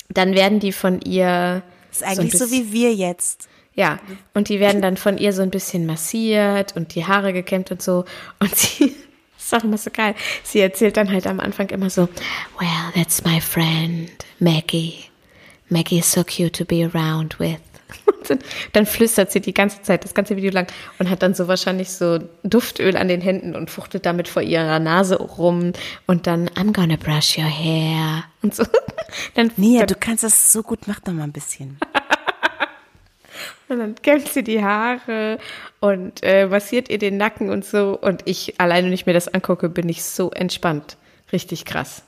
dann 0.09 0.33
werden 0.33 0.59
die 0.59 0.71
von 0.71 1.01
ihr. 1.01 1.61
Das 1.89 2.01
ist 2.01 2.03
eigentlich 2.07 2.31
so, 2.33 2.45
bisschen- 2.45 2.69
wie 2.69 2.73
wir 2.73 2.93
jetzt. 2.95 3.47
ja, 3.75 3.99
und 4.33 4.49
die 4.49 4.59
werden 4.59 4.81
dann 4.81 4.97
von 4.97 5.17
ihr 5.19 5.33
so 5.33 5.41
ein 5.43 5.51
bisschen 5.51 5.85
massiert 5.85 6.75
und 6.75 6.95
die 6.95 7.05
Haare 7.05 7.31
gekämmt 7.33 7.69
und 7.71 7.81
so. 7.81 8.05
Und 8.39 8.55
sie, 8.55 8.95
das 9.45 9.53
ist 9.53 9.59
auch 9.61 9.63
immer 9.63 9.77
so 9.77 9.91
geil, 9.91 10.15
sie 10.43 10.59
erzählt 10.59 10.97
dann 10.97 11.11
halt 11.11 11.27
am 11.27 11.39
Anfang 11.39 11.69
immer 11.69 11.89
so, 11.89 12.09
well, 12.59 12.91
that's 12.95 13.23
my 13.23 13.39
friend, 13.39 14.09
Maggie. 14.39 14.95
Maggie 15.69 15.99
is 15.99 16.11
so 16.11 16.23
cute 16.23 16.53
to 16.53 16.65
be 16.65 16.83
around 16.93 17.39
with. 17.39 17.57
Und 18.29 18.43
dann- 18.73 18.85
flüstert 18.87 19.31
sie 19.31 19.39
die 19.39 19.53
ganze 19.53 19.83
Zeit, 19.83 20.03
das 20.03 20.15
ganze 20.15 20.35
Video 20.35 20.49
lang 20.51 20.65
und 20.97 21.11
hat 21.11 21.21
dann 21.21 21.35
so 21.35 21.47
wahrscheinlich 21.47 21.91
so 21.91 22.17
Duftöl 22.43 22.97
an 22.97 23.07
den 23.07 23.21
Händen 23.21 23.55
und 23.55 23.69
fuchtelt 23.69 24.07
damit 24.07 24.27
vor 24.27 24.41
ihrer 24.41 24.79
Nase 24.79 25.17
rum 25.19 25.73
und 26.07 26.25
dann, 26.25 26.49
I'm 26.49 26.73
gonna 26.73 26.95
brush 26.95 27.37
your 27.37 27.45
hair 27.45 28.23
und 28.41 28.55
so. 28.55 28.63
Dann, 29.35 29.51
Nia, 29.55 29.81
dann 29.81 29.87
du 29.87 29.95
kannst 29.95 30.23
das 30.23 30.51
so 30.51 30.61
gut. 30.63 30.87
Mach 30.87 30.99
doch 30.99 31.13
mal 31.13 31.23
ein 31.23 31.31
bisschen. 31.31 31.77
Und 33.75 33.79
dann 33.79 33.95
kämmt 34.01 34.27
sie 34.29 34.43
die 34.43 34.63
Haare 34.63 35.37
und 35.79 36.23
äh, 36.23 36.47
massiert 36.47 36.89
ihr 36.89 36.97
den 36.97 37.17
Nacken 37.17 37.49
und 37.49 37.63
so. 37.65 37.97
Und 37.99 38.21
ich, 38.25 38.59
alleine, 38.59 38.87
wenn 38.87 38.93
ich 38.93 39.05
mir 39.05 39.13
das 39.13 39.27
angucke, 39.27 39.69
bin 39.69 39.87
ich 39.89 40.03
so 40.03 40.31
entspannt. 40.31 40.97
Richtig 41.31 41.65
krass. 41.65 42.03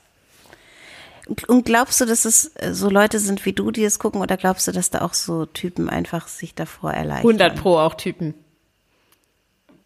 Und 1.46 1.66
glaubst 1.66 2.00
du, 2.00 2.06
dass 2.06 2.24
es 2.24 2.52
äh, 2.56 2.72
so 2.72 2.88
Leute 2.88 3.18
sind 3.18 3.44
wie 3.44 3.52
du, 3.52 3.70
die 3.70 3.84
es 3.84 3.98
gucken, 3.98 4.20
oder 4.22 4.36
glaubst 4.38 4.66
du, 4.66 4.72
dass 4.72 4.88
da 4.90 5.02
auch 5.02 5.12
so 5.14 5.44
Typen 5.44 5.90
einfach 5.90 6.26
sich 6.26 6.54
davor 6.54 6.92
erleichtern? 6.92 7.28
100 7.28 7.56
Pro 7.56 7.78
auch 7.78 7.94
Typen. 7.94 8.34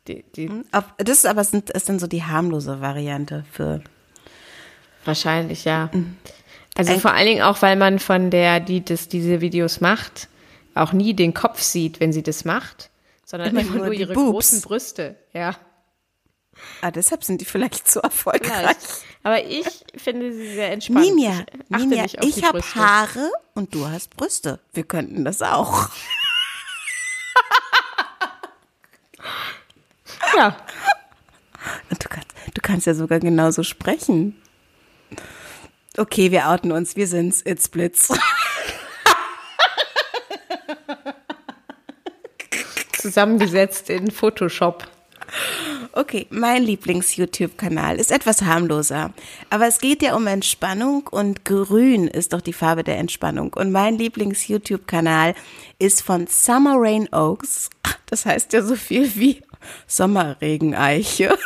Die, 0.09 0.25
die, 0.37 0.51
Auf, 0.73 0.85
das 0.99 1.19
ist 1.19 1.27
aber 1.27 1.45
sind, 1.45 1.71
ist 1.71 1.89
dann 1.89 1.99
so 1.99 2.07
die 2.07 2.25
harmlose 2.25 2.81
Variante 2.81 3.45
für. 3.51 3.81
Wahrscheinlich, 5.05 5.65
ja. 5.65 5.91
Also 6.77 6.93
Ein- 6.93 7.01
vor 7.01 7.13
allen 7.13 7.27
Dingen 7.27 7.43
auch, 7.43 7.61
weil 7.63 7.77
man 7.77 7.99
von 7.99 8.31
der, 8.31 8.61
die 8.61 8.85
das, 8.85 9.09
diese 9.09 9.41
Videos 9.41 9.81
macht, 9.81 10.29
auch 10.75 10.93
nie 10.93 11.15
den 11.15 11.35
Kopf 11.35 11.61
sieht, 11.61 12.01
wenn 12.01 12.13
sie 12.13 12.23
das 12.23 12.45
macht, 12.45 12.91
sondern 13.25 13.51
Immer 13.51 13.61
immer, 13.61 13.75
nur 13.77 13.85
nur 13.87 13.95
ihre 13.95 14.15
Boobs. 14.15 14.31
großen 14.31 14.61
Brüste. 14.63 15.17
Ja. 15.33 15.57
Ah, 16.83 16.91
deshalb 16.91 17.25
sind 17.25 17.41
die 17.41 17.45
vielleicht 17.47 17.91
so 17.91 18.01
erfolgreich. 18.01 18.53
Vielleicht. 18.53 18.89
Aber 19.23 19.45
ich 19.45 19.67
finde 19.97 20.33
sie 20.33 20.55
sehr 20.55 20.73
entspannt. 20.73 21.07
Ninja, 21.07 22.05
ich 22.05 22.19
auf 22.19 22.25
ich 22.29 22.45
habe. 22.45 22.61
Haare 22.75 23.31
und 23.55 23.75
du 23.75 23.89
hast 23.89 24.17
Brüste. 24.17 24.61
Wir 24.73 24.85
könnten 24.85 25.25
das 25.25 25.43
auch. 25.43 25.89
Ja. 30.37 30.57
Und 31.91 32.03
du 32.03 32.09
kannst, 32.09 32.29
du 32.55 32.61
kannst 32.63 32.87
ja 32.87 32.95
sogar 32.95 33.21
genauso 33.21 33.63
sprechen. 33.63 34.41
Okay, 35.97 36.31
wir 36.31 36.49
outen 36.49 36.73
uns. 36.73 36.97
Wir 36.97 37.07
sind's. 37.07 37.43
It's 37.45 37.69
Blitz. 37.69 38.09
Zusammengesetzt 43.03 43.91
in 43.91 44.13
Photoshop. 44.13 44.87
Okay, 45.93 46.29
mein 46.31 46.63
Lieblings-YouTube-Kanal 46.63 47.97
ist 47.97 48.13
etwas 48.13 48.43
harmloser. 48.43 49.13
Aber 49.51 49.67
es 49.67 49.81
geht 49.81 50.03
ja 50.03 50.15
um 50.15 50.29
Entspannung 50.29 51.09
und 51.11 51.45
grün 51.45 52.07
ist 52.07 52.33
doch 52.33 52.41
die 52.41 52.53
Farbe 52.53 52.85
der 52.85 52.99
Entspannung. 52.99 53.55
Und 53.55 53.73
mein 53.73 53.99
Lieblings-YouTube-Kanal 53.99 55.35
ist 55.81 56.03
von 56.03 56.29
Summer 56.29 56.77
Rain 56.77 57.13
Oaks. 57.13 57.71
Das 58.07 58.25
heißt 58.25 58.53
ja 58.53 58.63
so 58.63 58.77
viel 58.77 59.11
wie 59.17 59.43
Sommerregeneiche. 59.89 61.37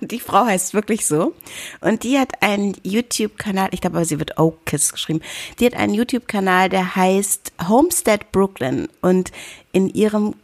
Die 0.00 0.20
Frau 0.20 0.46
heißt 0.46 0.72
wirklich 0.72 1.04
so. 1.04 1.34
Und 1.80 2.04
die 2.04 2.16
hat 2.16 2.42
einen 2.42 2.76
YouTube-Kanal, 2.84 3.70
ich 3.72 3.80
glaube, 3.80 4.04
sie 4.04 4.20
wird 4.20 4.38
Oakis 4.38 4.92
geschrieben. 4.92 5.20
Die 5.58 5.66
hat 5.66 5.74
einen 5.74 5.94
YouTube-Kanal, 5.94 6.68
der 6.68 6.94
heißt 6.94 7.54
Homestead 7.68 8.30
Brooklyn. 8.30 8.88
Und 9.00 9.32
in 9.72 9.88
ihrem, 9.88 10.36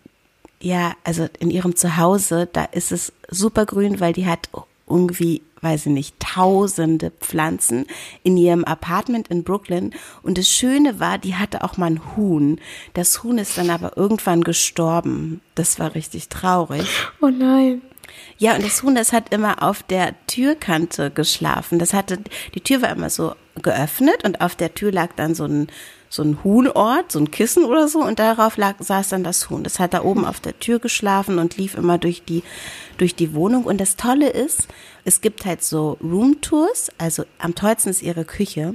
ja, 0.61 0.94
also 1.04 1.28
in 1.38 1.50
ihrem 1.50 1.76
Zuhause, 1.76 2.48
da 2.52 2.64
ist 2.64 2.92
es 2.92 3.12
super 3.28 3.66
grün, 3.66 4.00
weil 4.00 4.12
die 4.12 4.26
hat 4.26 4.48
irgendwie, 4.88 5.42
weiß 5.61 5.86
ich 5.86 5.92
nicht, 5.92 6.20
tausende 6.20 7.11
Pflanzen 7.11 7.86
in 8.22 8.36
ihrem 8.36 8.64
Apartment 8.64 9.28
in 9.28 9.42
Brooklyn. 9.42 9.94
Und 10.22 10.38
das 10.38 10.48
Schöne 10.48 11.00
war, 11.00 11.18
die 11.18 11.34
hatte 11.34 11.64
auch 11.64 11.76
mal 11.76 11.86
ein 11.86 12.16
Huhn. 12.16 12.61
Das 12.94 13.22
Huhn 13.22 13.38
ist 13.38 13.59
dann 13.59 13.70
aber 13.70 13.96
irgendwann 13.96 14.44
gestorben. 14.44 15.40
Das 15.54 15.78
war 15.78 15.94
richtig 15.94 16.28
traurig. 16.28 16.86
Oh 17.20 17.28
nein. 17.28 17.82
Ja, 18.38 18.54
und 18.54 18.64
das 18.64 18.82
Huhn, 18.82 18.94
das 18.94 19.12
hat 19.12 19.32
immer 19.32 19.62
auf 19.62 19.82
der 19.82 20.14
Türkante 20.26 21.11
geschlafen. 21.11 21.78
Das 21.78 21.92
hatte, 21.92 22.18
die 22.54 22.61
Tür 22.61 22.82
war 22.82 22.90
immer 22.90 23.11
so 23.11 23.34
geöffnet 23.62 24.24
und 24.24 24.40
auf 24.40 24.54
der 24.54 24.74
Tür 24.74 24.92
lag 24.92 25.11
dann 25.16 25.34
so 25.34 25.44
ein, 25.44 25.68
so 26.09 26.22
ein 26.22 26.42
Huhnort, 26.44 27.12
so 27.12 27.18
ein 27.18 27.30
Kissen 27.30 27.64
oder 27.64 27.88
so 27.88 28.00
und 28.00 28.18
darauf 28.18 28.57
lag, 28.57 28.76
saß 28.78 29.09
dann 29.09 29.24
das 29.24 29.50
Huhn. 29.50 29.64
Das 29.64 29.78
hat 29.78 29.94
da 29.94 30.02
oben 30.02 30.24
auf 30.24 30.40
der 30.40 30.59
Tür 30.59 30.78
geschlafen 30.78 31.38
und 31.38 31.57
lief 31.57 31.74
immer 31.74 31.98
durch 31.98 32.22
die, 32.24 32.42
durch 32.98 33.14
die 33.14 33.34
Wohnung. 33.34 33.64
Und 33.64 33.80
das 33.80 33.96
Tolle 33.96 34.28
ist, 34.28 34.68
es 35.04 35.20
gibt 35.20 35.44
halt 35.44 35.62
so 35.62 35.98
Roomtours, 36.02 36.90
also 36.98 37.24
am 37.38 37.54
tollsten 37.54 37.90
ist 37.90 38.02
ihre 38.02 38.24
Küche 38.24 38.74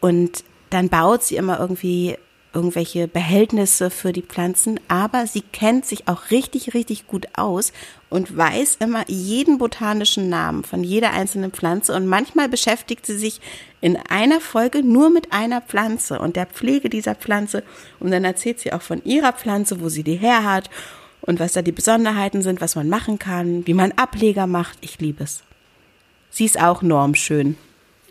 und 0.00 0.44
dann 0.70 0.88
baut 0.88 1.22
sie 1.22 1.36
immer 1.36 1.60
irgendwie 1.60 2.16
irgendwelche 2.54 3.08
Behältnisse 3.08 3.90
für 3.90 4.12
die 4.12 4.22
Pflanzen, 4.22 4.78
aber 4.88 5.26
sie 5.26 5.42
kennt 5.42 5.86
sich 5.86 6.08
auch 6.08 6.30
richtig, 6.30 6.74
richtig 6.74 7.06
gut 7.06 7.26
aus 7.34 7.72
und 8.10 8.36
weiß 8.36 8.76
immer 8.80 9.04
jeden 9.08 9.58
botanischen 9.58 10.28
Namen 10.28 10.64
von 10.64 10.84
jeder 10.84 11.12
einzelnen 11.12 11.52
Pflanze 11.52 11.94
und 11.94 12.06
manchmal 12.06 12.48
beschäftigt 12.48 13.06
sie 13.06 13.16
sich 13.16 13.40
in 13.80 13.96
einer 13.96 14.40
Folge 14.40 14.82
nur 14.82 15.10
mit 15.10 15.32
einer 15.32 15.60
Pflanze 15.60 16.18
und 16.18 16.36
der 16.36 16.46
Pflege 16.46 16.90
dieser 16.90 17.14
Pflanze 17.14 17.62
und 18.00 18.10
dann 18.10 18.24
erzählt 18.24 18.60
sie 18.60 18.72
auch 18.72 18.82
von 18.82 19.02
ihrer 19.04 19.32
Pflanze, 19.32 19.80
wo 19.80 19.88
sie 19.88 20.02
die 20.02 20.16
her 20.16 20.44
hat 20.44 20.68
und 21.22 21.40
was 21.40 21.52
da 21.52 21.62
die 21.62 21.72
Besonderheiten 21.72 22.42
sind, 22.42 22.60
was 22.60 22.76
man 22.76 22.88
machen 22.88 23.18
kann, 23.18 23.66
wie 23.66 23.74
man 23.74 23.92
Ableger 23.92 24.46
macht. 24.46 24.78
Ich 24.80 25.00
liebe 25.00 25.24
es. 25.24 25.42
Sie 26.30 26.44
ist 26.44 26.60
auch 26.60 26.82
normschön. 26.82 27.56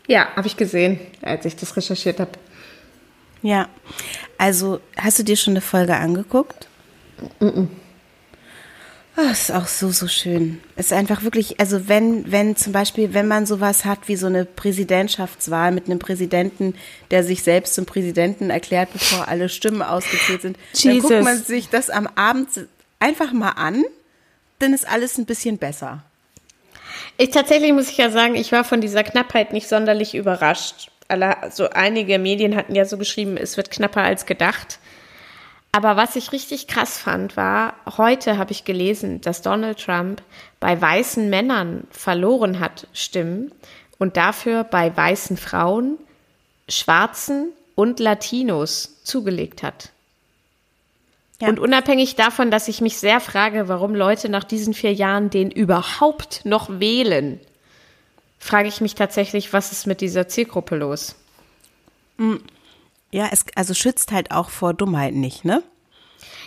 Ja, 0.08 0.28
habe 0.36 0.48
ich 0.48 0.58
gesehen, 0.58 1.00
als 1.22 1.46
ich 1.46 1.56
das 1.56 1.76
recherchiert 1.78 2.20
habe. 2.20 2.32
Ja, 3.42 3.70
also 4.38 4.80
hast 4.98 5.20
du 5.20 5.24
dir 5.24 5.36
schon 5.36 5.54
eine 5.54 5.62
Folge 5.62 5.96
angeguckt? 5.96 6.68
Mm, 7.39 7.46
-mm. 7.46 7.68
Oh, 9.18 9.30
ist 9.30 9.52
auch 9.52 9.68
so, 9.68 9.92
so 9.92 10.08
schön. 10.08 10.62
Es 10.78 10.88
ist 10.88 10.94
einfach 10.94 11.24
wirklich, 11.24 11.60
also 11.60 11.89
wenn, 11.89 12.32
wenn 12.32 12.56
zum 12.56 12.72
Beispiel, 12.72 13.14
wenn 13.14 13.28
man 13.28 13.46
sowas 13.46 13.84
hat 13.84 14.08
wie 14.08 14.16
so 14.16 14.28
eine 14.28 14.46
Präsidentschaftswahl 14.46 15.72
mit 15.74 15.88
einem 15.88 16.00
Präsidenten, 16.00 16.76
der 17.12 17.26
sich 17.26 17.44
selbst 17.44 17.76
zum 17.76 17.86
Präsidenten 17.86 18.50
erklärt, 18.50 18.94
bevor 18.94 19.28
alle 19.28 19.50
Stimmen 19.50 19.82
ausgezählt 19.82 20.42
sind, 20.42 20.58
Jesus. 20.74 20.84
dann 20.84 21.00
guckt 21.02 21.24
man 21.24 21.44
sich 21.44 21.68
das 21.68 21.89
am 21.89 22.08
Abend 22.16 22.48
einfach 23.00 23.34
mal 23.34 23.52
an, 23.52 23.84
dann 24.60 24.74
ist 24.74 24.88
alles 24.88 25.18
ein 25.18 25.26
bisschen 25.26 25.58
besser. 25.58 26.04
Ich 27.18 27.32
tatsächlich 27.32 27.74
muss 27.74 27.89
ich 27.89 27.98
ja 27.98 28.10
sagen, 28.12 28.36
ich 28.36 28.52
war 28.54 28.64
von 28.64 28.80
dieser 28.80 29.04
Knappheit 29.04 29.52
nicht 29.52 29.68
sonderlich 29.68 30.16
überrascht 30.16 30.89
also 31.12 31.70
einige 31.70 32.20
Medien 32.20 32.55
hatten 32.55 32.76
ja 32.76 32.86
so 32.86 32.97
geschrieben, 32.97 33.38
es 33.38 33.57
wird 33.57 33.72
knapper 33.72 34.03
als 34.03 34.26
gedacht. 34.26 34.80
Aber 35.72 35.95
was 35.95 36.16
ich 36.16 36.32
richtig 36.32 36.68
krass 36.68 36.97
fand, 36.97 37.38
war, 37.38 37.76
heute 37.97 38.38
habe 38.38 38.51
ich 38.51 38.66
gelesen, 38.66 39.22
dass 39.22 39.41
Donald 39.41 39.80
Trump 39.80 40.22
bei 40.59 40.80
weißen 40.80 41.30
Männern 41.30 41.88
verloren 41.91 42.59
hat 42.59 42.88
Stimmen 42.93 43.51
und 43.97 44.18
dafür 44.18 44.64
bei 44.64 44.95
weißen 44.95 45.38
Frauen, 45.38 45.97
Schwarzen 46.68 47.51
und 47.76 47.99
Latinos 47.99 49.01
zugelegt 49.03 49.64
hat. 49.64 49.91
Ja. 51.39 51.47
Und 51.47 51.59
unabhängig 51.59 52.16
davon, 52.16 52.51
dass 52.51 52.68
ich 52.68 52.82
mich 52.82 52.97
sehr 52.97 53.20
frage, 53.20 53.68
warum 53.68 53.95
Leute 53.95 54.30
nach 54.30 54.43
diesen 54.43 54.74
vier 54.74 54.93
Jahren 54.93 55.30
den 55.30 55.51
überhaupt 55.51 56.41
noch 56.45 56.80
wählen, 56.80 57.39
frage 58.42 58.68
ich 58.68 58.82
mich 58.82 58.96
tatsächlich, 58.96 59.54
was 59.54 59.72
ist 59.72 59.88
mit 59.88 60.02
dieser 60.02 60.28
Zielgruppe 60.28 60.76
los? 60.76 61.16
Hm. 62.18 62.42
Ja, 63.12 63.30
es 63.32 63.46
also 63.56 63.74
schützt 63.74 64.12
halt 64.12 64.32
auch 64.32 64.50
vor 64.50 64.74
Dummheit 64.74 65.14
nicht, 65.14 65.46
ne? 65.46 65.64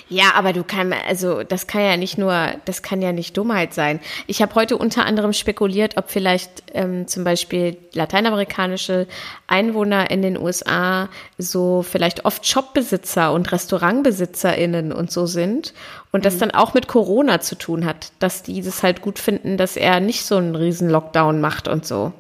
Ja, 0.09 0.35
aber 0.35 0.53
du 0.53 0.65
kannst, 0.65 0.95
also 1.09 1.43
das 1.43 1.67
kann 1.67 1.83
ja 1.83 1.97
nicht 1.97 2.19
nur, 2.19 2.53
das 2.67 2.83
kann 2.83 3.01
ja 3.01 3.13
nicht 3.13 3.37
Dummheit 3.37 3.73
sein. 3.73 4.01
Ich 4.27 4.43
habe 4.43 4.55
heute 4.55 4.77
unter 4.77 5.07
anderem 5.07 5.33
spekuliert, 5.33 5.97
ob 5.97 6.11
vielleicht 6.11 6.63
ähm, 6.75 7.09
zum 7.09 7.25
Beispiel 7.25 7.79
lateinamerikanische 7.95 9.07
Einwohner 9.47 10.11
in 10.11 10.21
den 10.21 10.39
USA 10.39 11.09
so 11.39 11.83
vielleicht 11.83 12.27
oft 12.27 12.47
Shopbesitzer 12.47 13.33
und 13.33 13.51
RestaurantbesitzerInnen 13.51 14.93
und 14.93 15.11
so 15.11 15.25
sind 15.25 15.73
und 16.13 16.27
das 16.27 16.35
mhm. 16.35 16.41
dann 16.41 16.51
auch 16.53 16.75
mit 16.75 16.87
Corona 16.87 17.41
zu 17.41 17.55
tun 17.55 17.87
hat, 17.87 18.13
dass 18.19 18.43
die 18.43 18.61
das 18.61 18.83
halt 18.83 19.01
gut 19.01 19.19
finden, 19.19 19.57
dass 19.57 19.77
er 19.77 20.01
nicht 20.01 20.25
so 20.27 20.37
einen 20.37 20.55
riesen 20.55 20.91
Lockdown 20.91 21.41
macht 21.41 21.67
und 21.67 21.87
so. 21.87 22.13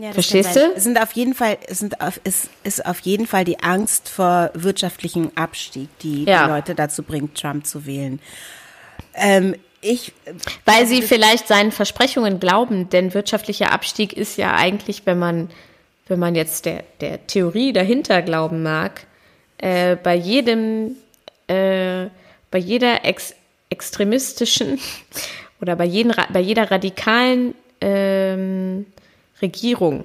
Ja, 0.00 0.12
Verstehst 0.12 0.56
du? 0.56 0.60
Es 0.74 0.84
sind 0.84 0.98
auf 0.98 1.12
jeden 1.12 1.34
Fall, 1.34 1.58
sind 1.68 2.00
auf, 2.00 2.20
es 2.24 2.48
ist 2.64 2.86
auf 2.86 3.00
jeden 3.00 3.26
Fall 3.26 3.44
die 3.44 3.60
Angst 3.60 4.08
vor 4.08 4.50
wirtschaftlichem 4.54 5.30
Abstieg, 5.34 5.90
die 5.98 6.24
ja. 6.24 6.44
die 6.46 6.52
Leute 6.52 6.74
dazu 6.74 7.02
bringt, 7.02 7.38
Trump 7.38 7.66
zu 7.66 7.84
wählen. 7.84 8.18
Ähm, 9.14 9.56
ich, 9.82 10.14
Weil 10.64 10.86
sie 10.86 11.02
vielleicht 11.02 11.48
seinen 11.48 11.70
Versprechungen 11.70 12.40
glauben, 12.40 12.88
denn 12.88 13.12
wirtschaftlicher 13.12 13.72
Abstieg 13.72 14.14
ist 14.14 14.38
ja 14.38 14.54
eigentlich, 14.54 15.02
wenn 15.04 15.18
man, 15.18 15.50
wenn 16.08 16.18
man 16.18 16.34
jetzt 16.34 16.64
der, 16.64 16.84
der 17.02 17.26
Theorie 17.26 17.74
dahinter 17.74 18.22
glauben 18.22 18.62
mag, 18.62 19.06
äh, 19.58 19.96
bei 19.96 20.14
jedem, 20.14 20.96
äh, 21.46 22.06
bei 22.50 22.58
jeder 22.58 23.04
ex 23.04 23.34
extremistischen 23.68 24.80
oder 25.60 25.76
bei, 25.76 25.84
jeden, 25.84 26.14
bei 26.32 26.40
jeder 26.40 26.70
radikalen 26.70 27.54
ähm, 27.80 28.86
Regierung 29.42 30.04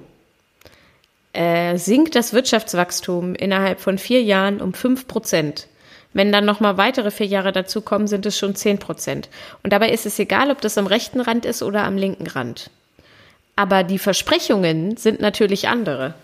äh, 1.32 1.76
sinkt 1.76 2.14
das 2.14 2.32
Wirtschaftswachstum 2.32 3.34
innerhalb 3.34 3.80
von 3.80 3.98
vier 3.98 4.22
Jahren 4.22 4.60
um 4.60 4.72
fünf 4.72 5.06
Prozent. 5.06 5.68
Wenn 6.12 6.32
dann 6.32 6.46
nochmal 6.46 6.78
weitere 6.78 7.10
vier 7.10 7.26
Jahre 7.26 7.52
dazukommen, 7.52 8.08
sind 8.08 8.24
es 8.24 8.38
schon 8.38 8.54
zehn 8.54 8.78
Prozent. 8.78 9.28
Und 9.62 9.74
dabei 9.74 9.90
ist 9.90 10.06
es 10.06 10.18
egal, 10.18 10.50
ob 10.50 10.62
das 10.62 10.78
am 10.78 10.86
rechten 10.86 11.20
Rand 11.20 11.44
ist 11.44 11.62
oder 11.62 11.84
am 11.84 11.98
linken 11.98 12.26
Rand. 12.26 12.70
Aber 13.54 13.84
die 13.84 13.98
Versprechungen 13.98 14.96
sind 14.96 15.20
natürlich 15.20 15.68
andere. 15.68 16.14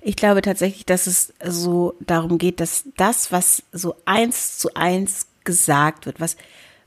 Ich 0.00 0.16
glaube 0.16 0.42
tatsächlich, 0.42 0.86
dass 0.86 1.06
es 1.06 1.32
so 1.44 1.94
darum 2.00 2.38
geht, 2.38 2.60
dass 2.60 2.84
das, 2.96 3.30
was 3.30 3.62
so 3.72 3.94
eins 4.04 4.58
zu 4.58 4.74
eins 4.74 5.26
gesagt 5.44 6.06
wird, 6.06 6.20
was, 6.20 6.36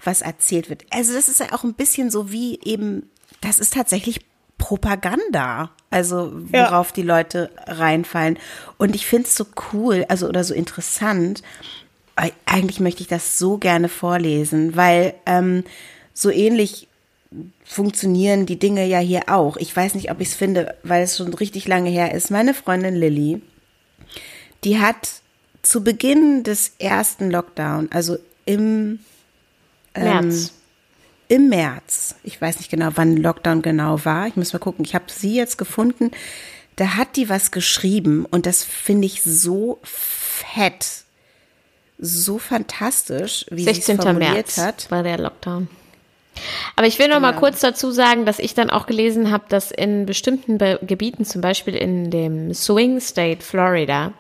was 0.04 0.22
erzählt 0.22 0.70
wird. 0.70 0.84
Also 0.90 1.14
das 1.14 1.30
ist 1.30 1.40
ja 1.40 1.54
auch 1.54 1.64
ein 1.64 1.74
bisschen 1.76 2.10
so 2.10 2.32
wie 2.32 2.60
eben, 2.64 3.10
das 3.40 3.60
ist 3.60 3.74
tatsächlich 3.74 4.20
Propaganda, 4.62 5.72
also 5.90 6.32
worauf 6.34 6.90
ja. 6.90 6.94
die 6.94 7.02
Leute 7.02 7.50
reinfallen. 7.66 8.38
Und 8.78 8.94
ich 8.96 9.08
finde 9.08 9.28
es 9.28 9.36
so 9.36 9.46
cool, 9.74 10.06
also 10.08 10.30
oder 10.30 10.44
so 10.44 10.54
interessant. 10.54 11.42
Eigentlich 12.46 12.80
möchte 12.80 13.02
ich 13.02 13.08
das 13.08 13.40
so 13.40 13.58
gerne 13.58 13.90
vorlesen, 13.90 14.76
weil 14.76 15.16
ähm, 15.26 15.64
so 16.14 16.30
ähnlich 16.30 16.88
funktionieren 17.66 18.46
die 18.46 18.60
Dinge 18.60 18.86
ja 18.86 19.00
hier 19.00 19.24
auch. 19.30 19.58
Ich 19.58 19.76
weiß 19.76 19.96
nicht, 19.96 20.12
ob 20.12 20.22
ich 20.22 20.28
es 20.28 20.36
finde, 20.36 20.76
weil 20.84 21.04
es 21.04 21.18
schon 21.18 21.34
richtig 21.34 21.68
lange 21.68 21.90
her 21.90 22.14
ist. 22.14 22.30
Meine 22.30 22.54
Freundin 22.54 22.96
Lilly, 22.96 23.42
die 24.64 24.80
hat 24.80 25.10
zu 25.64 25.84
Beginn 25.84 26.44
des 26.44 26.76
ersten 26.78 27.32
Lockdown, 27.32 27.90
also 27.92 28.18
im 28.46 29.00
ähm, 29.96 30.04
März 30.04 30.54
im 31.32 31.48
März, 31.48 32.16
ich 32.24 32.42
weiß 32.42 32.58
nicht 32.58 32.70
genau, 32.70 32.90
wann 32.96 33.16
Lockdown 33.16 33.62
genau 33.62 34.04
war, 34.04 34.28
ich 34.28 34.36
muss 34.36 34.52
mal 34.52 34.60
gucken, 34.60 34.84
ich 34.84 34.96
habe 34.96 35.06
sie 35.08 35.34
jetzt 35.34 35.58
gefunden, 35.58 36.12
da 36.76 36.98
hat 36.98 37.16
die 37.16 37.30
was 37.30 37.52
geschrieben 37.52 38.26
und 38.30 38.46
das 38.46 38.66
finde 38.66 39.06
ich 39.06 39.24
so 39.24 39.80
fett, 39.82 41.06
so 41.98 42.38
fantastisch, 42.38 43.46
wie 43.50 43.64
sie 43.64 43.70
es 43.70 43.86
formuliert 43.86 44.34
März 44.34 44.58
hat. 44.58 44.92
war 44.92 45.04
der 45.04 45.20
Lockdown. 45.20 45.70
Aber 46.76 46.88
ich 46.88 47.00
will 47.00 47.08
noch 47.08 47.16
genau. 47.16 47.32
mal 47.32 47.40
kurz 47.40 47.62
dazu 47.62 47.92
sagen, 47.92 48.26
dass 48.26 48.38
ich 48.38 48.54
dann 48.54 48.70
auch 48.70 48.86
gelesen 48.86 49.32
habe, 49.32 49.46
dass 49.48 49.72
in 49.72 50.06
bestimmten 50.06 50.58
Be 50.58 50.80
Gebieten, 50.82 51.24
zum 51.24 51.40
Beispiel 51.40 51.76
in 51.76 52.12
dem 52.12 52.54
Swing 52.54 53.00
State 53.00 53.42
Florida, 53.42 54.12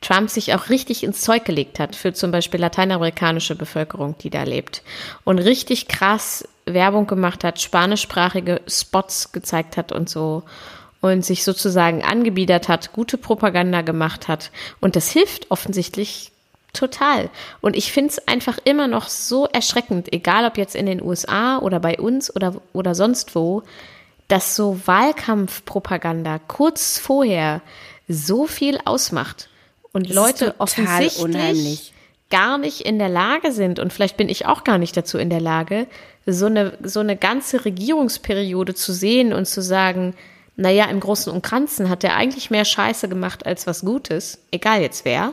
Trump 0.00 0.30
sich 0.30 0.54
auch 0.54 0.68
richtig 0.68 1.02
ins 1.02 1.20
Zeug 1.20 1.44
gelegt 1.44 1.78
hat 1.78 1.96
für 1.96 2.12
zum 2.12 2.30
Beispiel 2.30 2.60
lateinamerikanische 2.60 3.54
Bevölkerung, 3.54 4.16
die 4.18 4.30
da 4.30 4.42
lebt. 4.42 4.82
Und 5.24 5.38
richtig 5.38 5.88
krass 5.88 6.46
Werbung 6.66 7.06
gemacht 7.06 7.44
hat, 7.44 7.60
spanischsprachige 7.60 8.60
Spots 8.66 9.32
gezeigt 9.32 9.76
hat 9.76 9.92
und 9.92 10.08
so. 10.08 10.42
Und 11.00 11.24
sich 11.24 11.44
sozusagen 11.44 12.04
angebiedert 12.04 12.68
hat, 12.68 12.92
gute 12.92 13.16
Propaganda 13.16 13.82
gemacht 13.82 14.28
hat. 14.28 14.50
Und 14.80 14.96
das 14.96 15.10
hilft 15.10 15.50
offensichtlich 15.50 16.32
total. 16.72 17.30
Und 17.60 17.76
ich 17.76 17.92
finde 17.92 18.10
es 18.10 18.28
einfach 18.28 18.58
immer 18.64 18.88
noch 18.88 19.08
so 19.08 19.46
erschreckend, 19.46 20.12
egal 20.12 20.44
ob 20.44 20.58
jetzt 20.58 20.74
in 20.74 20.86
den 20.86 21.02
USA 21.02 21.58
oder 21.58 21.80
bei 21.80 21.98
uns 21.98 22.34
oder, 22.34 22.60
oder 22.72 22.94
sonst 22.94 23.34
wo, 23.34 23.62
dass 24.28 24.56
so 24.56 24.80
Wahlkampfpropaganda 24.84 26.40
kurz 26.48 26.98
vorher 26.98 27.62
so 28.08 28.46
viel 28.46 28.78
ausmacht 28.84 29.48
und 29.96 30.08
Das 30.08 30.14
Leute 30.14 30.54
offensichtlich 30.58 31.18
unheimlich. 31.18 31.92
gar 32.30 32.58
nicht 32.58 32.82
in 32.82 32.98
der 32.98 33.08
Lage 33.08 33.50
sind, 33.50 33.78
und 33.78 33.92
vielleicht 33.92 34.16
bin 34.16 34.28
ich 34.28 34.46
auch 34.46 34.62
gar 34.62 34.78
nicht 34.78 34.96
dazu 34.96 35.18
in 35.18 35.30
der 35.30 35.40
Lage, 35.40 35.86
so 36.26 36.46
eine, 36.46 36.76
so 36.82 37.00
eine 37.00 37.16
ganze 37.16 37.64
Regierungsperiode 37.64 38.74
zu 38.74 38.92
sehen 38.92 39.32
und 39.32 39.46
zu 39.46 39.62
sagen, 39.62 40.14
naja, 40.56 40.84
im 40.86 41.00
Großen 41.00 41.32
und 41.32 41.48
Ganzen 41.48 41.88
hat 41.88 42.04
er 42.04 42.14
eigentlich 42.14 42.50
mehr 42.50 42.64
Scheiße 42.64 43.08
gemacht 43.08 43.46
als 43.46 43.66
was 43.66 43.80
Gutes, 43.80 44.38
egal 44.50 44.80
jetzt 44.82 45.04
wer, 45.04 45.32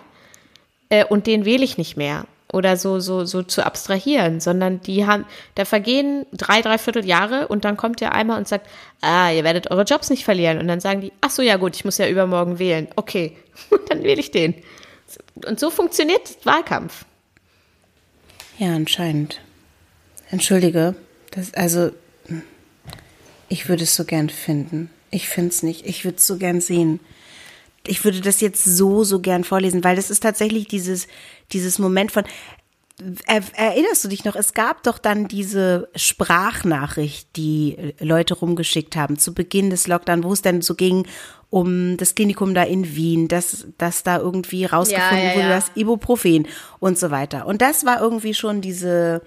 äh, 0.90 1.06
und 1.06 1.28
den 1.28 1.46
wähle 1.46 1.64
ich 1.64 1.78
nicht 1.78 1.98
mehr. 1.98 2.26
Oder 2.54 2.78
so, 2.78 3.00
so, 3.00 3.26
so 3.26 3.44
zu 3.44 3.66
abstrahieren, 3.66 4.40
sondern 4.40 4.80
die 4.82 5.06
haben, 5.06 5.26
da 5.56 5.66
vergehen 5.66 6.26
drei, 6.32 6.62
dreiviertel 6.62 7.04
Jahre 7.04 7.48
und 7.48 7.66
dann 7.66 7.76
kommt 7.76 8.00
der 8.00 8.14
einmal 8.14 8.38
und 8.38 8.48
sagt, 8.48 8.70
ah, 9.02 9.32
ihr 9.32 9.44
werdet 9.44 9.72
eure 9.72 9.84
Jobs 9.84 10.10
nicht 10.10 10.24
verlieren. 10.24 10.60
Und 10.60 10.68
dann 10.68 10.80
sagen 10.80 11.02
die, 11.02 11.12
ach 11.20 11.32
so, 11.32 11.42
ja 11.42 11.58
gut, 11.58 11.76
ich 11.76 11.84
muss 11.84 11.98
ja 11.98 12.08
übermorgen 12.08 12.60
wählen. 12.60 12.88
Okay, 12.96 13.36
dann 13.90 14.04
wähle 14.04 14.22
ich 14.22 14.32
den. 14.32 14.54
Und 15.46 15.60
so 15.60 15.70
funktioniert 15.70 16.38
Wahlkampf. 16.46 17.06
Ja, 18.60 18.76
anscheinend. 18.76 19.42
Entschuldige, 20.30 20.96
das, 21.32 21.54
also, 21.56 21.92
ich 23.50 23.68
würde 23.68 23.84
es 23.84 23.96
so 23.96 24.06
gern 24.06 24.30
finden. 24.30 24.90
Ich 25.10 25.28
finde 25.28 25.50
es 25.50 25.64
nicht. 25.64 25.86
Ich 25.86 26.06
würde 26.06 26.18
es 26.18 26.28
so 26.28 26.38
gern 26.38 26.62
sehen. 26.62 27.00
Ich 27.86 28.04
würde 28.06 28.22
das 28.22 28.42
jetzt 28.42 28.64
so, 28.64 29.04
so 29.04 29.20
gern 29.20 29.44
vorlesen, 29.44 29.84
weil 29.84 29.96
das 29.96 30.10
ist 30.10 30.22
tatsächlich 30.22 30.68
dieses, 30.68 31.08
dieses 31.52 31.80
Moment 31.80 32.12
von, 32.12 32.24
er, 33.26 33.42
erinnerst 33.56 34.04
du 34.04 34.08
dich 34.08 34.24
noch, 34.24 34.36
es 34.36 34.54
gab 34.54 34.84
doch 34.84 34.98
dann 34.98 35.28
diese 35.28 35.90
Sprachnachricht, 35.96 37.36
die 37.36 37.94
Leute 38.00 38.36
rumgeschickt 38.36 38.96
haben 38.96 39.18
zu 39.18 39.34
Beginn 39.34 39.70
des 39.70 39.88
Lockdown, 39.88 40.24
wo 40.24 40.34
es 40.34 40.42
dann 40.42 40.62
so 40.62 40.76
ging 40.76 41.06
um 41.54 41.98
das 41.98 42.16
Klinikum 42.16 42.56
da 42.56 42.64
in 42.64 42.96
Wien, 42.96 43.28
dass, 43.28 43.68
dass 43.78 44.02
da 44.02 44.18
irgendwie 44.18 44.66
rausgefunden 44.66 45.18
Ja, 45.20 45.24
ja, 45.24 45.36
wurde, 45.36 45.50
ja. 45.50 45.50
dass 45.50 45.72
Ibuprofen 45.76 46.48
und 46.80 46.98
so 46.98 47.12
weiter. 47.12 47.46
Und 47.46 47.62
das 47.62 47.86
war 47.86 48.02
irgendwie 48.02 48.34
schon 48.34 48.60
diese 48.60 49.22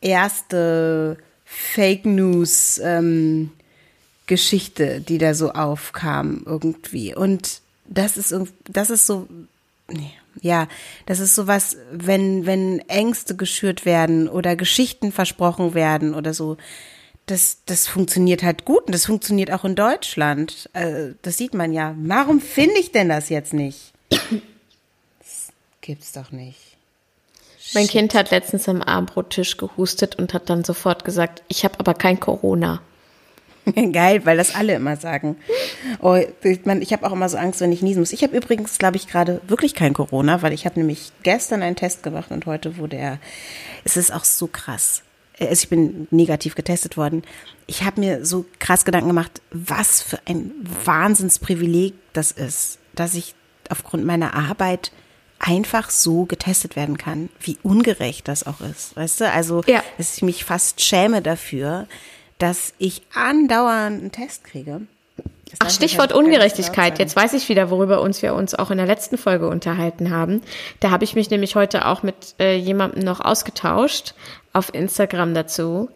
erste 0.00 1.18
Fake 1.44 2.06
News 2.06 2.80
ähm, 2.80 3.50
Geschichte, 4.28 5.00
die 5.00 5.18
da 5.18 5.34
so 5.34 5.50
aufkam 5.50 6.44
irgendwie. 6.46 7.12
Und 7.12 7.60
das 7.86 8.16
ist 8.16 8.34
das 8.64 8.90
ist 8.90 9.06
so 9.06 9.28
nee, 9.88 10.12
ja, 10.40 10.68
das 11.06 11.20
ist 11.20 11.34
sowas, 11.34 11.76
wenn 11.92 12.46
wenn 12.46 12.80
Ängste 12.88 13.36
geschürt 13.36 13.84
werden 13.84 14.28
oder 14.28 14.56
Geschichten 14.56 15.12
versprochen 15.12 15.74
werden 15.74 16.14
oder 16.14 16.34
so. 16.34 16.56
Das, 17.26 17.60
das 17.64 17.86
funktioniert 17.86 18.42
halt 18.42 18.66
gut 18.66 18.84
und 18.84 18.94
das 18.94 19.06
funktioniert 19.06 19.50
auch 19.50 19.64
in 19.64 19.74
Deutschland. 19.74 20.68
Äh, 20.74 21.12
das 21.22 21.38
sieht 21.38 21.54
man 21.54 21.72
ja. 21.72 21.94
Warum 21.96 22.38
finde 22.38 22.78
ich 22.78 22.92
denn 22.92 23.08
das 23.08 23.30
jetzt 23.30 23.54
nicht? 23.54 23.94
Das 24.10 25.48
gibt's 25.80 26.12
doch 26.12 26.32
nicht. 26.32 26.76
Mein 27.72 27.86
Kind 27.86 28.12
hat 28.12 28.30
letztens 28.30 28.68
am 28.68 28.82
Abendbrottisch 28.82 29.56
gehustet 29.56 30.16
und 30.16 30.34
hat 30.34 30.50
dann 30.50 30.64
sofort 30.64 31.04
gesagt, 31.04 31.42
ich 31.48 31.64
habe 31.64 31.78
aber 31.80 31.94
kein 31.94 32.20
Corona. 32.20 32.82
Geil, 33.92 34.24
weil 34.26 34.36
das 34.36 34.54
alle 34.54 34.74
immer 34.74 34.96
sagen. 34.96 35.36
Oh, 36.00 36.18
ich 36.42 36.64
mein, 36.64 36.82
ich 36.82 36.92
habe 36.92 37.06
auch 37.06 37.12
immer 37.12 37.28
so 37.28 37.36
Angst, 37.36 37.60
wenn 37.60 37.72
ich 37.72 37.82
niesen 37.82 38.00
muss. 38.00 38.12
Ich 38.12 38.22
habe 38.22 38.36
übrigens, 38.36 38.78
glaube 38.78 38.96
ich, 38.96 39.06
gerade 39.08 39.40
wirklich 39.48 39.74
kein 39.74 39.94
Corona, 39.94 40.42
weil 40.42 40.52
ich 40.52 40.66
habe 40.66 40.78
nämlich 40.78 41.12
gestern 41.22 41.62
einen 41.62 41.76
Test 41.76 42.02
gemacht 42.02 42.30
und 42.30 42.46
heute 42.46 42.76
wurde 42.76 42.96
er. 42.96 43.18
Es 43.84 43.96
ist 43.96 44.12
auch 44.12 44.24
so 44.24 44.46
krass. 44.46 45.02
Also 45.40 45.52
ich 45.52 45.68
bin 45.68 46.06
negativ 46.10 46.54
getestet 46.54 46.96
worden. 46.96 47.22
Ich 47.66 47.82
habe 47.82 48.00
mir 48.00 48.24
so 48.24 48.44
krass 48.60 48.84
Gedanken 48.84 49.08
gemacht, 49.08 49.40
was 49.50 50.00
für 50.02 50.18
ein 50.26 50.52
Wahnsinnsprivileg 50.84 51.94
das 52.12 52.30
ist, 52.32 52.78
dass 52.94 53.14
ich 53.14 53.34
aufgrund 53.70 54.04
meiner 54.04 54.34
Arbeit 54.34 54.92
einfach 55.38 55.90
so 55.90 56.24
getestet 56.24 56.76
werden 56.76 56.96
kann. 56.96 57.28
Wie 57.40 57.58
ungerecht 57.62 58.28
das 58.28 58.46
auch 58.46 58.60
ist, 58.60 58.96
weißt 58.96 59.22
du? 59.22 59.30
Also, 59.30 59.62
Ja. 59.66 59.82
dass 59.98 60.16
ich 60.16 60.22
mich 60.22 60.44
fast 60.44 60.80
schäme 60.82 61.20
dafür, 61.20 61.86
dass 62.38 62.74
ich 62.78 63.02
andauernd 63.14 64.00
einen 64.00 64.12
Test 64.12 64.44
kriege. 64.44 64.82
Das 65.50 65.58
Ach, 65.60 65.70
Stichwort 65.70 66.12
halt 66.12 66.24
Ungerechtigkeit. 66.24 66.98
Jetzt 66.98 67.14
weiß 67.14 67.32
ich 67.34 67.48
wieder, 67.48 67.70
worüber 67.70 68.00
uns 68.00 68.22
wir 68.22 68.34
uns 68.34 68.54
auch 68.54 68.70
in 68.70 68.78
der 68.78 68.86
letzten 68.86 69.16
Folge 69.18 69.48
unterhalten 69.48 70.10
haben. 70.10 70.42
Da 70.80 70.90
habe 70.90 71.04
ich 71.04 71.14
mich 71.14 71.30
nämlich 71.30 71.54
heute 71.54 71.86
auch 71.86 72.02
mit 72.02 72.34
äh, 72.40 72.56
jemandem 72.56 73.04
noch 73.04 73.20
ausgetauscht 73.20 74.14
auf 74.52 74.74
Instagram 74.74 75.34
dazu, 75.34 75.88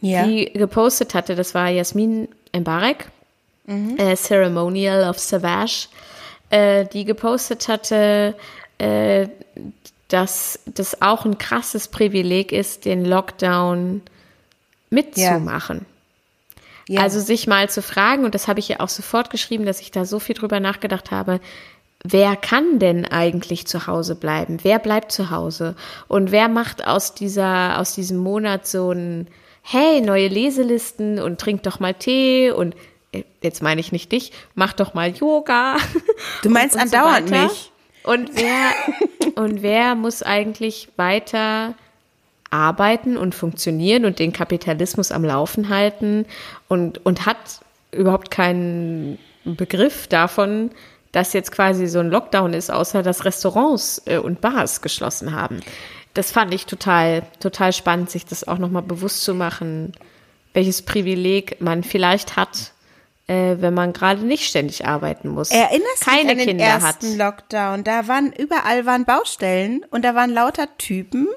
Ja. 0.00 0.26
die 0.26 0.52
gepostet 0.52 1.14
hatte, 1.14 1.34
das 1.34 1.54
war 1.54 1.68
Jasmin 1.68 2.28
Mbarek, 2.54 3.06
äh, 3.66 4.14
Ceremonial 4.16 5.08
of 5.08 5.18
Savage, 5.18 5.88
äh, 6.50 6.84
die 6.84 7.04
gepostet 7.04 7.68
hatte, 7.68 8.34
äh, 8.78 9.28
dass 10.08 10.60
das 10.66 11.00
auch 11.02 11.24
ein 11.24 11.38
krasses 11.38 11.88
Privileg 11.88 12.52
ist, 12.52 12.84
den 12.84 13.04
Lockdown 13.04 14.02
mitzumachen. 14.90 15.86
Ja. 16.88 17.00
Also 17.00 17.20
sich 17.20 17.46
mal 17.46 17.68
zu 17.68 17.82
fragen, 17.82 18.24
und 18.24 18.34
das 18.34 18.46
habe 18.48 18.60
ich 18.60 18.68
ja 18.68 18.80
auch 18.80 18.88
sofort 18.88 19.30
geschrieben, 19.30 19.66
dass 19.66 19.80
ich 19.80 19.90
da 19.90 20.04
so 20.04 20.18
viel 20.18 20.36
drüber 20.36 20.60
nachgedacht 20.60 21.10
habe, 21.10 21.40
wer 22.04 22.36
kann 22.36 22.78
denn 22.78 23.04
eigentlich 23.04 23.66
zu 23.66 23.86
Hause 23.86 24.14
bleiben? 24.14 24.58
Wer 24.62 24.78
bleibt 24.78 25.10
zu 25.10 25.30
Hause? 25.30 25.74
Und 26.06 26.30
wer 26.30 26.48
macht 26.48 26.86
aus 26.86 27.14
dieser, 27.14 27.80
aus 27.80 27.94
diesem 27.94 28.18
Monat 28.18 28.66
so 28.66 28.92
ein, 28.92 29.26
hey, 29.62 30.00
neue 30.00 30.28
Leselisten 30.28 31.18
und 31.18 31.40
trink 31.40 31.64
doch 31.64 31.80
mal 31.80 31.94
Tee 31.94 32.52
und 32.52 32.76
äh, 33.10 33.24
jetzt 33.42 33.62
meine 33.62 33.80
ich 33.80 33.90
nicht 33.90 34.12
dich, 34.12 34.32
mach 34.54 34.72
doch 34.72 34.94
mal 34.94 35.10
Yoga. 35.10 35.76
Du 36.42 36.50
meinst 36.50 36.76
und, 36.76 36.82
und 36.82 36.94
andauernd 36.94 37.30
weiter. 37.30 37.44
mich. 37.44 37.72
Und 38.04 38.30
wer, 38.36 39.34
und 39.42 39.62
wer 39.62 39.96
muss 39.96 40.22
eigentlich 40.22 40.88
weiter 40.96 41.74
arbeiten 42.56 43.16
und 43.16 43.34
funktionieren 43.34 44.04
und 44.04 44.18
den 44.18 44.32
Kapitalismus 44.32 45.12
am 45.12 45.24
Laufen 45.24 45.68
halten 45.68 46.26
und, 46.68 47.04
und 47.04 47.26
hat 47.26 47.60
überhaupt 47.92 48.30
keinen 48.30 49.18
Begriff 49.44 50.06
davon, 50.08 50.70
dass 51.12 51.32
jetzt 51.32 51.52
quasi 51.52 51.86
so 51.86 51.98
ein 51.98 52.10
Lockdown 52.10 52.52
ist, 52.52 52.70
außer 52.70 53.02
dass 53.02 53.24
Restaurants 53.24 54.02
äh, 54.06 54.18
und 54.18 54.40
Bars 54.40 54.82
geschlossen 54.82 55.32
haben. 55.34 55.60
Das 56.14 56.32
fand 56.32 56.52
ich 56.54 56.66
total, 56.66 57.22
total 57.40 57.72
spannend, 57.72 58.10
sich 58.10 58.24
das 58.24 58.46
auch 58.46 58.58
nochmal 58.58 58.82
bewusst 58.82 59.22
zu 59.22 59.34
machen, 59.34 59.92
welches 60.54 60.82
Privileg 60.82 61.60
man 61.60 61.84
vielleicht 61.84 62.36
hat, 62.36 62.72
äh, 63.26 63.56
wenn 63.58 63.74
man 63.74 63.92
gerade 63.92 64.22
nicht 64.22 64.46
ständig 64.46 64.86
arbeiten 64.86 65.28
muss. 65.28 65.50
Erinnerst 65.50 66.02
du 66.02 66.10
keine 66.10 66.22
dich 66.22 66.30
an 66.30 66.38
den 66.38 66.46
Kinder 66.48 66.72
hat. 66.72 67.02
ersten 67.02 67.18
Lockdown? 67.18 67.84
Da 67.84 68.08
waren 68.08 68.32
überall 68.32 68.86
waren 68.86 69.04
Baustellen 69.04 69.84
und 69.90 70.04
da 70.04 70.14
waren 70.14 70.30
lauter 70.30 70.68
Typen, 70.78 71.28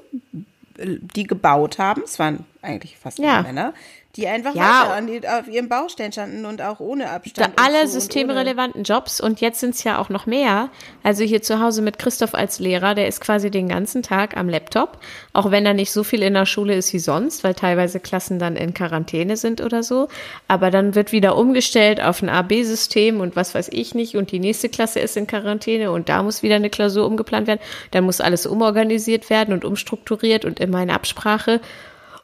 die 0.80 1.24
gebaut 1.24 1.78
haben. 1.78 2.02
Es 2.04 2.18
waren 2.18 2.44
eigentlich 2.62 2.96
fast 2.98 3.18
nur 3.18 3.26
Ja. 3.28 3.42
Männer, 3.42 3.74
die 4.16 4.26
einfach 4.26 4.54
Ja. 4.54 4.82
weiter 4.82 4.94
an 4.94 5.06
die, 5.06 5.28
auf 5.28 5.46
ihren 5.46 5.68
Baustellen 5.68 6.10
standen 6.10 6.44
und 6.44 6.60
auch 6.62 6.80
ohne 6.80 7.10
Abstand. 7.10 7.52
Alle 7.56 7.86
systemrelevanten 7.86 8.82
Jobs 8.82 9.20
und 9.20 9.40
jetzt 9.40 9.60
sind 9.60 9.74
es 9.76 9.84
ja 9.84 9.98
auch 9.98 10.08
noch 10.08 10.26
mehr. 10.26 10.68
Also 11.04 11.22
hier 11.22 11.42
zu 11.42 11.60
Hause 11.60 11.80
mit 11.80 11.98
Christoph 11.98 12.34
als 12.34 12.58
Lehrer, 12.58 12.94
der 12.96 13.06
ist 13.06 13.20
quasi 13.20 13.50
den 13.50 13.68
ganzen 13.68 14.02
Tag 14.02 14.36
am 14.36 14.48
Laptop, 14.48 14.98
auch 15.32 15.52
wenn 15.52 15.64
er 15.64 15.74
nicht 15.74 15.92
so 15.92 16.02
viel 16.02 16.22
in 16.22 16.34
der 16.34 16.46
Schule 16.46 16.74
ist 16.74 16.92
wie 16.92 16.98
sonst, 16.98 17.44
weil 17.44 17.54
teilweise 17.54 18.00
Klassen 18.00 18.40
dann 18.40 18.56
in 18.56 18.74
Quarantäne 18.74 19.36
sind 19.36 19.60
oder 19.60 19.82
so. 19.84 20.08
Aber 20.48 20.70
dann 20.72 20.96
wird 20.96 21.12
wieder 21.12 21.36
umgestellt 21.36 22.02
auf 22.02 22.20
ein 22.20 22.28
AB-System 22.28 23.20
und 23.20 23.36
was 23.36 23.54
weiß 23.54 23.68
ich 23.72 23.94
nicht 23.94 24.16
und 24.16 24.32
die 24.32 24.40
nächste 24.40 24.68
Klasse 24.68 24.98
ist 24.98 25.16
in 25.16 25.28
Quarantäne 25.28 25.92
und 25.92 26.08
da 26.08 26.24
muss 26.24 26.42
wieder 26.42 26.56
eine 26.56 26.70
Klausur 26.70 27.06
umgeplant 27.06 27.46
werden. 27.46 27.60
Dann 27.92 28.04
muss 28.04 28.20
alles 28.20 28.44
umorganisiert 28.46 29.30
werden 29.30 29.54
und 29.54 29.64
umstrukturiert 29.64 30.44
und 30.44 30.58
immer 30.58 30.82
in 30.82 30.90
Absprache. 30.90 31.60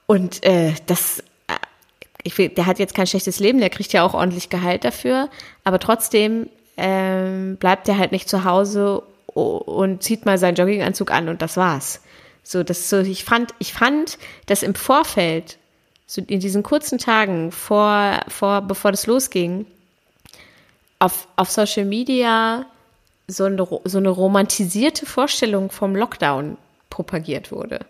Und 0.06 0.44
äh, 0.44 0.72
das 0.86 1.22
ich 2.26 2.36
will, 2.38 2.48
der 2.48 2.66
hat 2.66 2.78
jetzt 2.78 2.94
kein 2.94 3.06
schlechtes 3.06 3.38
Leben, 3.38 3.60
der 3.60 3.70
kriegt 3.70 3.92
ja 3.92 4.02
auch 4.02 4.14
ordentlich 4.14 4.48
Gehalt 4.50 4.84
dafür, 4.84 5.28
aber 5.62 5.78
trotzdem 5.78 6.48
ähm, 6.76 7.56
bleibt 7.56 7.88
er 7.88 7.98
halt 7.98 8.10
nicht 8.10 8.28
zu 8.28 8.44
Hause 8.44 9.02
und 9.32 10.02
zieht 10.02 10.26
mal 10.26 10.36
seinen 10.36 10.56
Jogginganzug 10.56 11.10
an 11.12 11.28
und 11.28 11.40
das 11.40 11.56
war's. 11.56 12.00
So, 12.42 12.64
das 12.64 12.90
so, 12.90 12.98
ich 12.98 13.24
fand, 13.24 13.54
ich 13.58 13.72
fand, 13.72 14.18
dass 14.46 14.62
im 14.62 14.74
Vorfeld, 14.74 15.58
so 16.06 16.20
in 16.26 16.40
diesen 16.40 16.62
kurzen 16.62 16.98
Tagen 16.98 17.52
vor, 17.52 18.20
vor, 18.28 18.62
bevor 18.62 18.90
das 18.90 19.06
losging, 19.06 19.66
auf, 20.98 21.28
auf 21.36 21.50
Social 21.50 21.84
Media 21.84 22.66
so 23.28 23.44
eine, 23.44 23.66
so 23.84 23.98
eine 23.98 24.08
romantisierte 24.08 25.06
Vorstellung 25.06 25.70
vom 25.70 25.94
Lockdown 25.94 26.56
propagiert 26.90 27.52
wurde. 27.52 27.80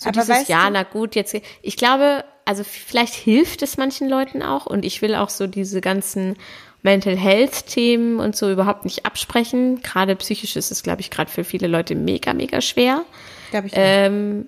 So 0.00 0.08
Aber 0.08 0.20
dieses, 0.20 0.48
ja, 0.48 0.68
na 0.70 0.84
gut, 0.84 1.14
jetzt, 1.14 1.36
ich 1.62 1.76
glaube, 1.76 2.24
also 2.48 2.64
vielleicht 2.64 3.12
hilft 3.12 3.60
es 3.60 3.76
manchen 3.76 4.08
Leuten 4.08 4.42
auch 4.42 4.64
und 4.64 4.82
ich 4.82 5.02
will 5.02 5.14
auch 5.14 5.28
so 5.28 5.46
diese 5.46 5.82
ganzen 5.82 6.34
Mental 6.82 7.14
Health 7.14 7.66
Themen 7.66 8.20
und 8.20 8.36
so 8.36 8.50
überhaupt 8.50 8.86
nicht 8.86 9.04
absprechen. 9.04 9.82
Gerade 9.82 10.16
psychisch 10.16 10.56
ist 10.56 10.70
es, 10.70 10.82
glaube 10.82 11.02
ich, 11.02 11.10
gerade 11.10 11.30
für 11.30 11.44
viele 11.44 11.66
Leute 11.66 11.94
mega, 11.94 12.32
mega 12.32 12.62
schwer. 12.62 13.04
Glaube 13.50 13.66
ich. 13.66 13.74
Ähm, 13.76 14.46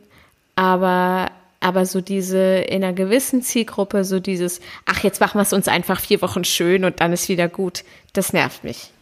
aber, 0.57 1.30
aber 1.61 1.84
so 1.84 2.01
diese 2.01 2.38
in 2.38 2.82
einer 2.82 2.94
gewissen 2.94 3.42
Zielgruppe, 3.42 4.05
so 4.05 4.18
dieses, 4.18 4.62
ach, 4.86 5.05
jetzt 5.05 5.20
machen 5.20 5.36
wir 5.36 5.42
es 5.42 5.53
uns 5.53 5.68
einfach 5.68 6.01
vier 6.01 6.22
Wochen 6.22 6.44
schön 6.44 6.86
und 6.86 7.01
dann 7.01 7.12
ist 7.12 7.28
wieder 7.28 7.48
gut, 7.48 7.84
das 8.14 8.32
nervt 8.32 8.64
mich. 8.64 8.92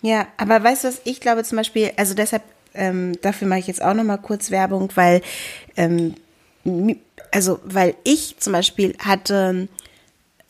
Ja, 0.00 0.26
aber 0.38 0.64
weißt 0.64 0.84
du 0.84 0.88
was, 0.88 1.02
ich 1.04 1.20
glaube 1.20 1.44
zum 1.44 1.58
Beispiel, 1.58 1.90
also 1.98 2.14
deshalb, 2.14 2.44
ähm, 2.72 3.12
dafür 3.20 3.46
mache 3.46 3.58
ich 3.58 3.66
jetzt 3.66 3.82
auch 3.82 3.92
nochmal 3.92 4.22
kurz 4.22 4.50
Werbung, 4.50 4.90
weil, 4.94 5.20
ähm, 5.76 6.14
also, 7.32 7.60
weil 7.64 7.96
ich 8.04 8.36
zum 8.38 8.52
Beispiel 8.52 8.94
hatte 8.98 9.68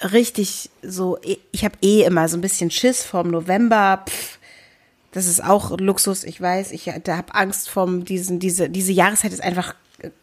richtig 0.03 0.69
so, 0.83 1.19
ich 1.53 1.65
habe 1.65 1.77
eh 1.81 2.03
immer 2.03 2.29
so 2.29 2.37
ein 2.37 2.41
bisschen 2.41 2.71
Schiss 2.71 3.05
vorm 3.05 3.31
November, 3.31 4.05
pff, 4.09 4.39
das 5.13 5.27
ist 5.27 5.45
auch 5.45 5.79
Luxus, 5.79 6.25
ich 6.25 6.41
weiß, 6.41 6.73
ich 6.73 6.89
habe 6.89 7.35
Angst 7.35 7.69
vom 7.69 8.05
diesen 8.05 8.41
diese 8.41 8.69
diese 8.69 8.93
Jahreszeit 8.93 9.33
ist 9.33 9.43
einfach 9.43 9.75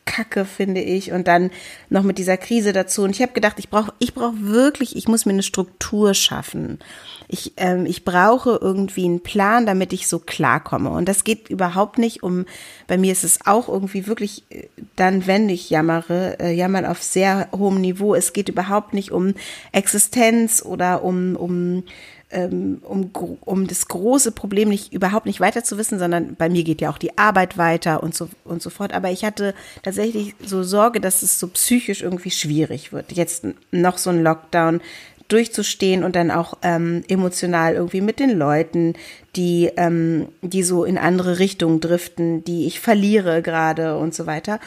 Kacke, 0.06 0.46
finde 0.46 0.82
ich. 0.82 1.12
Und 1.12 1.28
dann 1.28 1.52
noch 1.90 2.04
mit 2.04 2.18
dieser 2.18 2.38
Krise 2.38 2.74
dazu. 2.74 3.04
Und 3.04 3.12
ich 3.12 3.22
habe 3.22 3.32
gedacht, 3.32 3.58
ich 3.60 3.70
brauche 3.70 3.94
ich 4.00 4.14
brauch 4.14 4.34
wirklich, 4.40 4.96
ich 4.96 5.08
muss 5.08 5.26
mir 5.26 5.34
eine 5.34 5.44
Struktur 5.44 6.14
schaffen. 6.14 6.80
Ich, 7.28 7.54
ähm, 7.58 7.86
ich 7.86 8.04
brauche 8.04 8.58
irgendwie 8.60 9.06
einen 9.06 9.22
Plan, 9.22 9.66
damit 9.66 9.94
ich 9.94 10.08
so 10.08 10.20
klarkomme. 10.20 10.90
Und 10.90 11.08
das 11.08 11.24
geht 11.24 11.50
überhaupt 11.50 12.00
nicht 12.00 12.24
um, 12.24 12.46
bei 12.88 12.98
mir 12.98 13.12
ist 13.12 13.24
es 13.24 13.46
auch 13.46 13.70
irgendwie 13.70 14.08
wirklich 14.08 14.44
äh, 14.50 14.68
dann, 14.96 15.28
wenn 15.28 15.48
ich 15.48 15.70
jammere, 15.70 16.40
äh, 16.40 16.52
jammern 16.52 16.86
auf 16.86 17.04
sehr 17.04 17.48
hohem 17.56 17.80
Niveau. 17.80 18.16
Es 18.16 18.34
geht 18.34 18.50
überhaupt 18.50 18.94
nicht 18.94 19.12
um 19.12 19.36
Existenz 19.72 20.64
oder 20.66 21.04
um, 21.04 21.36
um 21.36 21.84
ähm, 22.32 22.82
um, 22.84 23.12
um 23.42 23.68
das 23.68 23.88
große 23.88 24.32
Problem 24.32 24.70
nicht 24.70 24.94
überhaupt 24.94 25.26
nicht 25.26 25.40
weiter 25.40 25.64
zu 25.64 25.78
wissen, 25.78 26.00
sondern 26.00 26.36
bei 26.36 26.50
mir 26.50 26.64
geht 26.64 26.82
ja 26.82 26.90
auch 26.90 26.98
die 26.98 27.18
Arbeit 27.18 27.58
weiter 27.58 28.04
und 28.04 28.14
so 28.14 28.30
und 28.44 28.62
so 28.62 28.70
fort. 28.70 28.94
Aber 28.94 29.10
ich 29.12 29.26
hatte 29.26 29.54
tatsächlich 29.84 30.36
so 30.46 30.64
Sorge, 30.64 31.02
dass 31.02 31.24
es 31.24 31.40
so 31.40 31.48
psychisch 31.48 32.02
irgendwie 32.02 32.32
schwierig 32.32 32.94
wird. 32.94 33.12
Jetzt 33.12 33.46
noch 33.72 33.98
so 33.98 34.12
ein 34.12 34.24
Lockdown 34.24 34.82
durchzustehen 35.28 36.04
und 36.04 36.16
dann 36.16 36.32
auch 36.32 36.58
ähm, 36.64 37.04
emotional 37.08 37.76
irgendwie 37.76 38.02
mit 38.02 38.20
den 38.20 38.38
Leuten, 38.38 38.94
die, 39.36 39.72
ähm, 39.78 40.28
die 40.42 40.64
so 40.64 40.84
in 40.84 40.98
andere 40.98 41.40
Richtungen 41.40 41.80
driften, 41.80 42.44
die 42.44 42.66
ich 42.66 42.80
verliere 42.80 43.42
gerade 43.42 43.98
und 43.98 44.14
so 44.14 44.26
weiter. 44.26 44.60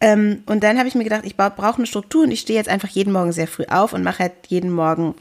Ähm, 0.00 0.42
und 0.46 0.64
dann 0.64 0.78
habe 0.78 0.88
ich 0.88 0.94
mir 0.94 1.04
gedacht, 1.04 1.24
ich 1.24 1.36
brauche 1.36 1.76
eine 1.76 1.86
Struktur 1.86 2.24
und 2.24 2.30
ich 2.30 2.40
stehe 2.40 2.58
jetzt 2.58 2.68
einfach 2.68 2.88
jeden 2.88 3.12
Morgen 3.12 3.32
sehr 3.32 3.46
früh 3.46 3.66
auf 3.66 3.92
und 3.92 4.02
mache 4.02 4.24
halt 4.24 4.32
jeden 4.48 4.70
Morgen 4.70 5.14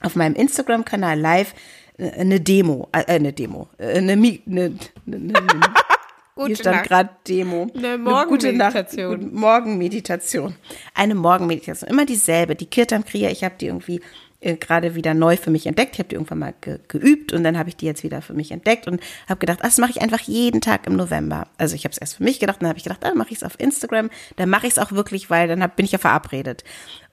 auf 0.00 0.16
meinem 0.16 0.34
Instagram-Kanal 0.34 1.18
live 1.18 1.54
äh, 1.98 2.10
eine 2.12 2.40
Demo, 2.40 2.88
äh, 2.92 3.04
eine 3.06 3.32
Demo, 3.32 3.68
äh, 3.78 3.98
eine, 3.98 4.12
eine, 4.12 4.38
eine, 4.46 4.78
eine 5.06 5.34
Hier 6.46 6.56
stand 6.56 6.84
gerade 6.84 7.10
Demo. 7.26 7.66
Eine 7.74 7.98
Morgenmeditation. 7.98 9.34
Morgenmeditation. 9.34 10.54
Eine 10.94 11.14
Morgenmeditation. 11.16 11.90
Immer 11.90 12.06
dieselbe. 12.06 12.54
Die 12.54 12.66
Kirtan 12.66 13.04
Kriya, 13.04 13.30
ich 13.30 13.42
habe 13.42 13.56
die 13.58 13.66
irgendwie 13.66 14.00
äh, 14.40 14.56
gerade 14.56 14.94
wieder 14.94 15.14
neu 15.14 15.36
für 15.36 15.50
mich 15.50 15.66
entdeckt. 15.66 15.94
Ich 15.94 15.98
habe 15.98 16.08
die 16.08 16.14
irgendwann 16.14 16.38
mal 16.38 16.54
ge 16.60 16.78
geübt 16.86 17.32
und 17.32 17.42
dann 17.42 17.58
habe 17.58 17.70
ich 17.70 17.76
die 17.76 17.86
jetzt 17.86 18.04
wieder 18.04 18.22
für 18.22 18.34
mich 18.34 18.52
entdeckt 18.52 18.86
und 18.86 19.00
habe 19.28 19.40
gedacht, 19.40 19.58
das 19.62 19.78
mache 19.78 19.90
ich 19.90 20.00
einfach 20.00 20.20
jeden 20.20 20.60
Tag 20.60 20.86
im 20.86 20.94
November. 20.94 21.48
Also 21.58 21.74
ich 21.74 21.84
habe 21.84 21.92
es 21.92 21.98
erst 21.98 22.16
für 22.16 22.22
mich 22.22 22.38
gedacht, 22.38 22.62
dann 22.62 22.68
habe 22.68 22.78
ich 22.78 22.84
gedacht, 22.84 23.02
dann 23.02 23.18
mache 23.18 23.30
ich 23.30 23.38
es 23.38 23.42
auf 23.42 23.58
Instagram. 23.58 24.10
Dann 24.36 24.48
mache 24.48 24.66
ich 24.68 24.74
es 24.74 24.78
auch 24.78 24.92
wirklich, 24.92 25.30
weil 25.30 25.48
dann 25.48 25.62
hab, 25.62 25.74
bin 25.74 25.84
ich 25.84 25.92
ja 25.92 25.98
verabredet. 25.98 26.62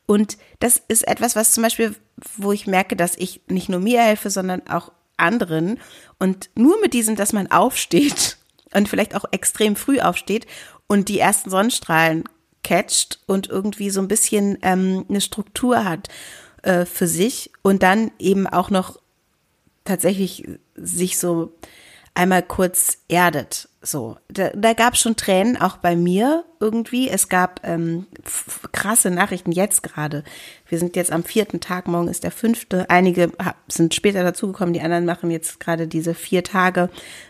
Und 0.06 0.38
das 0.60 0.82
ist 0.88 1.08
etwas, 1.08 1.36
was 1.36 1.54
zum 1.54 1.64
Beispiel, 1.64 1.96
wo 2.38 2.52
ich 2.52 2.68
merke, 2.68 2.96
dass 2.96 3.16
ich 3.18 3.42
nicht 3.48 3.70
nur 3.70 3.80
mir 3.80 4.02
helfe, 4.02 4.30
sondern 4.30 4.68
auch 4.68 4.92
anderen. 5.18 5.80
Und 6.20 6.50
nur 6.56 6.80
mit 6.82 6.94
diesem, 6.94 7.16
dass 7.16 7.34
man 7.34 7.52
aufsteht 7.52 8.38
und 8.74 8.90
vielleicht 8.90 9.16
auch 9.16 9.26
extrem 9.32 9.76
früh 9.76 10.00
aufsteht 10.00 10.46
und 10.88 11.10
die 11.10 11.20
ersten 11.20 11.50
Sonnenstrahlen 11.50 12.24
catcht 12.64 13.20
und 13.28 13.48
irgendwie 13.48 13.90
so 13.90 14.02
ein 14.02 14.08
bisschen 14.08 14.58
ähm, 14.62 15.06
eine 15.08 15.22
Struktur 15.22 15.86
hat 15.86 16.10
äh, 16.64 16.86
für 16.86 17.08
sich 17.08 17.52
und 17.62 17.84
dann 17.84 18.12
eben 18.18 18.48
auch 18.48 18.70
noch 18.70 19.00
tatsächlich 19.84 20.48
sich 20.76 21.20
so 21.20 21.54
einmal 22.16 22.42
kurz 22.42 22.98
erdet. 23.08 23.70
So, 23.86 24.18
da, 24.30 24.50
da 24.50 24.74
gab 24.74 24.96
es 24.96 25.02
schon 25.02 25.16
Tränen, 25.16 25.58
auch 25.58 25.78
bei 25.78 25.96
mir 25.96 26.44
irgendwie. 26.60 27.08
Es 27.08 27.30
gab 27.30 27.62
ähm, 27.64 28.08
krasse 28.72 29.12
Nachrichten 29.12 29.52
jetzt 29.52 29.84
gerade. 29.84 30.24
Wir 30.68 30.80
sind 30.80 30.96
jetzt 30.96 31.12
am 31.12 31.24
vierten 31.24 31.60
Tag, 31.60 31.88
morgen 31.88 32.08
ist 32.08 32.24
der 32.24 32.32
fünfte. 32.32 32.90
Einige 32.90 33.32
sind 33.68 33.94
später 33.94 34.24
dazugekommen, 34.24 34.74
die 34.74 34.82
anderen 34.82 35.06
machen 35.06 35.30
jetzt 35.30 35.60
gerade 35.60 35.88
diese 35.88 36.16
vier 36.16 36.44
Tage 36.44 36.90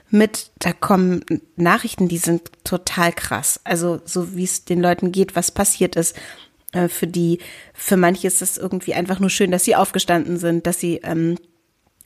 mit. 0.10 0.52
Da 0.60 0.72
kommen 0.72 1.26
Nachrichten, 1.58 2.08
die 2.08 2.20
sind 2.20 2.50
total 2.64 3.12
krass. 3.12 3.60
Also 3.66 4.00
so 4.06 4.36
wie 4.38 4.46
es 4.46 4.64
den 4.64 4.82
Leuten 4.82 5.12
geht, 5.12 5.36
was 5.36 5.52
passiert 5.52 5.98
ist. 5.98 6.16
Äh, 6.72 6.88
für 6.88 7.08
die, 7.08 7.40
für 7.74 7.98
manche 7.98 8.28
ist 8.28 8.42
es 8.42 8.56
irgendwie 8.56 8.94
einfach 8.94 9.20
nur 9.20 9.30
schön, 9.30 9.52
dass 9.52 9.66
sie 9.66 9.76
aufgestanden 9.76 10.38
sind, 10.38 10.66
dass 10.66 10.80
sie, 10.80 11.02
ähm, 11.04 11.38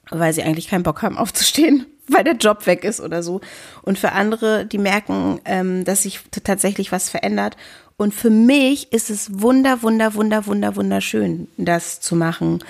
weil 0.09 0.33
sie 0.33 0.43
eigentlich 0.43 0.67
keinen 0.67 0.83
Bock 0.83 1.01
haben 1.01 1.17
aufzustehen 1.17 1.85
weil 2.09 2.23
der 2.23 2.35
Job 2.35 2.65
weg 2.65 2.83
ist 2.83 2.99
oder 2.99 3.23
so. 3.23 3.41
Und 3.81 3.97
für 3.97 4.11
andere, 4.11 4.65
die 4.65 4.77
merken, 4.77 5.39
ähm, 5.45 5.85
dass 5.85 6.03
sich 6.03 6.19
tatsächlich 6.43 6.91
was 6.91 7.09
verändert. 7.09 7.55
Und 7.97 8.13
für 8.13 8.29
mich 8.29 8.91
ist 8.91 9.09
es 9.09 9.41
wunder, 9.41 9.83
wunder, 9.83 10.13
wunder, 10.15 10.45
wunder, 10.45 10.75
wunderschön, 10.75 11.47
das 11.57 11.99
zu 11.99 12.15
machen, 12.15 12.63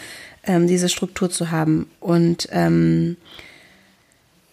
ähm, 0.43 0.67
diese 0.67 0.89
Struktur 0.89 1.29
zu 1.29 1.51
haben. 1.51 1.89
Und 1.99 2.47
ähm, 2.51 3.17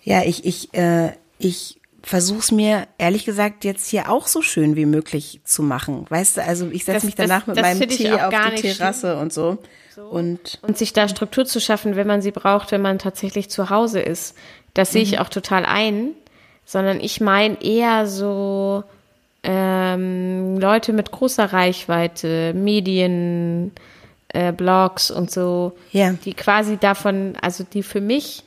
ja, 0.03 0.23
ich, 0.23 0.45
ich, 0.45 0.75
äh, 0.75 1.13
ich 1.39 1.76
versuche 2.07 2.39
es 2.39 2.53
mir 2.53 2.87
ehrlich 2.99 3.25
gesagt 3.25 3.65
jetzt 3.65 3.89
hier 3.89 4.09
auch 4.09 4.29
so 4.29 4.41
schön 4.41 4.77
wie 4.77 4.87
möglich 4.87 5.41
zu 5.43 5.65
machen. 5.65 6.07
Weißt 6.09 6.37
du, 6.37 6.45
also 6.45 6.69
ich 6.71 6.85
setze 6.85 7.05
mich 7.05 7.17
danach 7.17 7.41
das, 7.41 7.47
mit 7.49 7.57
das 7.57 7.63
meinem 7.65 7.89
Tee 7.89 8.13
auf 8.13 8.33
die 8.33 8.63
Terrasse 8.63 9.09
schlimm. 9.09 9.23
und 9.23 9.33
so. 9.33 9.59
so. 9.93 10.03
Und, 10.03 10.61
und 10.63 10.79
sich 10.79 10.93
da 10.93 11.09
Struktur 11.09 11.47
zu 11.47 11.61
schaffen, 11.61 11.97
wenn 11.97 12.07
man 12.07 12.23
sie 12.23 12.31
braucht, 12.31 12.71
wenn 12.71 12.81
man 12.81 13.01
tatsächlich 13.01 13.51
zu 13.51 13.71
Hause 13.71 13.99
ist. 13.99 14.37
Das 14.73 14.93
sehe 14.93 15.03
ich 15.03 15.13
mhm. 15.13 15.19
auch 15.19 15.29
total 15.29 15.65
ein, 15.65 16.11
sondern 16.65 17.01
ich 17.01 17.21
meine 17.21 17.61
eher 17.61 18.07
so 18.07 18.85
ähm, 19.43 20.61
Leute 20.61 20.93
mit 20.93 21.11
großer 21.11 21.53
Reichweite, 21.53 22.55
Medien, 22.55 23.73
äh, 24.29 24.53
Blogs 24.53 25.11
und 25.11 25.33
so, 25.33 25.73
ja. 25.91 26.13
die 26.25 26.35
quasi 26.35 26.77
davon, 26.77 27.35
also 27.41 27.65
die 27.65 27.83
für 27.83 28.01
mich, 28.01 28.45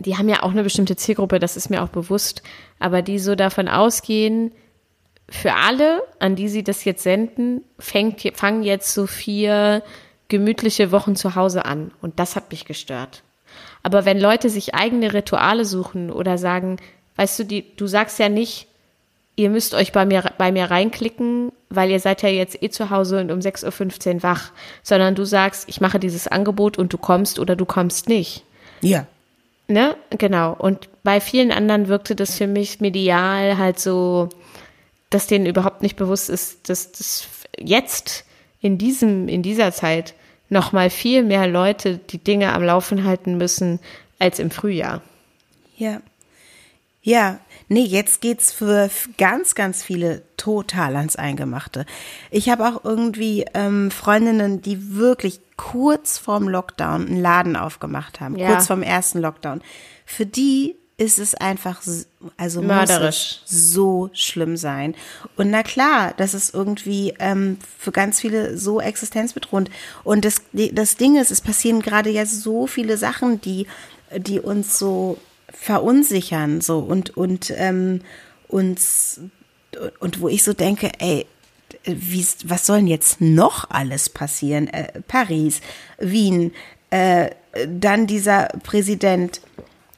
die 0.00 0.16
haben 0.16 0.28
ja 0.28 0.42
auch 0.42 0.50
eine 0.50 0.62
bestimmte 0.62 0.96
Zielgruppe, 0.96 1.38
das 1.38 1.56
ist 1.56 1.70
mir 1.70 1.82
auch 1.82 1.88
bewusst, 1.88 2.42
aber 2.78 3.02
die 3.02 3.18
so 3.18 3.34
davon 3.34 3.68
ausgehen, 3.68 4.52
für 5.28 5.54
alle, 5.54 6.02
an 6.18 6.34
die 6.34 6.48
sie 6.48 6.64
das 6.64 6.84
jetzt 6.84 7.04
senden, 7.04 7.62
fängt, 7.78 8.36
fangen 8.36 8.64
jetzt 8.64 8.92
so 8.92 9.06
vier 9.06 9.82
gemütliche 10.28 10.90
Wochen 10.90 11.14
zu 11.14 11.36
Hause 11.36 11.64
an. 11.64 11.92
Und 12.00 12.18
das 12.18 12.34
hat 12.34 12.50
mich 12.50 12.64
gestört. 12.64 13.22
Aber 13.82 14.04
wenn 14.04 14.18
Leute 14.18 14.50
sich 14.50 14.74
eigene 14.74 15.12
Rituale 15.12 15.64
suchen 15.64 16.10
oder 16.10 16.36
sagen, 16.36 16.78
weißt 17.16 17.38
du, 17.38 17.44
die, 17.44 17.76
du 17.76 17.86
sagst 17.86 18.18
ja 18.18 18.28
nicht, 18.28 18.66
ihr 19.36 19.50
müsst 19.50 19.74
euch 19.74 19.92
bei 19.92 20.04
mir, 20.04 20.32
bei 20.36 20.50
mir 20.50 20.70
reinklicken, 20.70 21.52
weil 21.68 21.90
ihr 21.90 22.00
seid 22.00 22.22
ja 22.22 22.28
jetzt 22.28 22.60
eh 22.62 22.70
zu 22.70 22.90
Hause 22.90 23.20
und 23.20 23.30
um 23.30 23.38
6.15 23.38 24.16
Uhr 24.16 24.22
wach, 24.22 24.50
sondern 24.82 25.14
du 25.14 25.24
sagst, 25.24 25.68
ich 25.68 25.80
mache 25.80 26.00
dieses 26.00 26.26
Angebot 26.26 26.76
und 26.76 26.92
du 26.92 26.98
kommst 26.98 27.38
oder 27.38 27.54
du 27.54 27.66
kommst 27.66 28.08
nicht. 28.08 28.44
Ja. 28.80 29.06
Ne? 29.70 29.96
Genau. 30.10 30.52
Und 30.52 30.88
bei 31.04 31.20
vielen 31.20 31.52
anderen 31.52 31.86
wirkte 31.86 32.16
das 32.16 32.36
für 32.36 32.48
mich 32.48 32.80
medial 32.80 33.56
halt 33.56 33.78
so, 33.78 34.28
dass 35.10 35.28
denen 35.28 35.46
überhaupt 35.46 35.80
nicht 35.80 35.94
bewusst 35.94 36.28
ist, 36.28 36.68
dass 36.68 36.90
das 36.90 37.28
jetzt 37.56 38.24
in 38.60 38.78
diesem, 38.78 39.28
in 39.28 39.44
dieser 39.44 39.70
Zeit 39.70 40.14
noch 40.48 40.72
mal 40.72 40.90
viel 40.90 41.22
mehr 41.22 41.46
Leute 41.46 41.98
die 41.98 42.18
Dinge 42.18 42.52
am 42.52 42.64
Laufen 42.64 43.04
halten 43.04 43.38
müssen 43.38 43.78
als 44.18 44.40
im 44.40 44.50
Frühjahr. 44.50 45.02
Ja. 45.76 46.02
Ja, 47.02 47.38
nee, 47.70 47.84
jetzt 47.84 48.20
geht's 48.20 48.52
für 48.52 48.90
ganz, 49.16 49.54
ganz 49.54 49.82
viele 49.82 50.22
total 50.36 50.96
ans 50.96 51.16
Eingemachte. 51.16 51.86
Ich 52.30 52.50
habe 52.50 52.68
auch 52.68 52.84
irgendwie 52.84 53.46
ähm, 53.54 53.90
Freundinnen, 53.90 54.60
die 54.60 54.96
wirklich 54.96 55.40
kurz 55.56 56.18
vorm 56.18 56.48
Lockdown 56.48 57.06
einen 57.06 57.22
Laden 57.22 57.56
aufgemacht 57.56 58.20
haben, 58.20 58.36
ja. 58.36 58.48
kurz 58.48 58.66
vorm 58.66 58.82
ersten 58.82 59.20
Lockdown. 59.20 59.62
Für 60.04 60.26
die 60.26 60.74
ist 60.96 61.18
es 61.18 61.34
einfach, 61.34 61.80
also 62.36 62.60
mörderisch, 62.60 63.40
so 63.46 64.10
schlimm 64.12 64.58
sein. 64.58 64.94
Und 65.36 65.50
na 65.50 65.62
klar, 65.62 66.12
das 66.16 66.34
ist 66.34 66.52
irgendwie 66.52 67.14
ähm, 67.20 67.56
für 67.78 67.92
ganz 67.92 68.20
viele 68.20 68.58
so 68.58 68.80
existenzbedrohend. 68.80 69.70
Und 70.04 70.24
das, 70.24 70.42
das 70.52 70.96
Ding 70.96 71.16
ist, 71.16 71.30
es 71.30 71.40
passieren 71.40 71.80
gerade 71.80 72.10
ja 72.10 72.26
so 72.26 72.66
viele 72.66 72.98
Sachen, 72.98 73.40
die, 73.40 73.66
die 74.14 74.40
uns 74.40 74.78
so 74.78 75.16
verunsichern, 75.52 76.60
so 76.60 76.78
und 76.78 77.16
und 77.16 77.52
ähm, 77.56 78.00
uns 78.48 79.20
und 80.00 80.20
wo 80.20 80.28
ich 80.28 80.42
so 80.42 80.52
denke, 80.52 80.90
ey, 80.98 81.26
wie, 81.84 82.26
was 82.44 82.66
soll 82.66 82.78
denn 82.78 82.86
jetzt 82.88 83.20
noch 83.20 83.70
alles 83.70 84.08
passieren? 84.08 84.68
Äh, 84.68 85.00
Paris, 85.06 85.60
Wien, 85.98 86.52
Äh, 86.90 87.30
dann 87.68 88.06
dieser 88.06 88.48
Präsident. 88.64 89.40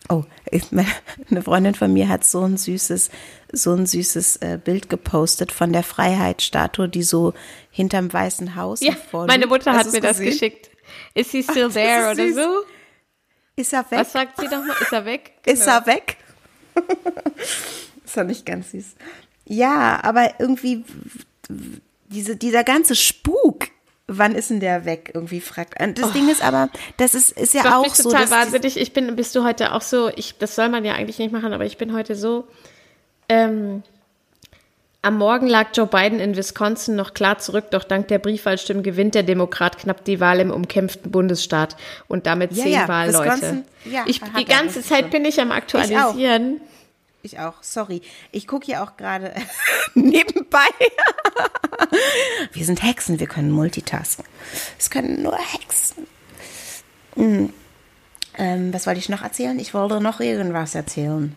Oh, 0.08 0.24
ich, 0.50 0.64
eine 1.30 1.42
Freundin 1.42 1.74
von 1.74 1.92
mir 1.92 2.08
hat 2.08 2.24
so 2.24 2.42
ein 2.42 2.58
süßes, 2.58 3.10
so 3.52 3.72
ein 3.72 3.86
süßes 3.86 4.36
äh, 4.36 4.58
Bild 4.62 4.90
gepostet 4.90 5.52
von 5.52 5.72
der 5.72 5.84
Freiheitsstatue, 5.84 6.88
die 6.88 7.02
so 7.02 7.32
hinterm 7.70 8.12
Weißen 8.12 8.56
Haus 8.56 8.80
Ja, 8.82 8.94
meine 9.26 9.46
Mutter 9.46 9.72
hat 9.72 9.90
mir 9.90 10.00
das 10.02 10.18
geschickt. 10.18 10.70
Is 11.14 11.30
he 11.30 11.42
still 11.42 11.66
Ach, 11.70 11.72
there 11.72 12.10
oder 12.10 12.32
so? 12.32 12.64
Ist 13.56 13.72
er 13.72 13.90
weg? 13.90 13.98
Was 14.00 14.12
sagt 14.12 14.40
sie 14.40 14.46
nochmal? 14.46 14.76
Ist 14.80 14.92
er 14.92 15.04
weg? 15.04 15.32
Ist 15.44 15.66
er 15.66 15.86
weg? 15.86 16.16
ist 18.04 18.16
doch 18.16 18.24
nicht 18.24 18.46
ganz 18.46 18.70
süß. 18.70 18.94
Ja, 19.44 20.00
aber 20.02 20.40
irgendwie 20.40 20.84
diese, 22.08 22.36
dieser 22.36 22.64
ganze 22.64 22.94
Spuk, 22.94 23.68
wann 24.06 24.34
ist 24.34 24.50
denn 24.50 24.60
der 24.60 24.84
weg? 24.84 25.10
Irgendwie 25.14 25.40
fragt. 25.40 25.80
Und 25.82 25.98
das 25.98 26.12
Ding 26.12 26.28
ist 26.28 26.42
aber, 26.42 26.70
das 26.96 27.14
ist, 27.14 27.32
ist 27.32 27.52
ja 27.54 27.62
Das 27.62 27.72
auch 27.72 27.82
mich 27.82 27.94
so. 27.94 28.04
total 28.10 28.30
wahnsinnig. 28.30 28.76
Ich 28.78 28.92
bin, 28.92 29.14
bist 29.16 29.34
du 29.34 29.44
heute 29.44 29.72
auch 29.72 29.82
so, 29.82 30.08
ich, 30.08 30.38
das 30.38 30.54
soll 30.54 30.68
man 30.68 30.84
ja 30.84 30.94
eigentlich 30.94 31.18
nicht 31.18 31.32
machen, 31.32 31.52
aber 31.52 31.64
ich 31.66 31.76
bin 31.76 31.92
heute 31.92 32.14
so, 32.14 32.48
ähm, 33.28 33.82
am 35.02 35.18
Morgen 35.18 35.48
lag 35.48 35.68
Joe 35.74 35.86
Biden 35.86 36.20
in 36.20 36.36
Wisconsin 36.36 36.94
noch 36.94 37.12
klar 37.12 37.38
zurück, 37.38 37.66
doch 37.72 37.82
dank 37.82 38.08
der 38.08 38.20
Briefwahlstimmen 38.20 38.84
gewinnt 38.84 39.16
der 39.16 39.24
Demokrat 39.24 39.78
knapp 39.78 40.04
die 40.04 40.20
Wahl 40.20 40.38
im 40.38 40.52
umkämpften 40.52 41.10
Bundesstaat 41.10 41.76
und 42.06 42.26
damit 42.26 42.52
Ja, 42.52 42.62
zehn 42.62 42.72
ja, 42.72 42.88
Wahlleute. 42.88 43.64
Ja, 43.84 44.04
ich, 44.06 44.20
die 44.38 44.44
ganze 44.44 44.80
Zeit 44.80 45.06
so. 45.06 45.10
bin 45.10 45.24
ich 45.24 45.40
am 45.40 45.50
Aktualisieren. 45.50 46.60
Ich 47.24 47.38
auch, 47.38 47.54
sorry. 47.62 48.02
Ich 48.30 48.46
gucke 48.46 48.66
hier 48.66 48.82
auch 48.82 48.96
gerade 48.96 49.32
nebenbei. 49.94 50.66
wir 52.52 52.64
sind 52.64 52.82
Hexen, 52.82 53.20
wir 53.20 53.28
können 53.28 53.50
multitasken. 53.50 54.24
Es 54.78 54.90
können 54.90 55.22
nur 55.22 55.36
Hexen. 55.36 56.06
Hm. 57.14 57.52
Ähm, 58.38 58.72
was 58.72 58.86
wollte 58.86 59.00
ich 59.00 59.08
noch 59.08 59.22
erzählen? 59.22 59.58
Ich 59.58 59.74
wollte 59.74 60.00
noch 60.00 60.20
irgendwas 60.20 60.74
erzählen. 60.74 61.36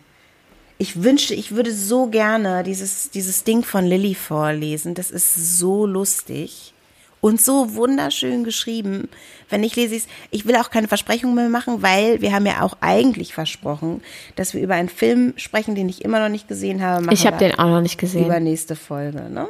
Ich 0.77 1.03
wünschte, 1.03 1.33
ich 1.33 1.55
würde 1.55 1.73
so 1.73 2.07
gerne 2.07 2.63
dieses, 2.63 3.09
dieses 3.09 3.43
Ding 3.43 3.63
von 3.63 3.85
Lilly 3.85 4.13
vorlesen. 4.13 4.93
Das 4.93 5.09
ist 5.09 5.57
so 5.57 5.85
lustig 5.85 6.73
und 7.21 7.41
so 7.41 7.75
wunderschön 7.75 8.43
geschrieben. 8.43 9.09
Wenn 9.49 9.63
ich 9.63 9.75
lese, 9.75 10.07
ich 10.31 10.45
will 10.45 10.55
auch 10.57 10.69
keine 10.69 10.87
Versprechungen 10.87 11.33
mehr 11.33 11.49
machen, 11.49 11.81
weil 11.81 12.21
wir 12.21 12.33
haben 12.33 12.45
ja 12.45 12.61
auch 12.61 12.77
eigentlich 12.81 13.33
versprochen, 13.33 14.01
dass 14.35 14.53
wir 14.53 14.61
über 14.61 14.75
einen 14.75 14.89
Film 14.89 15.33
sprechen, 15.37 15.75
den 15.75 15.89
ich 15.89 16.03
immer 16.03 16.19
noch 16.19 16.29
nicht 16.29 16.47
gesehen 16.47 16.83
habe. 16.83 17.11
Ich 17.13 17.25
habe 17.25 17.37
den 17.37 17.57
auch 17.57 17.69
noch 17.69 17.81
nicht 17.81 17.97
gesehen. 17.97 18.25
Übernächste 18.25 18.75
Folge, 18.75 19.29
ne? 19.29 19.47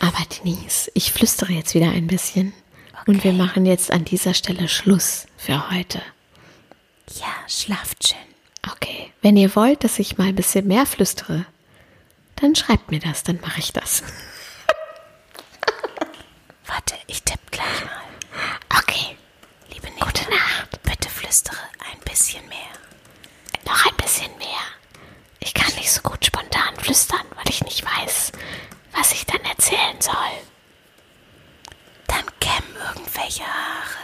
Aber 0.00 0.18
Denise, 0.44 0.90
ich 0.94 1.12
flüstere 1.12 1.52
jetzt 1.52 1.74
wieder 1.74 1.90
ein 1.90 2.06
bisschen. 2.06 2.52
Und 3.06 3.22
wir 3.22 3.32
machen 3.32 3.66
jetzt 3.66 3.90
an 3.90 4.04
dieser 4.04 4.34
Stelle 4.34 4.66
Schluss 4.66 5.26
für 5.36 5.70
heute. 5.70 6.00
Ja, 7.20 7.32
schlaft 7.46 8.08
schön. 8.08 8.33
Okay, 8.70 9.12
wenn 9.22 9.36
ihr 9.36 9.54
wollt, 9.56 9.84
dass 9.84 9.98
ich 9.98 10.18
mal 10.18 10.28
ein 10.28 10.34
bisschen 10.36 10.66
mehr 10.66 10.86
flüstere, 10.86 11.46
dann 12.36 12.54
schreibt 12.54 12.90
mir 12.90 13.00
das, 13.00 13.22
dann 13.22 13.40
mache 13.40 13.60
ich 13.60 13.72
das. 13.72 14.02
Warte, 16.66 16.94
ich 17.06 17.22
tippe 17.22 17.40
gleich 17.50 17.84
mal. 17.84 18.00
Okay, 18.80 19.16
Liebe 19.72 19.88
Nina, 19.90 20.04
Gute 20.06 20.28
Nacht. 20.30 20.82
Bitte 20.82 21.08
flüstere 21.08 21.56
ein 21.92 22.00
bisschen 22.04 22.46
mehr. 22.48 22.58
noch 23.66 23.86
ein 23.86 23.96
bisschen 23.96 24.36
mehr. 24.38 24.48
Ich 25.40 25.54
kann 25.54 25.72
nicht 25.76 25.90
so 25.90 26.00
gut 26.02 26.24
spontan 26.24 26.74
flüstern, 26.76 27.24
weil 27.34 27.48
ich 27.48 27.62
nicht 27.64 27.84
weiß, 27.84 28.32
was 28.92 29.12
ich 29.12 29.24
dann 29.26 29.40
erzählen 29.42 30.00
soll. 30.00 30.14
Dann 32.06 32.24
kämmen 32.40 32.76
irgendwelche 32.94 33.44
Haare. 33.44 33.98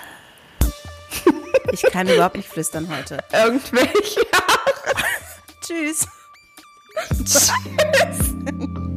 Ich 1.72 1.82
kann 1.82 2.08
überhaupt 2.08 2.36
nicht 2.36 2.48
flüstern 2.48 2.88
heute. 2.94 3.18
Irgendwelche. 3.32 4.20
Tschüss. 5.60 6.06
Tschüss. 7.24 7.52